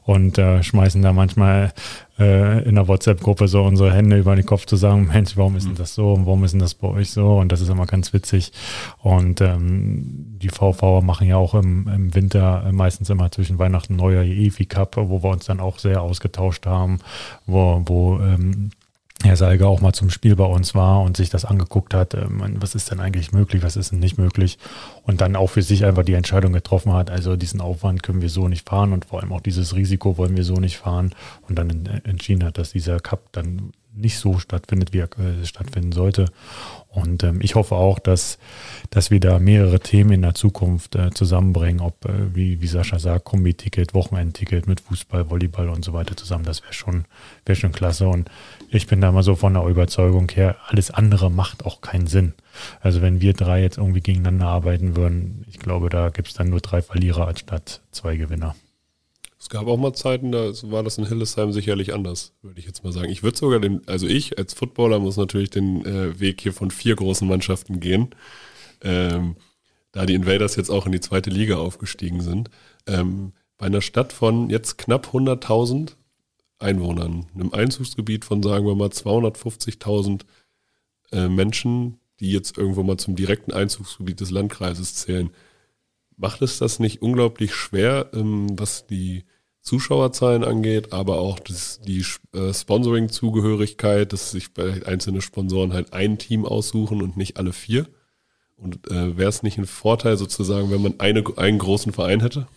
und 0.03 0.37
äh, 0.37 0.61
schmeißen 0.61 1.01
da 1.01 1.13
manchmal 1.13 1.71
äh, 2.19 2.63
in 2.63 2.75
der 2.75 2.87
WhatsApp-Gruppe 2.87 3.47
so 3.47 3.63
unsere 3.63 3.93
Hände 3.93 4.17
über 4.17 4.35
den 4.35 4.45
Kopf 4.45 4.65
zu 4.65 4.75
sagen, 4.75 5.07
Mensch, 5.07 5.35
warum 5.37 5.55
ist 5.55 5.63
denn 5.63 5.73
mhm. 5.73 5.77
das 5.77 5.95
so 5.95 6.13
und 6.13 6.25
warum 6.25 6.43
ist 6.43 6.51
denn 6.51 6.59
das 6.59 6.73
bei 6.73 6.87
euch 6.87 7.11
so? 7.11 7.37
Und 7.37 7.51
das 7.51 7.61
ist 7.61 7.69
immer 7.69 7.85
ganz 7.85 8.13
witzig. 8.13 8.51
Und 9.01 9.41
ähm, 9.41 10.37
die 10.41 10.49
VV 10.49 11.01
machen 11.01 11.27
ja 11.27 11.37
auch 11.37 11.53
im, 11.55 11.87
im 11.87 12.15
Winter 12.15 12.69
meistens 12.71 13.09
immer 13.09 13.31
zwischen 13.31 13.59
Weihnachten 13.59 13.93
und 13.93 13.99
Neujahr 13.99 14.23
EFI 14.23 14.65
Cup, 14.65 14.97
wo 14.97 15.23
wir 15.23 15.29
uns 15.29 15.45
dann 15.45 15.59
auch 15.59 15.79
sehr 15.79 16.01
ausgetauscht 16.01 16.65
haben, 16.65 16.99
wo, 17.45 17.81
wo 17.85 18.19
ähm, 18.19 18.71
Herr 19.23 19.37
Salger 19.37 19.67
auch 19.67 19.81
mal 19.81 19.93
zum 19.93 20.09
Spiel 20.09 20.35
bei 20.35 20.45
uns 20.45 20.75
war 20.75 21.01
und 21.01 21.15
sich 21.15 21.29
das 21.29 21.45
angeguckt 21.45 21.93
hat, 21.93 22.13
äh, 22.13 22.25
was 22.27 22.75
ist 22.75 22.91
denn 22.91 22.99
eigentlich 22.99 23.31
möglich, 23.31 23.63
was 23.63 23.75
ist 23.75 23.91
denn 23.91 23.99
nicht 23.99 24.17
möglich 24.17 24.57
und 25.03 25.21
dann 25.21 25.35
auch 25.35 25.47
für 25.47 25.61
sich 25.61 25.85
einfach 25.85 26.03
die 26.03 26.13
Entscheidung 26.13 26.53
getroffen 26.53 26.93
hat, 26.93 27.09
also 27.09 27.35
diesen 27.35 27.61
Aufwand 27.61 28.03
können 28.03 28.21
wir 28.21 28.29
so 28.29 28.47
nicht 28.47 28.67
fahren 28.67 28.93
und 28.93 29.05
vor 29.05 29.21
allem 29.21 29.31
auch 29.31 29.41
dieses 29.41 29.75
Risiko 29.75 30.17
wollen 30.17 30.35
wir 30.35 30.43
so 30.43 30.55
nicht 30.55 30.77
fahren 30.77 31.15
und 31.47 31.57
dann 31.57 31.85
entschieden 32.03 32.43
hat, 32.43 32.57
dass 32.57 32.71
dieser 32.73 32.99
Cup 32.99 33.31
dann 33.31 33.71
nicht 33.95 34.19
so 34.19 34.39
stattfindet, 34.39 34.93
wie 34.93 34.99
er 34.99 35.09
äh, 35.19 35.45
stattfinden 35.45 35.91
sollte. 35.91 36.25
Und 36.89 37.23
ähm, 37.23 37.39
ich 37.41 37.55
hoffe 37.55 37.75
auch, 37.75 37.99
dass, 37.99 38.37
dass 38.89 39.11
wir 39.11 39.19
da 39.19 39.39
mehrere 39.39 39.79
Themen 39.79 40.11
in 40.11 40.21
der 40.21 40.33
Zukunft 40.33 40.95
äh, 40.95 41.11
zusammenbringen, 41.11 41.81
ob, 41.81 42.05
äh, 42.05 42.35
wie, 42.35 42.61
wie 42.61 42.67
Sascha 42.67 42.99
sagt, 42.99 43.25
Kombi-Ticket, 43.25 43.93
Wochenendticket 43.93 44.67
mit 44.67 44.81
Fußball, 44.81 45.29
Volleyball 45.29 45.69
und 45.69 45.83
so 45.83 45.93
weiter 45.93 46.15
zusammen. 46.15 46.45
Das 46.45 46.61
wäre 46.63 46.73
schon, 46.73 47.05
wäre 47.45 47.55
schon 47.55 47.71
klasse. 47.71 48.07
Und 48.07 48.29
ich 48.75 48.87
bin 48.87 49.01
da 49.01 49.11
mal 49.11 49.23
so 49.23 49.35
von 49.35 49.53
der 49.53 49.65
Überzeugung 49.65 50.29
her, 50.29 50.57
alles 50.67 50.91
andere 50.91 51.31
macht 51.31 51.65
auch 51.65 51.81
keinen 51.81 52.07
Sinn. 52.07 52.33
Also 52.81 53.01
wenn 53.01 53.21
wir 53.21 53.33
drei 53.33 53.61
jetzt 53.61 53.77
irgendwie 53.77 54.01
gegeneinander 54.01 54.47
arbeiten 54.47 54.95
würden, 54.95 55.45
ich 55.49 55.59
glaube, 55.59 55.89
da 55.89 56.09
gibt 56.09 56.27
es 56.27 56.33
dann 56.33 56.49
nur 56.49 56.61
drei 56.61 56.81
Verlierer 56.81 57.27
anstatt 57.27 57.81
zwei 57.91 58.15
Gewinner. 58.15 58.55
Es 59.39 59.49
gab 59.49 59.67
auch 59.67 59.77
mal 59.77 59.93
Zeiten, 59.93 60.31
da 60.31 60.51
war 60.63 60.81
das 60.81 60.97
in 60.97 61.07
Hildesheim 61.07 61.51
sicherlich 61.51 61.93
anders, 61.93 62.33
würde 62.41 62.59
ich 62.59 62.65
jetzt 62.65 62.83
mal 62.83 62.91
sagen. 62.91 63.09
Ich 63.09 63.21
würde 63.21 63.37
sogar 63.37 63.59
den, 63.59 63.81
also 63.87 64.07
ich 64.07 64.37
als 64.39 64.53
Footballer 64.53 64.99
muss 64.99 65.17
natürlich 65.17 65.51
den 65.51 65.85
äh, 65.85 66.19
Weg 66.19 66.41
hier 66.41 66.53
von 66.53 66.71
vier 66.71 66.95
großen 66.95 67.27
Mannschaften 67.27 67.79
gehen. 67.79 68.09
Ähm, 68.81 69.35
da 69.91 70.05
die 70.05 70.15
Invaders 70.15 70.55
jetzt 70.55 70.69
auch 70.69 70.85
in 70.85 70.91
die 70.91 70.99
zweite 70.99 71.29
Liga 71.29 71.57
aufgestiegen 71.57 72.21
sind. 72.21 72.49
Ähm, 72.87 73.33
bei 73.57 73.67
einer 73.67 73.81
Stadt 73.81 74.13
von 74.13 74.49
jetzt 74.49 74.77
knapp 74.77 75.09
100.000 75.13 75.93
Einwohnern, 76.59 77.27
einem 77.33 77.53
Einzugsgebiet 77.53 78.25
von, 78.25 78.41
sagen 78.41 78.65
wir 78.65 78.75
mal, 78.75 78.89
250.000 78.89 80.21
äh, 81.11 81.27
Menschen, 81.27 81.99
die 82.19 82.31
jetzt 82.31 82.57
irgendwo 82.57 82.83
mal 82.83 82.97
zum 82.97 83.15
direkten 83.15 83.51
Einzugsgebiet 83.51 84.21
des 84.21 84.31
Landkreises 84.31 84.95
zählen, 84.95 85.31
macht 86.17 86.41
es 86.41 86.59
das 86.59 86.79
nicht 86.79 87.01
unglaublich 87.01 87.53
schwer, 87.53 88.09
ähm, 88.13 88.57
was 88.57 88.87
die 88.87 89.25
Zuschauerzahlen 89.61 90.43
angeht, 90.43 90.93
aber 90.93 91.19
auch 91.19 91.39
das, 91.39 91.81
die 91.81 92.05
äh, 92.33 92.53
Sponsoring-Zugehörigkeit, 92.53 94.13
dass 94.13 94.31
sich 94.31 94.53
bei 94.53 94.85
einzelne 94.85 95.21
Sponsoren 95.21 95.73
halt 95.73 95.91
ein 95.91 96.19
Team 96.19 96.45
aussuchen 96.45 97.01
und 97.01 97.17
nicht 97.17 97.37
alle 97.37 97.51
vier? 97.51 97.87
Und 98.57 98.89
äh, 98.89 99.17
wäre 99.17 99.29
es 99.29 99.43
nicht 99.43 99.57
ein 99.57 99.65
Vorteil 99.65 100.17
sozusagen, 100.17 100.71
wenn 100.71 100.83
man 100.83 100.99
eine, 100.99 101.23
einen 101.35 101.57
großen 101.57 101.91
Verein 101.91 102.21
hätte? 102.21 102.47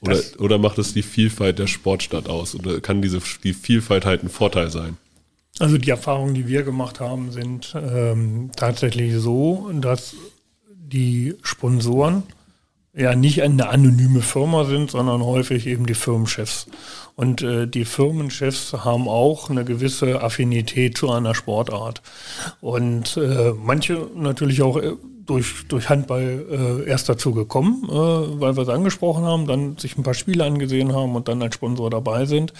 Oder, 0.00 0.20
oder 0.38 0.58
macht 0.58 0.78
es 0.78 0.94
die 0.94 1.02
Vielfalt 1.02 1.58
der 1.58 1.66
Sportstadt 1.66 2.28
aus? 2.28 2.54
Oder 2.54 2.80
kann 2.80 3.02
diese 3.02 3.20
die 3.44 3.52
Vielfalt 3.52 4.04
halt 4.04 4.22
ein 4.22 4.30
Vorteil 4.30 4.70
sein? 4.70 4.96
Also 5.58 5.76
die 5.76 5.90
Erfahrungen, 5.90 6.34
die 6.34 6.48
wir 6.48 6.62
gemacht 6.62 7.00
haben, 7.00 7.32
sind 7.32 7.74
ähm, 7.74 8.50
tatsächlich 8.56 9.14
so, 9.16 9.70
dass 9.74 10.14
die 10.70 11.34
Sponsoren 11.42 12.22
ja 12.94 13.14
nicht 13.14 13.42
eine 13.42 13.68
anonyme 13.68 14.22
Firma 14.22 14.64
sind, 14.64 14.90
sondern 14.90 15.22
häufig 15.22 15.66
eben 15.66 15.86
die 15.86 15.94
Firmenchefs. 15.94 16.66
Und 17.14 17.42
äh, 17.42 17.66
die 17.68 17.84
Firmenchefs 17.84 18.72
haben 18.72 19.06
auch 19.06 19.50
eine 19.50 19.64
gewisse 19.64 20.22
Affinität 20.22 20.96
zu 20.96 21.10
einer 21.10 21.34
Sportart. 21.34 22.02
Und 22.60 23.16
äh, 23.16 23.52
manche 23.52 24.08
natürlich 24.16 24.62
auch 24.62 24.76
äh, 24.78 24.94
durch, 25.26 25.66
durch 25.68 25.88
Handball 25.88 26.82
äh, 26.84 26.88
erst 26.88 27.08
dazu 27.08 27.32
gekommen, 27.32 27.84
äh, 27.88 27.92
weil 27.92 28.56
wir 28.56 28.62
es 28.62 28.68
angesprochen 28.68 29.24
haben, 29.24 29.46
dann 29.46 29.76
sich 29.76 29.96
ein 29.96 30.02
paar 30.02 30.14
Spiele 30.14 30.44
angesehen 30.44 30.94
haben 30.94 31.14
und 31.14 31.28
dann 31.28 31.42
als 31.42 31.54
Sponsor 31.54 31.90
dabei 31.90 32.24
sind. 32.24 32.52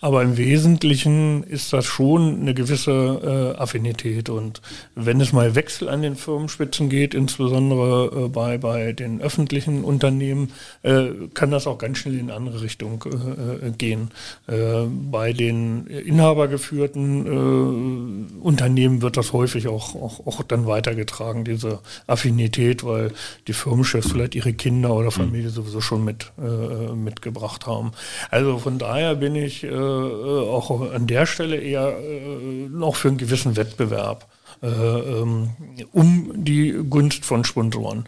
Aber 0.00 0.22
im 0.22 0.36
Wesentlichen 0.36 1.42
ist 1.44 1.72
das 1.72 1.86
schon 1.86 2.40
eine 2.40 2.54
gewisse 2.54 3.54
äh, 3.56 3.60
Affinität. 3.60 4.28
Und 4.28 4.60
wenn 4.94 5.20
es 5.20 5.32
mal 5.32 5.54
Wechsel 5.54 5.88
an 5.88 6.02
den 6.02 6.16
Firmenspitzen 6.16 6.88
geht, 6.88 7.14
insbesondere 7.14 8.26
äh, 8.26 8.28
bei, 8.28 8.58
bei 8.58 8.92
den 8.92 9.20
öffentlichen 9.20 9.84
Unternehmen, 9.84 10.52
äh, 10.82 11.08
kann 11.34 11.50
das 11.50 11.66
auch 11.66 11.78
ganz 11.78 11.98
schnell 11.98 12.14
in 12.14 12.22
eine 12.22 12.34
andere 12.34 12.62
Richtung 12.62 13.04
äh, 13.06 13.68
äh 13.68 13.70
gehen. 13.70 14.10
Äh, 14.46 14.84
bei 15.10 15.32
den 15.32 15.86
inhabergeführten 15.86 17.26
äh, 17.26 18.40
Unternehmen 18.42 19.02
wird 19.02 19.16
das 19.16 19.32
häufig 19.32 19.68
auch, 19.68 19.94
auch, 19.94 20.26
auch 20.26 20.42
dann 20.42 20.66
weitergetragen, 20.66 21.44
diese 21.44 21.80
Affinität, 22.10 22.84
weil 22.84 23.12
die 23.46 23.52
Firmenchefs 23.52 24.10
vielleicht 24.10 24.34
ihre 24.34 24.52
Kinder 24.52 24.94
oder 24.94 25.10
Familie 25.10 25.50
sowieso 25.50 25.80
schon 25.80 26.04
mit, 26.04 26.32
äh, 26.38 26.94
mitgebracht 26.94 27.66
haben. 27.66 27.92
Also 28.30 28.58
von 28.58 28.78
daher 28.78 29.14
bin 29.14 29.34
ich 29.34 29.64
äh, 29.64 29.70
auch 29.70 30.92
an 30.92 31.06
der 31.06 31.26
Stelle 31.26 31.56
eher 31.56 31.98
äh, 31.98 32.68
noch 32.68 32.96
für 32.96 33.08
einen 33.08 33.18
gewissen 33.18 33.56
Wettbewerb. 33.56 34.26
Äh, 34.62 34.66
ähm, 34.66 35.50
um 35.92 36.32
die 36.44 36.72
Gunst 36.90 37.24
von 37.24 37.44
Sponsoren. 37.44 38.04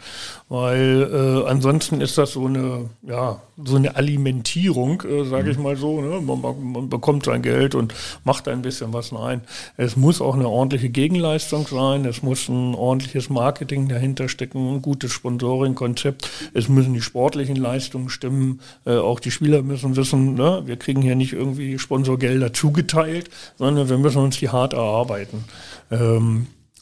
Weil 0.51 1.09
äh, 1.11 1.49
ansonsten 1.49 2.03
ist 2.03 2.19
das 2.19 2.33
so 2.33 2.45
eine, 2.45 2.91
ja, 3.09 3.41
so 3.65 3.77
eine 3.77 3.97
Alimentierung, 3.97 5.03
äh, 5.03 5.25
sage 5.25 5.51
ich 5.51 5.57
mhm. 5.57 5.63
mal 5.63 5.77
so. 5.77 6.03
Ne? 6.03 6.21
Man, 6.21 6.43
man, 6.73 6.89
bekommt 6.91 7.25
sein 7.25 7.41
Geld 7.41 7.75
und 7.75 7.95
macht 8.25 8.49
ein 8.49 8.61
bisschen 8.61 8.93
was. 8.93 9.13
Nein, 9.13 9.41
es 9.79 9.97
muss 9.97 10.21
auch 10.21 10.35
eine 10.35 10.47
ordentliche 10.47 10.91
Gegenleistung 10.91 11.67
sein. 11.67 12.05
Es 12.05 12.23
muss 12.23 12.49
ein 12.49 12.75
ordentliches 12.75 13.31
Marketing 13.31 13.89
dahinter 13.89 14.29
stecken, 14.29 14.75
ein 14.75 14.83
gutes 14.83 15.13
Sponsoring-Konzept. 15.13 16.29
Es 16.53 16.69
müssen 16.69 16.93
die 16.93 17.01
sportlichen 17.01 17.57
Leistungen 17.57 18.11
stimmen. 18.11 18.61
Äh, 18.85 18.97
auch 18.97 19.21
die 19.21 19.31
Spieler 19.31 19.63
müssen 19.63 19.97
wissen, 19.97 20.35
ne? 20.35 20.63
wir 20.67 20.77
kriegen 20.77 21.01
hier 21.01 21.17
nicht 21.17 21.33
irgendwie 21.33 21.79
Sponsorgelder 21.79 22.53
zugeteilt, 22.53 23.31
sondern 23.57 23.89
wir 23.89 23.97
müssen 23.97 24.23
uns 24.23 24.39
die 24.39 24.51
hart 24.51 24.75
erarbeiten. 24.75 25.45
Ähm, 25.91 26.32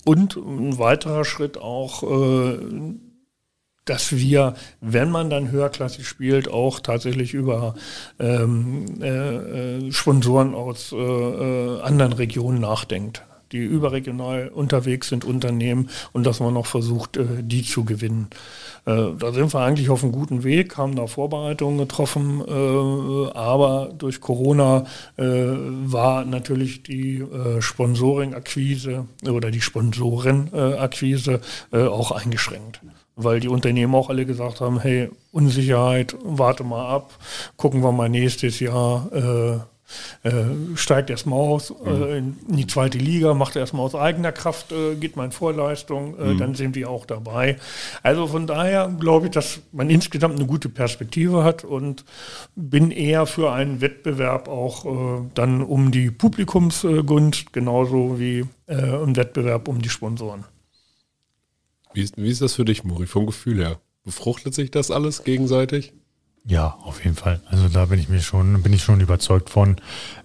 und 0.05 0.37
ein 0.37 0.79
weiterer 0.79 1.25
Schritt 1.25 1.59
auch, 1.59 2.03
äh, 2.03 2.59
dass 3.85 4.13
wir, 4.13 4.55
wenn 4.81 5.11
man 5.11 5.31
dann 5.31 5.51
höherklassig 5.51 6.07
spielt, 6.07 6.49
auch 6.49 6.81
tatsächlich 6.81 7.35
über 7.35 7.75
ähm, 8.19 9.03
äh, 9.03 9.87
äh 9.87 9.93
Sponsoren 9.93 10.55
aus 10.55 10.93
anderen 10.93 12.13
Regionen 12.13 12.61
nachdenkt 12.61 13.25
die 13.53 13.59
überregional 13.59 14.49
unterwegs 14.49 15.09
sind, 15.09 15.25
Unternehmen 15.25 15.91
und 16.13 16.25
dass 16.25 16.41
man 16.41 16.55
noch 16.55 16.67
versucht, 16.67 17.17
äh, 17.17 17.27
die 17.43 17.63
zu 17.63 17.85
gewinnen. 17.85 18.29
Äh, 18.87 19.09
da 19.19 19.33
sind 19.33 19.53
wir 19.53 19.61
eigentlich 19.61 19.91
auf 19.91 20.03
einem 20.03 20.13
guten 20.13 20.45
Weg, 20.45 20.77
haben 20.77 20.95
da 20.95 21.07
Vorbereitungen 21.07 21.79
getroffen, 21.79 22.43
äh, 22.47 23.31
aber 23.37 23.93
durch 23.97 24.21
Corona 24.21 24.85
war 25.17 26.25
natürlich 26.25 26.83
die 26.83 27.25
Sponsoring-Akquise 27.59 29.07
oder 29.29 29.51
die 29.51 29.61
Sponsoren-Akquise 29.61 31.41
auch 31.73 32.13
eingeschränkt 32.13 32.81
weil 33.23 33.41
die 33.41 33.49
Unternehmen 33.49 33.95
auch 33.95 34.09
alle 34.09 34.27
gesagt 34.27 34.61
haben, 34.61 34.81
hey, 34.81 35.11
Unsicherheit, 35.33 36.17
warte 36.23 36.65
mal 36.65 36.89
ab, 36.89 37.13
gucken 37.57 37.83
wir 37.83 37.93
mal 37.93 38.09
nächstes 38.09 38.61
Jahr, 38.61 39.13
äh, 39.13 39.59
steigt 40.75 41.11
erstmal 41.11 41.39
aus 41.39 41.73
äh, 41.85 42.19
in 42.19 42.37
die 42.49 42.67
zweite 42.67 42.99
Liga, 42.99 43.35
macht 43.35 43.57
erstmal 43.57 43.85
aus 43.85 43.95
eigener 43.95 44.33
Kraft, 44.33 44.73
äh, 44.73 44.95
geht 44.95 45.17
mal 45.17 45.25
in 45.25 45.33
Vorleistung, 45.33 46.19
äh, 46.19 46.35
mhm. 46.35 46.39
dann 46.39 46.55
sind 46.55 46.75
wir 46.75 46.91
auch 46.91 47.07
dabei. 47.07 47.57
Also 48.03 48.27
von 48.27 48.47
daher 48.47 48.89
glaube 48.99 49.27
ich, 49.27 49.33
dass 49.33 49.61
man 49.73 49.91
insgesamt 49.91 50.37
eine 50.37 50.47
gute 50.47 50.69
Perspektive 50.69 51.45
hat 51.45 51.65
und 51.65 52.05
bin 52.55 52.91
eher 52.91 53.27
für 53.27 53.53
einen 53.53 53.81
Wettbewerb 53.81 54.49
auch 54.49 54.85
äh, 54.85 55.23
dann 55.35 55.63
um 55.63 55.91
die 55.91 56.11
Publikumsgunst, 56.11 57.53
genauso 57.53 58.19
wie 58.19 58.45
äh, 58.67 58.75
ein 58.75 59.17
Wettbewerb 59.17 59.69
um 59.69 59.81
die 59.83 59.89
Sponsoren. 59.89 60.45
Wie 61.93 62.03
ist, 62.03 62.17
wie 62.17 62.31
ist 62.31 62.41
das 62.41 62.55
für 62.55 62.65
dich, 62.65 62.85
Mori, 62.85 63.07
vom 63.07 63.27
Gefühl 63.27 63.59
her? 63.59 63.81
Befruchtet 64.05 64.55
sich 64.55 64.71
das 64.71 64.91
alles 64.91 65.25
gegenseitig? 65.25 65.93
Ja, 66.51 66.77
auf 66.83 67.05
jeden 67.05 67.15
Fall. 67.15 67.39
Also 67.49 67.69
da 67.69 67.85
bin 67.85 68.01
ich 68.01 68.09
mir 68.09 68.21
schon, 68.21 68.61
bin 68.61 68.73
ich 68.73 68.83
schon 68.83 69.01
überzeugt 69.01 69.51
von, 69.51 69.77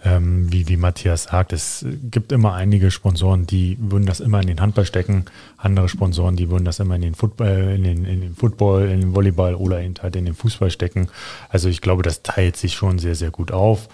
ähm, 0.03 0.51
wie, 0.51 0.67
wie 0.67 0.75
Matthias 0.75 1.25
sagt. 1.25 1.53
Es 1.53 1.85
gibt 2.09 2.31
immer 2.31 2.55
einige 2.55 2.89
Sponsoren, 2.89 3.45
die 3.45 3.77
würden 3.79 4.07
das 4.07 4.21
immer 4.21 4.41
in 4.41 4.47
den 4.47 4.59
Handball 4.59 4.87
stecken, 4.87 5.25
andere 5.65 5.89
Sponsoren, 5.89 6.35
die 6.35 6.49
würden 6.49 6.63
das 6.63 6.79
immer 6.79 6.95
in 6.95 7.01
den 7.01 7.15
Football, 7.15 7.73
in 7.75 7.83
den, 7.83 8.05
in 8.05 8.21
den 8.21 8.35
Football, 8.35 8.87
in 8.89 9.01
den 9.01 9.15
Volleyball 9.15 9.55
oder 9.55 9.81
eben 9.81 9.95
halt 10.01 10.15
in 10.15 10.25
den 10.25 10.35
Fußball 10.35 10.69
stecken. 10.69 11.09
Also 11.49 11.67
ich 11.67 11.81
glaube, 11.81 12.03
das 12.03 12.21
teilt 12.23 12.55
sich 12.55 12.73
schon 12.73 12.99
sehr, 12.99 13.15
sehr 13.15 13.31
gut 13.31 13.51
auf. 13.51 13.89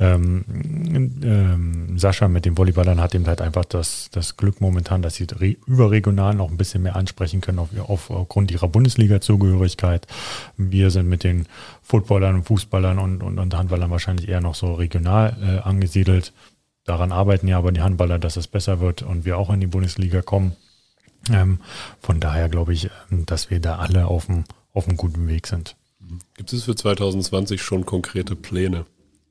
Ähm, 0.00 0.44
ähm, 1.22 1.98
Sascha 1.98 2.28
mit 2.28 2.44
den 2.44 2.56
Volleyballern 2.56 3.00
hat 3.00 3.14
eben 3.14 3.26
halt 3.26 3.40
einfach 3.40 3.64
das, 3.64 4.08
das 4.12 4.36
Glück 4.36 4.60
momentan, 4.60 5.02
dass 5.02 5.16
sie 5.16 5.26
überregional 5.66 6.34
noch 6.34 6.50
ein 6.50 6.56
bisschen 6.56 6.82
mehr 6.82 6.96
ansprechen 6.96 7.40
können 7.40 7.58
auf, 7.58 7.68
auf, 7.78 8.10
aufgrund 8.10 8.50
ihrer 8.50 8.68
Bundesliga-Zugehörigkeit. 8.68 10.06
Wir 10.56 10.90
sind 10.90 11.08
mit 11.08 11.24
den 11.24 11.46
Footballern 11.82 12.36
und 12.36 12.44
Fußballern 12.44 12.98
und, 12.98 13.22
und, 13.22 13.38
und 13.38 13.54
Handballern 13.54 13.90
wahrscheinlich 13.90 14.28
eher 14.28 14.40
noch 14.40 14.54
so 14.54 14.74
regional 14.74 15.36
äh, 15.42 15.68
angesiedelt. 15.68 16.32
Daran 16.84 17.10
arbeiten 17.10 17.48
ja 17.48 17.58
aber 17.58 17.72
die 17.72 17.82
Handballer, 17.82 18.20
dass 18.20 18.36
es 18.36 18.46
besser 18.46 18.78
wird 18.80 19.02
und 19.02 19.24
wir 19.24 19.38
auch 19.38 19.50
in 19.50 19.60
die 19.60 19.66
Bundesliga 19.66 20.22
kommen. 20.22 20.54
Ähm, 21.32 21.60
von 22.00 22.20
daher 22.20 22.48
glaube 22.48 22.72
ich, 22.72 22.90
ähm, 23.10 23.26
dass 23.26 23.50
wir 23.50 23.60
da 23.60 23.76
alle 23.76 24.06
auf 24.06 24.28
einem, 24.28 24.44
auf 24.72 24.88
einem 24.88 24.96
guten 24.96 25.28
Weg 25.28 25.46
sind. 25.46 25.76
Gibt 26.34 26.52
es 26.52 26.64
für 26.64 26.74
2020 26.74 27.60
schon 27.60 27.84
konkrete 27.84 28.36
Pläne, 28.36 28.86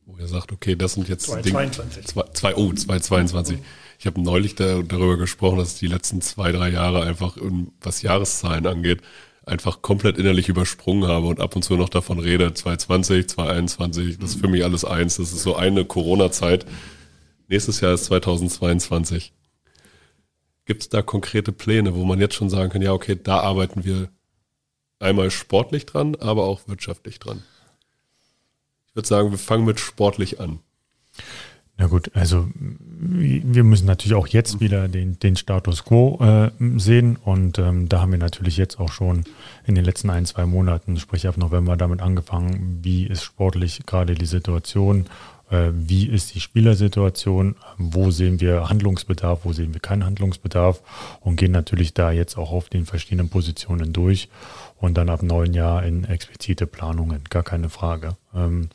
wo 0.05 0.17
ihr 0.17 0.27
sagt, 0.27 0.51
okay, 0.51 0.75
das 0.75 0.93
sind 0.93 1.07
jetzt 1.07 1.25
2022. 1.25 2.05
Zwei, 2.05 2.23
zwei, 2.33 2.55
oh, 2.55 2.73
2022. 2.73 3.59
Ich 3.99 4.05
habe 4.05 4.21
neulich 4.21 4.55
da, 4.55 4.81
darüber 4.81 5.17
gesprochen, 5.17 5.59
dass 5.59 5.75
die 5.75 5.87
letzten 5.87 6.21
zwei, 6.21 6.51
drei 6.51 6.69
Jahre 6.69 7.03
einfach, 7.03 7.37
was 7.81 8.01
Jahreszahlen 8.01 8.67
angeht, 8.67 9.01
einfach 9.45 9.81
komplett 9.81 10.17
innerlich 10.17 10.49
übersprungen 10.49 11.07
habe 11.07 11.27
und 11.27 11.39
ab 11.39 11.55
und 11.55 11.63
zu 11.63 11.75
noch 11.77 11.89
davon 11.89 12.19
rede, 12.19 12.53
2020, 12.53 13.29
2021, 13.29 14.17
das 14.17 14.31
ist 14.31 14.41
für 14.41 14.47
mich 14.47 14.63
alles 14.63 14.83
eins. 14.83 15.17
Das 15.17 15.31
ist 15.31 15.43
so 15.43 15.55
eine 15.55 15.85
Corona-Zeit. 15.85 16.65
Nächstes 17.47 17.79
Jahr 17.81 17.93
ist 17.93 18.05
2022. 18.05 19.33
Gibt 20.65 20.81
es 20.81 20.89
da 20.89 21.01
konkrete 21.01 21.51
Pläne, 21.51 21.95
wo 21.95 22.03
man 22.05 22.19
jetzt 22.19 22.35
schon 22.35 22.49
sagen 22.49 22.71
kann, 22.71 22.81
ja, 22.81 22.91
okay, 22.91 23.17
da 23.21 23.39
arbeiten 23.39 23.85
wir 23.85 24.09
einmal 24.99 25.29
sportlich 25.31 25.85
dran, 25.85 26.15
aber 26.15 26.45
auch 26.45 26.67
wirtschaftlich 26.67 27.19
dran? 27.19 27.43
Ich 28.87 28.95
würde 28.95 29.07
sagen, 29.07 29.31
wir 29.31 29.37
fangen 29.37 29.65
mit 29.65 29.79
sportlich 29.79 30.39
an. 30.39 30.59
Na 31.77 31.87
gut, 31.87 32.09
also 32.13 32.47
wir 32.55 33.65
müssen 33.65 33.85
natürlich 33.85 34.15
auch 34.15 34.27
jetzt 34.27 34.61
wieder 34.61 34.87
den, 34.87 35.19
den 35.19 35.35
Status 35.35 35.83
quo 35.83 36.17
äh, 36.21 36.49
sehen 36.77 37.17
und 37.17 37.59
ähm, 37.59 37.89
da 37.89 37.99
haben 37.99 38.13
wir 38.13 38.17
natürlich 38.17 38.55
jetzt 38.55 38.79
auch 38.79 38.93
schon 38.93 39.25
in 39.65 39.75
den 39.75 39.83
letzten 39.83 40.09
ein, 40.09 40.25
zwei 40.25 40.45
Monaten, 40.45 40.97
sprich 40.97 41.27
ab 41.27 41.35
November, 41.37 41.75
damit 41.75 42.01
angefangen, 42.01 42.79
wie 42.81 43.05
ist 43.05 43.23
sportlich 43.23 43.81
gerade 43.85 44.15
die 44.15 44.25
Situation, 44.25 45.07
wie 45.49 46.07
ist 46.07 46.33
die 46.33 46.39
Spielersituation, 46.39 47.55
wo 47.77 48.09
sehen 48.09 48.39
wir 48.39 48.67
Handlungsbedarf, 48.69 49.41
wo 49.43 49.53
sehen 49.53 49.73
wir 49.73 49.79
keinen 49.79 50.03
Handlungsbedarf? 50.03 50.81
Und 51.21 51.35
gehen 51.35 51.51
natürlich 51.51 51.93
da 51.93 52.11
jetzt 52.11 52.37
auch 52.37 52.51
auf 52.51 52.69
den 52.69 52.85
verschiedenen 52.85 53.29
Positionen 53.29 53.93
durch 53.93 54.27
und 54.85 54.95
dann 54.95 55.09
ab 55.09 55.23
neuen 55.23 55.53
Jahr 55.53 55.83
in 55.83 56.05
explizite 56.05 56.67
Planungen, 56.67 57.23
gar 57.29 57.43
keine 57.43 57.69
Frage. 57.69 58.17
Ähm, 58.35 58.69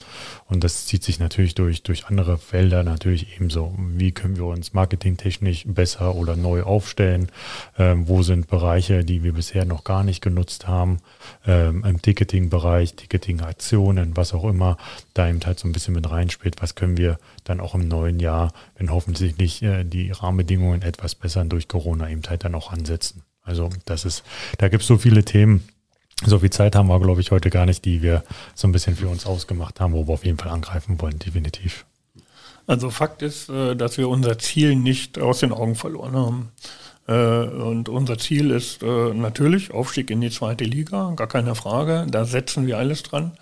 und 0.46 0.64
das 0.64 0.86
zieht 0.86 1.04
sich 1.04 1.20
natürlich 1.20 1.54
durch, 1.54 1.82
durch 1.82 2.06
andere 2.06 2.36
Felder 2.36 2.82
natürlich 2.82 3.36
ebenso. 3.36 3.74
Wie 3.78 4.10
können 4.10 4.36
wir 4.36 4.46
uns 4.46 4.72
marketingtechnisch 4.72 5.64
besser 5.66 6.16
oder 6.16 6.34
neu 6.36 6.64
aufstellen? 6.64 7.30
Ähm, 7.78 8.08
wo 8.08 8.22
sind 8.22 8.48
Bereiche, 8.48 9.04
die 9.04 9.22
wir 9.22 9.32
bisher 9.32 9.64
noch 9.64 9.84
gar 9.84 10.02
nicht 10.02 10.20
genutzt 10.20 10.66
haben? 10.66 10.98
Ähm, 11.46 11.84
Im 11.84 12.02
Ticketing-Bereich, 12.02 12.94
Ticketing-Aktionen, 12.96 14.16
was 14.16 14.34
auch 14.34 14.44
immer, 14.44 14.76
da 15.14 15.28
eben 15.28 15.40
halt 15.46 15.60
so 15.60 15.68
ein 15.68 15.72
bisschen 15.72 15.94
mit 15.94 16.10
reinspielt. 16.10 16.60
Was 16.60 16.74
können 16.74 16.96
wir 16.96 17.18
dann 17.44 17.60
auch 17.60 17.74
im 17.74 17.86
neuen 17.86 18.18
Jahr, 18.18 18.52
wenn 18.76 18.90
hoffentlich 18.90 19.38
nicht 19.38 19.62
äh, 19.62 19.84
die 19.84 20.10
Rahmenbedingungen 20.10 20.82
etwas 20.82 21.14
bessern 21.14 21.48
durch 21.48 21.68
Corona 21.68 22.10
eben 22.10 22.22
halt 22.28 22.44
dann 22.44 22.56
auch 22.56 22.72
ansetzen? 22.72 23.22
Also 23.42 23.70
das 23.84 24.04
ist, 24.04 24.22
da 24.58 24.68
gibt 24.68 24.82
es 24.82 24.88
so 24.88 24.98
viele 24.98 25.24
Themen, 25.24 25.68
so 26.24 26.38
viel 26.38 26.50
Zeit 26.50 26.76
haben 26.76 26.88
wir, 26.88 27.00
glaube 27.00 27.20
ich, 27.20 27.30
heute 27.30 27.50
gar 27.50 27.66
nicht, 27.66 27.84
die 27.84 28.02
wir 28.02 28.24
so 28.54 28.68
ein 28.68 28.72
bisschen 28.72 28.96
für 28.96 29.08
uns 29.08 29.26
ausgemacht 29.26 29.80
haben, 29.80 29.92
wo 29.92 30.06
wir 30.06 30.14
auf 30.14 30.24
jeden 30.24 30.38
Fall 30.38 30.50
angreifen 30.50 31.00
wollen, 31.00 31.18
definitiv. 31.18 31.84
Also 32.66 32.90
Fakt 32.90 33.22
ist, 33.22 33.48
äh, 33.48 33.74
dass 33.74 33.98
wir 33.98 34.08
unser 34.08 34.38
Ziel 34.38 34.76
nicht 34.76 35.18
aus 35.18 35.40
den 35.40 35.52
Augen 35.52 35.74
verloren 35.74 36.14
haben. 36.14 36.52
Äh, 37.08 37.48
und 37.48 37.88
unser 37.88 38.16
Ziel 38.16 38.52
ist 38.52 38.82
äh, 38.82 39.12
natürlich 39.12 39.72
Aufstieg 39.72 40.10
in 40.10 40.20
die 40.20 40.30
zweite 40.30 40.64
Liga, 40.64 41.12
gar 41.16 41.26
keine 41.26 41.54
Frage. 41.56 42.06
Da 42.08 42.24
setzen 42.24 42.66
wir 42.66 42.78
alles 42.78 43.02
dran. 43.02 43.32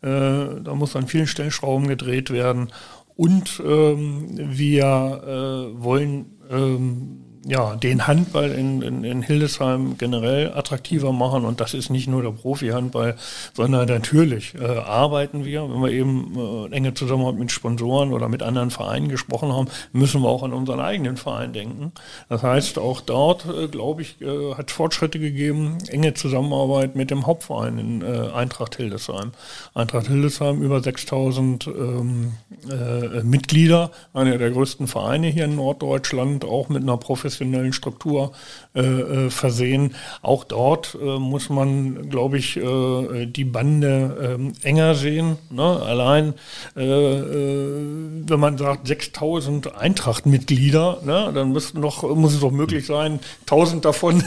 Da 0.00 0.74
muss 0.74 0.96
an 0.96 1.08
vielen 1.08 1.26
Stellschrauben 1.26 1.88
gedreht 1.88 2.30
werden. 2.30 2.72
Und 3.16 3.62
ähm, 3.64 4.28
wir 4.34 5.72
wollen 5.76 6.26
ähm, 6.50 7.33
ja, 7.46 7.76
den 7.76 8.06
Handball 8.06 8.50
in, 8.52 8.80
in, 8.80 9.04
in 9.04 9.22
Hildesheim 9.22 9.98
generell 9.98 10.52
attraktiver 10.54 11.12
machen. 11.12 11.44
Und 11.44 11.60
das 11.60 11.74
ist 11.74 11.90
nicht 11.90 12.08
nur 12.08 12.22
der 12.22 12.30
Profi-Handball, 12.30 13.16
sondern 13.52 13.86
natürlich 13.86 14.54
äh, 14.54 14.64
arbeiten 14.64 15.44
wir, 15.44 15.62
wenn 15.62 15.82
wir 15.82 15.90
eben 15.90 16.34
äh, 16.36 16.74
enge 16.74 16.94
Zusammenarbeit 16.94 17.38
mit 17.38 17.52
Sponsoren 17.52 18.12
oder 18.12 18.28
mit 18.28 18.42
anderen 18.42 18.70
Vereinen 18.70 19.08
gesprochen 19.08 19.52
haben, 19.52 19.68
müssen 19.92 20.22
wir 20.22 20.28
auch 20.28 20.42
an 20.42 20.54
unseren 20.54 20.80
eigenen 20.80 21.18
Verein 21.18 21.52
denken. 21.52 21.92
Das 22.30 22.42
heißt, 22.42 22.78
auch 22.78 23.02
dort, 23.02 23.46
äh, 23.46 23.68
glaube 23.68 24.02
ich, 24.02 24.20
äh, 24.22 24.54
hat 24.54 24.70
Fortschritte 24.70 25.18
gegeben, 25.18 25.78
enge 25.88 26.14
Zusammenarbeit 26.14 26.96
mit 26.96 27.10
dem 27.10 27.26
Hauptverein 27.26 27.78
in 27.78 28.02
äh, 28.02 28.30
Eintracht 28.32 28.76
Hildesheim. 28.76 29.32
Eintracht 29.74 30.06
Hildesheim 30.06 30.62
über 30.62 30.82
6000 30.82 31.66
ähm, 31.66 32.32
äh, 32.70 33.22
Mitglieder, 33.22 33.90
einer 34.14 34.38
der 34.38 34.50
größten 34.50 34.86
Vereine 34.86 35.26
hier 35.26 35.44
in 35.44 35.56
Norddeutschland, 35.56 36.44
auch 36.46 36.70
mit 36.70 36.82
einer 36.82 36.96
professionellen 36.96 37.33
professionellen 37.34 37.72
Struktur 37.72 38.32
äh, 38.74 38.80
äh, 38.80 39.30
versehen. 39.30 39.94
Auch 40.22 40.44
dort 40.44 40.96
äh, 41.00 41.18
muss 41.18 41.50
man, 41.50 42.08
glaube 42.08 42.38
ich, 42.38 42.56
äh, 42.56 43.26
die 43.26 43.44
Bande 43.44 44.36
ähm, 44.38 44.52
enger 44.62 44.94
sehen. 44.94 45.36
Ne? 45.50 45.62
Allein, 45.62 46.34
äh, 46.76 46.80
wenn 46.80 48.40
man 48.40 48.58
sagt 48.58 48.86
6000 48.86 49.74
Eintracht-Mitglieder, 49.76 51.00
ne? 51.04 51.32
dann 51.34 51.48
muss, 51.48 51.74
noch, 51.74 52.02
muss 52.14 52.34
es 52.34 52.40
doch 52.40 52.52
möglich 52.52 52.86
sein, 52.86 53.20
1000 53.42 53.84
davon 53.84 54.22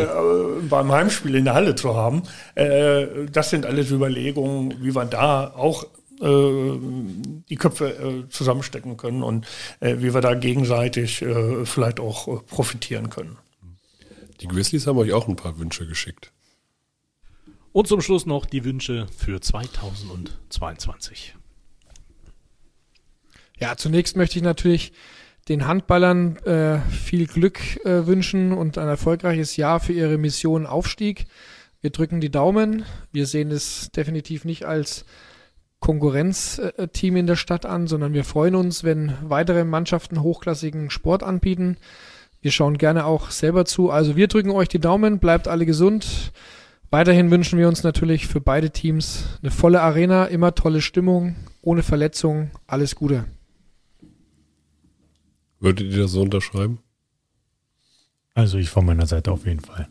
beim 0.68 0.92
Heimspiel 0.92 1.34
in 1.34 1.44
der 1.44 1.54
Halle 1.54 1.74
zu 1.74 1.94
haben. 1.94 2.22
das 2.54 3.50
sind 3.50 3.66
alles 3.66 3.90
Überlegungen, 3.90 4.74
wie 4.80 4.92
man 4.92 5.10
da 5.10 5.52
auch 5.56 5.84
äh, 5.84 5.86
die 6.20 7.56
Köpfe 7.56 7.88
äh, 7.88 8.28
zusammenstecken 8.28 8.98
können 8.98 9.22
und 9.22 9.46
äh, 9.80 9.96
wie 9.98 10.12
wir 10.12 10.20
da 10.20 10.34
gegenseitig 10.34 11.24
vielleicht 11.64 11.98
auch 11.98 12.44
profitieren 12.46 13.08
können. 13.10 13.38
Die 14.40 14.48
Grizzlies 14.48 14.86
haben 14.86 14.98
euch 14.98 15.12
auch 15.12 15.28
ein 15.28 15.36
paar 15.36 15.58
Wünsche 15.58 15.86
geschickt. 15.86 16.32
Und 17.72 17.88
zum 17.88 18.00
Schluss 18.00 18.26
noch 18.26 18.46
die 18.46 18.64
Wünsche 18.64 19.06
für 19.16 19.40
2022. 19.40 21.36
Ja, 23.58 23.76
zunächst 23.76 24.16
möchte 24.16 24.38
ich 24.38 24.42
natürlich 24.42 24.92
den 25.48 25.66
Handballern 25.66 26.36
äh, 26.38 26.80
viel 26.90 27.26
Glück 27.26 27.60
äh, 27.84 28.06
wünschen 28.06 28.52
und 28.52 28.78
ein 28.78 28.88
erfolgreiches 28.88 29.56
Jahr 29.56 29.80
für 29.80 29.92
ihre 29.92 30.18
Mission 30.18 30.66
Aufstieg. 30.66 31.26
Wir 31.80 31.90
drücken 31.90 32.20
die 32.20 32.30
Daumen. 32.30 32.84
Wir 33.12 33.26
sehen 33.26 33.50
es 33.50 33.90
definitiv 33.90 34.44
nicht 34.44 34.64
als 34.64 35.04
Konkurrenzteam 35.80 37.16
in 37.16 37.26
der 37.26 37.36
Stadt 37.36 37.66
an, 37.66 37.86
sondern 37.86 38.12
wir 38.12 38.24
freuen 38.24 38.54
uns, 38.54 38.84
wenn 38.84 39.14
weitere 39.22 39.64
Mannschaften 39.64 40.22
hochklassigen 40.22 40.90
Sport 40.90 41.22
anbieten. 41.22 41.78
Wir 42.42 42.50
schauen 42.50 42.78
gerne 42.78 43.06
auch 43.06 43.30
selber 43.30 43.64
zu. 43.64 43.90
Also 43.90 44.16
wir 44.16 44.28
drücken 44.28 44.50
euch 44.50 44.68
die 44.68 44.78
Daumen, 44.78 45.18
bleibt 45.18 45.48
alle 45.48 45.66
gesund. 45.66 46.32
Weiterhin 46.90 47.30
wünschen 47.30 47.58
wir 47.58 47.68
uns 47.68 47.82
natürlich 47.82 48.26
für 48.26 48.40
beide 48.40 48.70
Teams 48.70 49.38
eine 49.42 49.50
volle 49.50 49.80
Arena, 49.80 50.26
immer 50.26 50.54
tolle 50.54 50.80
Stimmung, 50.80 51.36
ohne 51.62 51.82
Verletzungen, 51.82 52.50
alles 52.66 52.94
Gute. 52.94 53.26
Würdet 55.60 55.92
ihr 55.92 56.02
das 56.02 56.12
so 56.12 56.22
unterschreiben? 56.22 56.78
Also 58.34 58.58
ich 58.58 58.70
von 58.70 58.86
meiner 58.86 59.06
Seite 59.06 59.30
auf 59.30 59.46
jeden 59.46 59.60
Fall. 59.60 59.88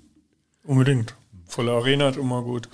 Unbedingt. 0.64 1.16
Volle 1.50 1.72
Arena 1.72 2.10
ist 2.10 2.18
immer 2.18 2.44
gut. 2.44 2.70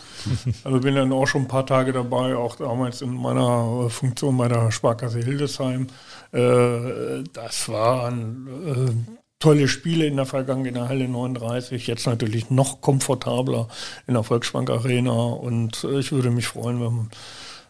Also 0.66 0.80
bin 0.82 0.96
dann 0.96 1.14
auch 1.14 1.26
schon 1.28 1.44
ein 1.44 1.48
paar 1.48 1.66
Tage 1.66 1.94
dabei, 1.94 2.36
auch 2.36 2.58
damals 2.58 3.02
in 3.02 3.14
meiner 3.14 3.90
Funktion 3.90 4.36
bei 4.36 4.50
der 4.50 4.70
Sparkasse 4.70 5.20
Hildesheim. 5.20 5.88
Äh, 6.34 7.24
das 7.32 7.70
waren 7.70 8.48
äh, 8.66 9.14
tolle 9.40 9.70
Spiele 9.70 10.06
in 10.06 10.18
der 10.18 10.26
Vergangenheit 10.26 10.68
in 10.68 10.74
der 10.76 10.90
Halle 10.90 11.08
39. 11.08 11.88
Jetzt 11.88 12.06
natürlich 12.06 12.50
noch 12.50 12.82
komfortabler 12.82 13.70
in 14.08 14.16
der 14.16 14.24
Volksbank 14.24 14.70
Arena. 14.70 15.14
Und 15.14 15.86
äh, 15.86 16.00
ich 16.00 16.12
würde 16.12 16.30
mich 16.30 16.48
freuen, 16.48 16.82
wenn 16.82 17.10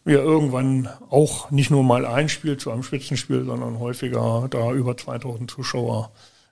wir 0.05 0.23
irgendwann 0.23 0.89
auch 1.11 1.51
nicht 1.51 1.69
nur 1.69 1.83
mal 1.83 2.07
ein 2.07 2.29
Spiel 2.29 2.57
zu 2.57 2.71
einem 2.71 2.83
Spitzenspiel, 2.83 3.45
sondern 3.45 3.79
häufiger 3.79 4.47
da 4.49 4.71
über 4.71 4.97
2000 4.97 5.49
Zuschauer 5.49 6.11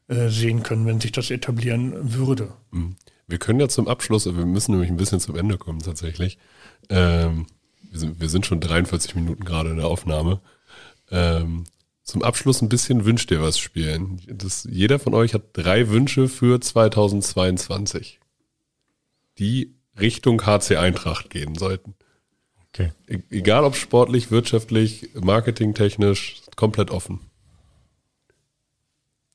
sehen 0.10 0.64
können, 0.64 0.86
wenn 0.86 1.00
sich 1.00 1.14
das 1.14 1.32
etablieren 1.32 1.94
würde. 2.14 2.50
Mhm. 2.72 2.98
Wir 3.28 3.38
können 3.40 3.60
ja 3.60 3.70
zum 3.70 3.88
Abschluss, 3.88 4.26
wir 4.26 4.46
müssen 4.46 4.72
nämlich 4.72 4.90
ein 4.90 4.98
bisschen 4.98 5.20
zum 5.20 5.36
Ende 5.36 5.58
kommen 5.58 5.80
tatsächlich. 5.80 6.38
Ähm, 6.90 7.48
wir, 7.90 8.00
sind, 8.00 8.20
wir 8.20 8.30
sind 8.30 8.46
schon 8.46 8.60
43 8.60 9.16
Minuten 9.16 9.46
gerade 9.46 9.70
in 9.70 9.78
der 9.78 9.88
Aufnahme. 9.88 10.42
Ähm, 11.10 11.64
zum 12.04 12.22
Abschluss 12.22 12.62
ein 12.62 12.70
bisschen 12.70 13.06
wünscht 13.06 13.32
ihr 13.32 13.42
was 13.42 13.58
spielen. 13.58 14.22
Das, 14.28 14.68
jeder 14.70 15.00
von 15.00 15.14
euch 15.14 15.34
hat 15.34 15.44
drei 15.54 15.90
Wünsche 15.90 16.28
für 16.28 16.60
2022, 16.60 18.20
die 19.40 19.76
Richtung 19.98 20.46
HC 20.46 20.78
Eintracht 20.78 21.30
gehen 21.30 21.56
sollten. 21.56 21.96
Okay. 22.70 22.92
E 23.08 23.20
egal 23.30 23.64
ob 23.64 23.76
sportlich, 23.76 24.32
wirtschaftlich, 24.32 25.12
marketingtechnisch, 25.14 26.42
komplett 26.56 26.92
offen. 26.92 27.22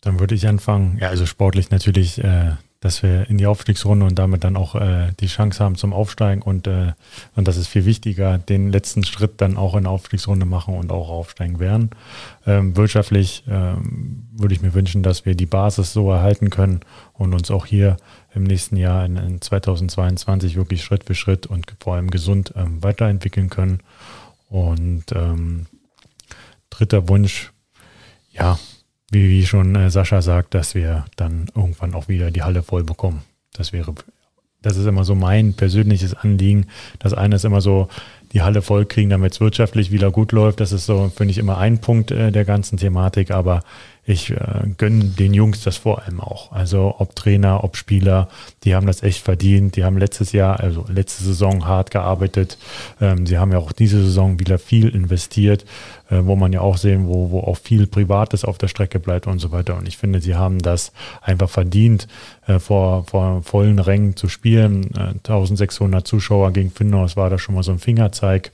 Dann 0.01 0.21
würde 0.21 0.35
ich 0.35 0.47
anfangen. 0.47 0.99
Ja, 1.01 1.09
also 1.09 1.25
sportlich 1.25 1.71
natürlich 1.71 2.19
äh, 2.19 2.57
dass 2.81 3.03
wir 3.03 3.29
in 3.29 3.39
die 3.39 3.47
Aufstiegsrunde 3.47 4.07
und 4.07 4.19
damit 4.19 4.45
dann 4.45 4.57
auch 4.57 4.77
äh, 4.77 5.13
die 5.19 5.27
Chance 5.27 5.63
haben 5.63 5.75
zum 5.75 5.93
Aufsteigen 5.93 6.43
und, 6.43 6.69
äh, 6.69 6.93
und 7.35 7.49
das 7.49 7.57
ist 7.57 7.67
viel 7.67 7.85
wichtiger, 7.85 8.39
den 8.39 8.71
letzten 8.71 9.03
Schritt 9.05 9.41
dann 9.41 9.57
auch 9.57 9.75
in 9.75 9.85
der 9.85 9.93
Aufstiegsrunde 9.93 10.47
machen 10.47 10.77
und 10.77 10.93
auch 10.93 11.09
aufsteigen 11.09 11.59
werden. 11.59 11.91
Ähm, 12.47 12.77
wirtschaftlich 12.77 13.43
ähm, 13.49 14.29
würde 14.33 14.55
ich 14.55 14.63
mir 14.63 14.75
wünschen, 14.75 15.03
dass 15.03 15.27
wir 15.27 15.35
die 15.35 15.47
Basis 15.47 15.93
so 15.93 16.11
erhalten 16.13 16.51
können 16.51 16.81
und 17.15 17.35
uns 17.35 17.51
auch 17.51 17.67
hier 17.67 17.97
im 18.33 18.45
nächsten 18.45 18.77
Jahr 18.77 19.05
in, 19.05 19.17
in 19.17 19.41
2022 19.41 20.55
wirklich 20.55 20.85
Schritt 20.85 21.03
für 21.05 21.17
Schritt 21.17 21.47
und 21.47 21.75
vor 21.81 21.97
allem 21.97 22.11
gesund 22.11 22.53
ähm, 22.57 22.83
weiterentwickeln 22.83 23.51
können. 23.51 23.81
Und 24.49 25.05
ähm, 25.13 25.67
dritter 26.71 27.09
Wunsch, 27.09 27.53
ja, 28.31 28.59
wie, 29.11 29.29
wie 29.29 29.47
schon 29.47 29.75
äh, 29.75 29.91
Sascha 29.91 30.23
sagt, 30.23 30.55
dass 30.55 30.75
wir 30.75 31.05
dann 31.17 31.47
irgendwann 31.55 31.95
auch 31.95 32.09
wieder 32.09 32.31
die 32.31 32.43
Halle 32.43 32.63
voll 32.63 32.85
bekommen. 32.85 33.23
Das 33.53 33.73
wäre, 33.73 33.95
das 34.63 34.77
ist 34.77 34.87
immer 34.87 35.05
so 35.05 35.15
mein 35.15 35.55
persönliches 35.55 36.15
Anliegen. 36.15 36.67
Das 36.99 37.15
eine 37.15 37.37
ist 37.37 37.45
immer 37.45 37.61
so, 37.61 37.89
die 38.33 38.43
Halle 38.43 38.61
voll 38.61 38.85
kriegen, 38.85 39.11
damit 39.11 39.33
es 39.33 39.41
wirtschaftlich 39.41 39.91
wieder 39.91 40.11
gut 40.11 40.33
läuft. 40.33 40.61
Das 40.61 40.73
ist 40.73 40.87
so, 40.87 41.11
finde 41.15 41.31
ich, 41.31 41.39
immer 41.39 41.59
ein 41.59 41.79
Punkt 41.81 42.11
äh, 42.11 42.31
der 42.31 42.45
ganzen 42.45 42.77
Thematik. 42.77 43.31
Aber 43.31 43.63
ich 44.09 44.31
äh, 44.31 44.37
gönne 44.79 45.05
den 45.05 45.35
Jungs 45.35 45.63
das 45.63 45.77
vor 45.77 46.03
allem 46.03 46.21
auch. 46.21 46.51
Also 46.51 46.95
ob 46.99 47.15
Trainer, 47.15 47.63
ob 47.63 47.77
Spieler, 47.77 48.29
die 48.65 48.75
haben 48.75 48.87
das 48.87 49.03
echt 49.03 49.23
verdient. 49.23 49.77
Die 49.77 49.85
haben 49.85 49.99
letztes 49.99 50.33
Jahr, 50.33 50.61
also 50.61 50.87
letzte 50.89 51.25
Saison 51.25 51.67
hart 51.67 51.91
gearbeitet. 51.91 52.57
Ähm, 53.03 53.27
sie 53.27 53.37
haben 53.37 53.53
ja 53.53 53.59
auch 53.59 53.71
diese 53.71 54.03
Saison 54.03 54.41
wieder 54.41 54.59
viel 54.59 54.89
investiert, 54.89 55.67
äh, 56.09 56.21
wo 56.23 56.37
man 56.37 56.55
ja 56.55 56.63
auch 56.63 56.79
sehen, 56.79 57.07
wo, 57.07 57.31
wo 57.31 57.41
auch 57.41 57.59
viel 57.59 57.87
Privates 57.87 58.47
auf 58.47 58.57
der 58.57 58.69
Strecke 58.69 58.99
bleibt 58.99 59.27
und 59.27 59.41
so 59.41 59.53
weiter. 59.53 59.77
Und 59.77 59.87
ich 59.87 59.99
finde, 59.99 60.23
sie 60.23 60.37
haben 60.37 60.59
das 60.59 60.93
einfach 61.21 61.51
verdient, 61.51 62.09
äh, 62.47 62.59
vor, 62.59 63.05
vor 63.05 63.43
vollen 63.43 63.79
Rängen 63.79 64.17
zu 64.17 64.31
spielen. 64.31 64.85
Äh, 64.97 65.19
1600 65.19 66.07
Zuschauer 66.07 66.53
gegen 66.53 66.71
Finnhaus 66.71 67.19
war 67.19 67.29
da 67.29 67.37
schon 67.37 67.55
mal 67.55 67.63
so 67.63 67.73
ein 67.73 67.79
Fingerzeig. 67.79 68.53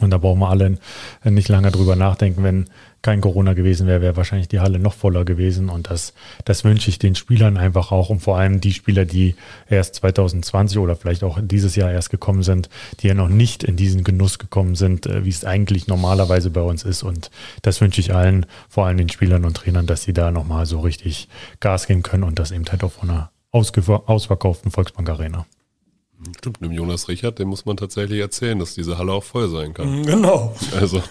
Und 0.00 0.10
da 0.10 0.18
brauchen 0.18 0.40
wir 0.40 0.48
alle 0.48 0.78
nicht 1.22 1.48
lange 1.48 1.70
drüber 1.70 1.96
nachdenken. 1.96 2.42
Wenn 2.42 2.64
kein 3.02 3.20
Corona 3.20 3.52
gewesen 3.52 3.86
wäre, 3.86 4.00
wäre 4.00 4.16
wahrscheinlich 4.16 4.48
die 4.48 4.60
Halle 4.60 4.78
noch 4.78 4.94
voller 4.94 5.24
gewesen. 5.24 5.68
Und 5.68 5.90
das, 5.90 6.14
das 6.44 6.64
wünsche 6.64 6.88
ich 6.88 6.98
den 6.98 7.14
Spielern 7.14 7.56
einfach 7.56 7.92
auch 7.92 8.10
und 8.10 8.20
vor 8.20 8.38
allem 8.38 8.60
die 8.60 8.72
Spieler, 8.72 9.04
die 9.04 9.34
erst 9.68 9.96
2020 9.96 10.78
oder 10.78 10.96
vielleicht 10.96 11.24
auch 11.24 11.38
dieses 11.42 11.76
Jahr 11.76 11.90
erst 11.90 12.10
gekommen 12.10 12.42
sind, 12.42 12.68
die 13.00 13.08
ja 13.08 13.14
noch 13.14 13.28
nicht 13.28 13.64
in 13.64 13.76
diesen 13.76 14.04
Genuss 14.04 14.38
gekommen 14.38 14.76
sind, 14.76 15.06
äh, 15.06 15.24
wie 15.24 15.30
es 15.30 15.44
eigentlich 15.44 15.88
normalerweise 15.88 16.50
bei 16.50 16.62
uns 16.62 16.84
ist. 16.84 17.02
Und 17.02 17.30
das 17.62 17.80
wünsche 17.80 18.00
ich 18.00 18.14
allen, 18.14 18.46
vor 18.68 18.86
allem 18.86 18.98
den 18.98 19.08
Spielern 19.08 19.44
und 19.44 19.56
Trainern, 19.56 19.86
dass 19.86 20.02
sie 20.02 20.12
da 20.12 20.30
nochmal 20.30 20.66
so 20.66 20.80
richtig 20.80 21.28
Gas 21.60 21.86
geben 21.86 22.02
können 22.02 22.24
und 22.24 22.38
das 22.38 22.52
eben 22.52 22.64
halt 22.70 22.84
auch 22.84 22.92
von 22.92 23.10
einer 23.10 23.30
ausverkauften 23.50 24.70
Volksbank 24.70 25.08
Arena. 25.08 25.46
Stimmt, 26.38 26.60
dem 26.60 26.72
Jonas 26.72 27.08
Richard, 27.08 27.38
dem 27.38 27.48
muss 27.48 27.64
man 27.64 27.76
tatsächlich 27.76 28.20
erzählen, 28.20 28.58
dass 28.58 28.74
diese 28.74 28.96
Halle 28.96 29.12
auch 29.12 29.24
voll 29.24 29.48
sein 29.48 29.74
kann. 29.74 30.04
Genau. 30.04 30.54
Also. 30.78 31.02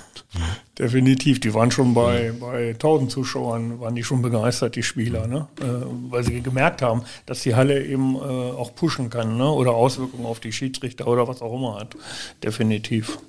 Definitiv. 0.81 1.39
Die 1.39 1.53
waren 1.53 1.69
schon 1.69 1.93
bei, 1.93 2.33
bei 2.39 2.69
1000 2.69 3.11
Zuschauern, 3.11 3.79
waren 3.79 3.93
die 3.93 4.03
schon 4.03 4.23
begeistert, 4.23 4.75
die 4.75 4.81
Spieler, 4.81 5.27
ne? 5.27 5.47
Äh, 5.61 5.85
weil 6.09 6.23
sie 6.23 6.41
gemerkt 6.41 6.81
haben, 6.81 7.03
dass 7.27 7.41
die 7.43 7.53
Halle 7.53 7.85
eben 7.85 8.15
äh, 8.15 8.17
auch 8.17 8.73
pushen 8.73 9.11
kann 9.11 9.37
ne? 9.37 9.47
oder 9.47 9.73
Auswirkungen 9.73 10.25
auf 10.25 10.39
die 10.39 10.51
Schiedsrichter 10.51 11.05
oder 11.05 11.27
was 11.27 11.43
auch 11.43 11.55
immer 11.55 11.79
hat. 11.79 11.95
Definitiv. 12.43 13.19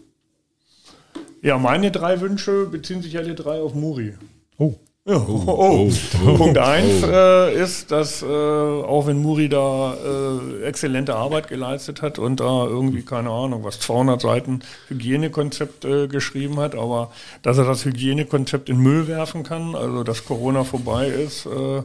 Ja, 1.42 1.58
meine 1.58 1.90
drei 1.90 2.22
Wünsche 2.22 2.64
beziehen 2.64 3.02
sich 3.02 3.18
alle 3.18 3.34
drei 3.34 3.60
auf 3.60 3.74
Muri. 3.74 4.14
Oh. 4.56 4.76
Ja. 5.04 5.16
Oh, 5.16 5.42
oh. 5.46 5.90
oh. 6.24 6.36
Punkt 6.36 6.58
1 6.58 7.02
äh, 7.02 7.60
ist, 7.60 7.90
dass 7.90 8.22
äh, 8.22 8.26
auch 8.26 9.08
wenn 9.08 9.20
Muri 9.20 9.48
da 9.48 9.94
äh, 9.94 10.62
exzellente 10.62 11.16
Arbeit 11.16 11.48
geleistet 11.48 12.02
hat 12.02 12.20
und 12.20 12.38
da 12.38 12.66
irgendwie, 12.66 13.02
keine 13.02 13.30
Ahnung, 13.30 13.64
was 13.64 13.80
200 13.80 14.20
Seiten 14.20 14.60
Hygienekonzept 14.86 15.84
äh, 15.84 16.06
geschrieben 16.06 16.60
hat, 16.60 16.76
aber 16.76 17.10
dass 17.42 17.58
er 17.58 17.64
das 17.64 17.84
Hygienekonzept 17.84 18.68
in 18.68 18.78
Müll 18.78 19.08
werfen 19.08 19.42
kann, 19.42 19.74
also 19.74 20.04
dass 20.04 20.24
Corona 20.24 20.62
vorbei 20.62 21.08
ist. 21.08 21.46
Äh, 21.46 21.82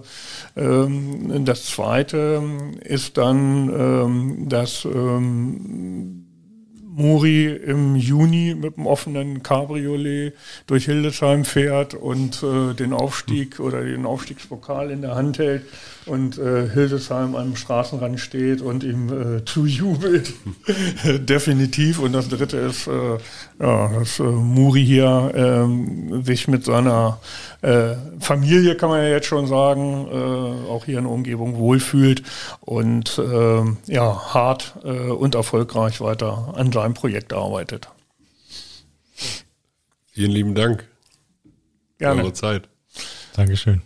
ähm, 0.56 1.44
das 1.44 1.66
Zweite 1.66 2.44
ist 2.84 3.18
dann, 3.18 3.70
ähm, 3.70 4.50
dass 4.50 4.86
ähm, 4.86 6.27
Muri 6.98 7.46
im 7.46 7.96
Juni 7.96 8.56
mit 8.56 8.78
einem 8.78 8.88
offenen 8.88 9.44
Cabriolet 9.44 10.34
durch 10.66 10.86
Hildesheim 10.86 11.46
fährt 11.46 11.94
und 11.94 12.44
äh, 12.44 12.74
den 12.74 12.92
Aufstieg 12.92 13.60
oder 13.60 13.84
den 13.84 14.06
Aufstiegspokal 14.06 14.90
in 14.90 15.02
der 15.02 15.16
Hand 15.16 15.38
hält 15.38 15.64
und 16.08 16.38
äh, 16.38 16.70
Hildesheim 16.70 17.36
am 17.36 17.56
Straßenrand 17.56 18.20
steht 18.20 18.62
und 18.62 18.84
ihm 18.84 19.38
äh, 19.38 19.46
zujubelt. 19.46 20.34
Definitiv. 21.20 22.00
Und 22.00 22.14
das 22.14 22.30
dritte 22.30 22.58
ist, 22.58 22.88
äh, 22.88 23.18
ja, 23.60 23.88
dass 23.90 24.20
äh, 24.20 24.24
Muri 24.24 24.86
hier 24.86 25.32
ähm, 25.36 26.24
sich 26.24 26.48
mit 26.48 26.66
seiner 26.66 27.20
äh, 27.62 27.96
Familie, 28.20 28.76
kann 28.76 28.90
man 28.90 29.02
ja 29.04 29.10
jetzt 29.10 29.28
schon 29.28 29.48
sagen, 29.48 30.08
äh, 30.12 30.70
auch 30.70 30.86
hier 30.86 30.98
in 30.98 31.04
der 31.06 31.14
Umgebung 31.14 31.58
wohlfühlt 31.58 32.24
und 32.62 33.18
äh, 33.18 33.64
ja, 33.86 34.34
hart 34.34 34.76
äh, 34.84 35.10
und 35.10 35.36
erfolgreich 35.36 36.02
weiter 36.02 36.54
an 36.56 36.72
seinem 36.72 36.94
Projekt 36.94 37.34
arbeitet. 37.34 37.90
Vielen 40.12 40.32
lieben 40.32 40.56
Dank 40.56 40.88
Gerne. 42.00 42.22
für 42.22 42.24
eure 42.26 42.34
Zeit. 42.34 42.70
Dankeschön. 43.36 43.82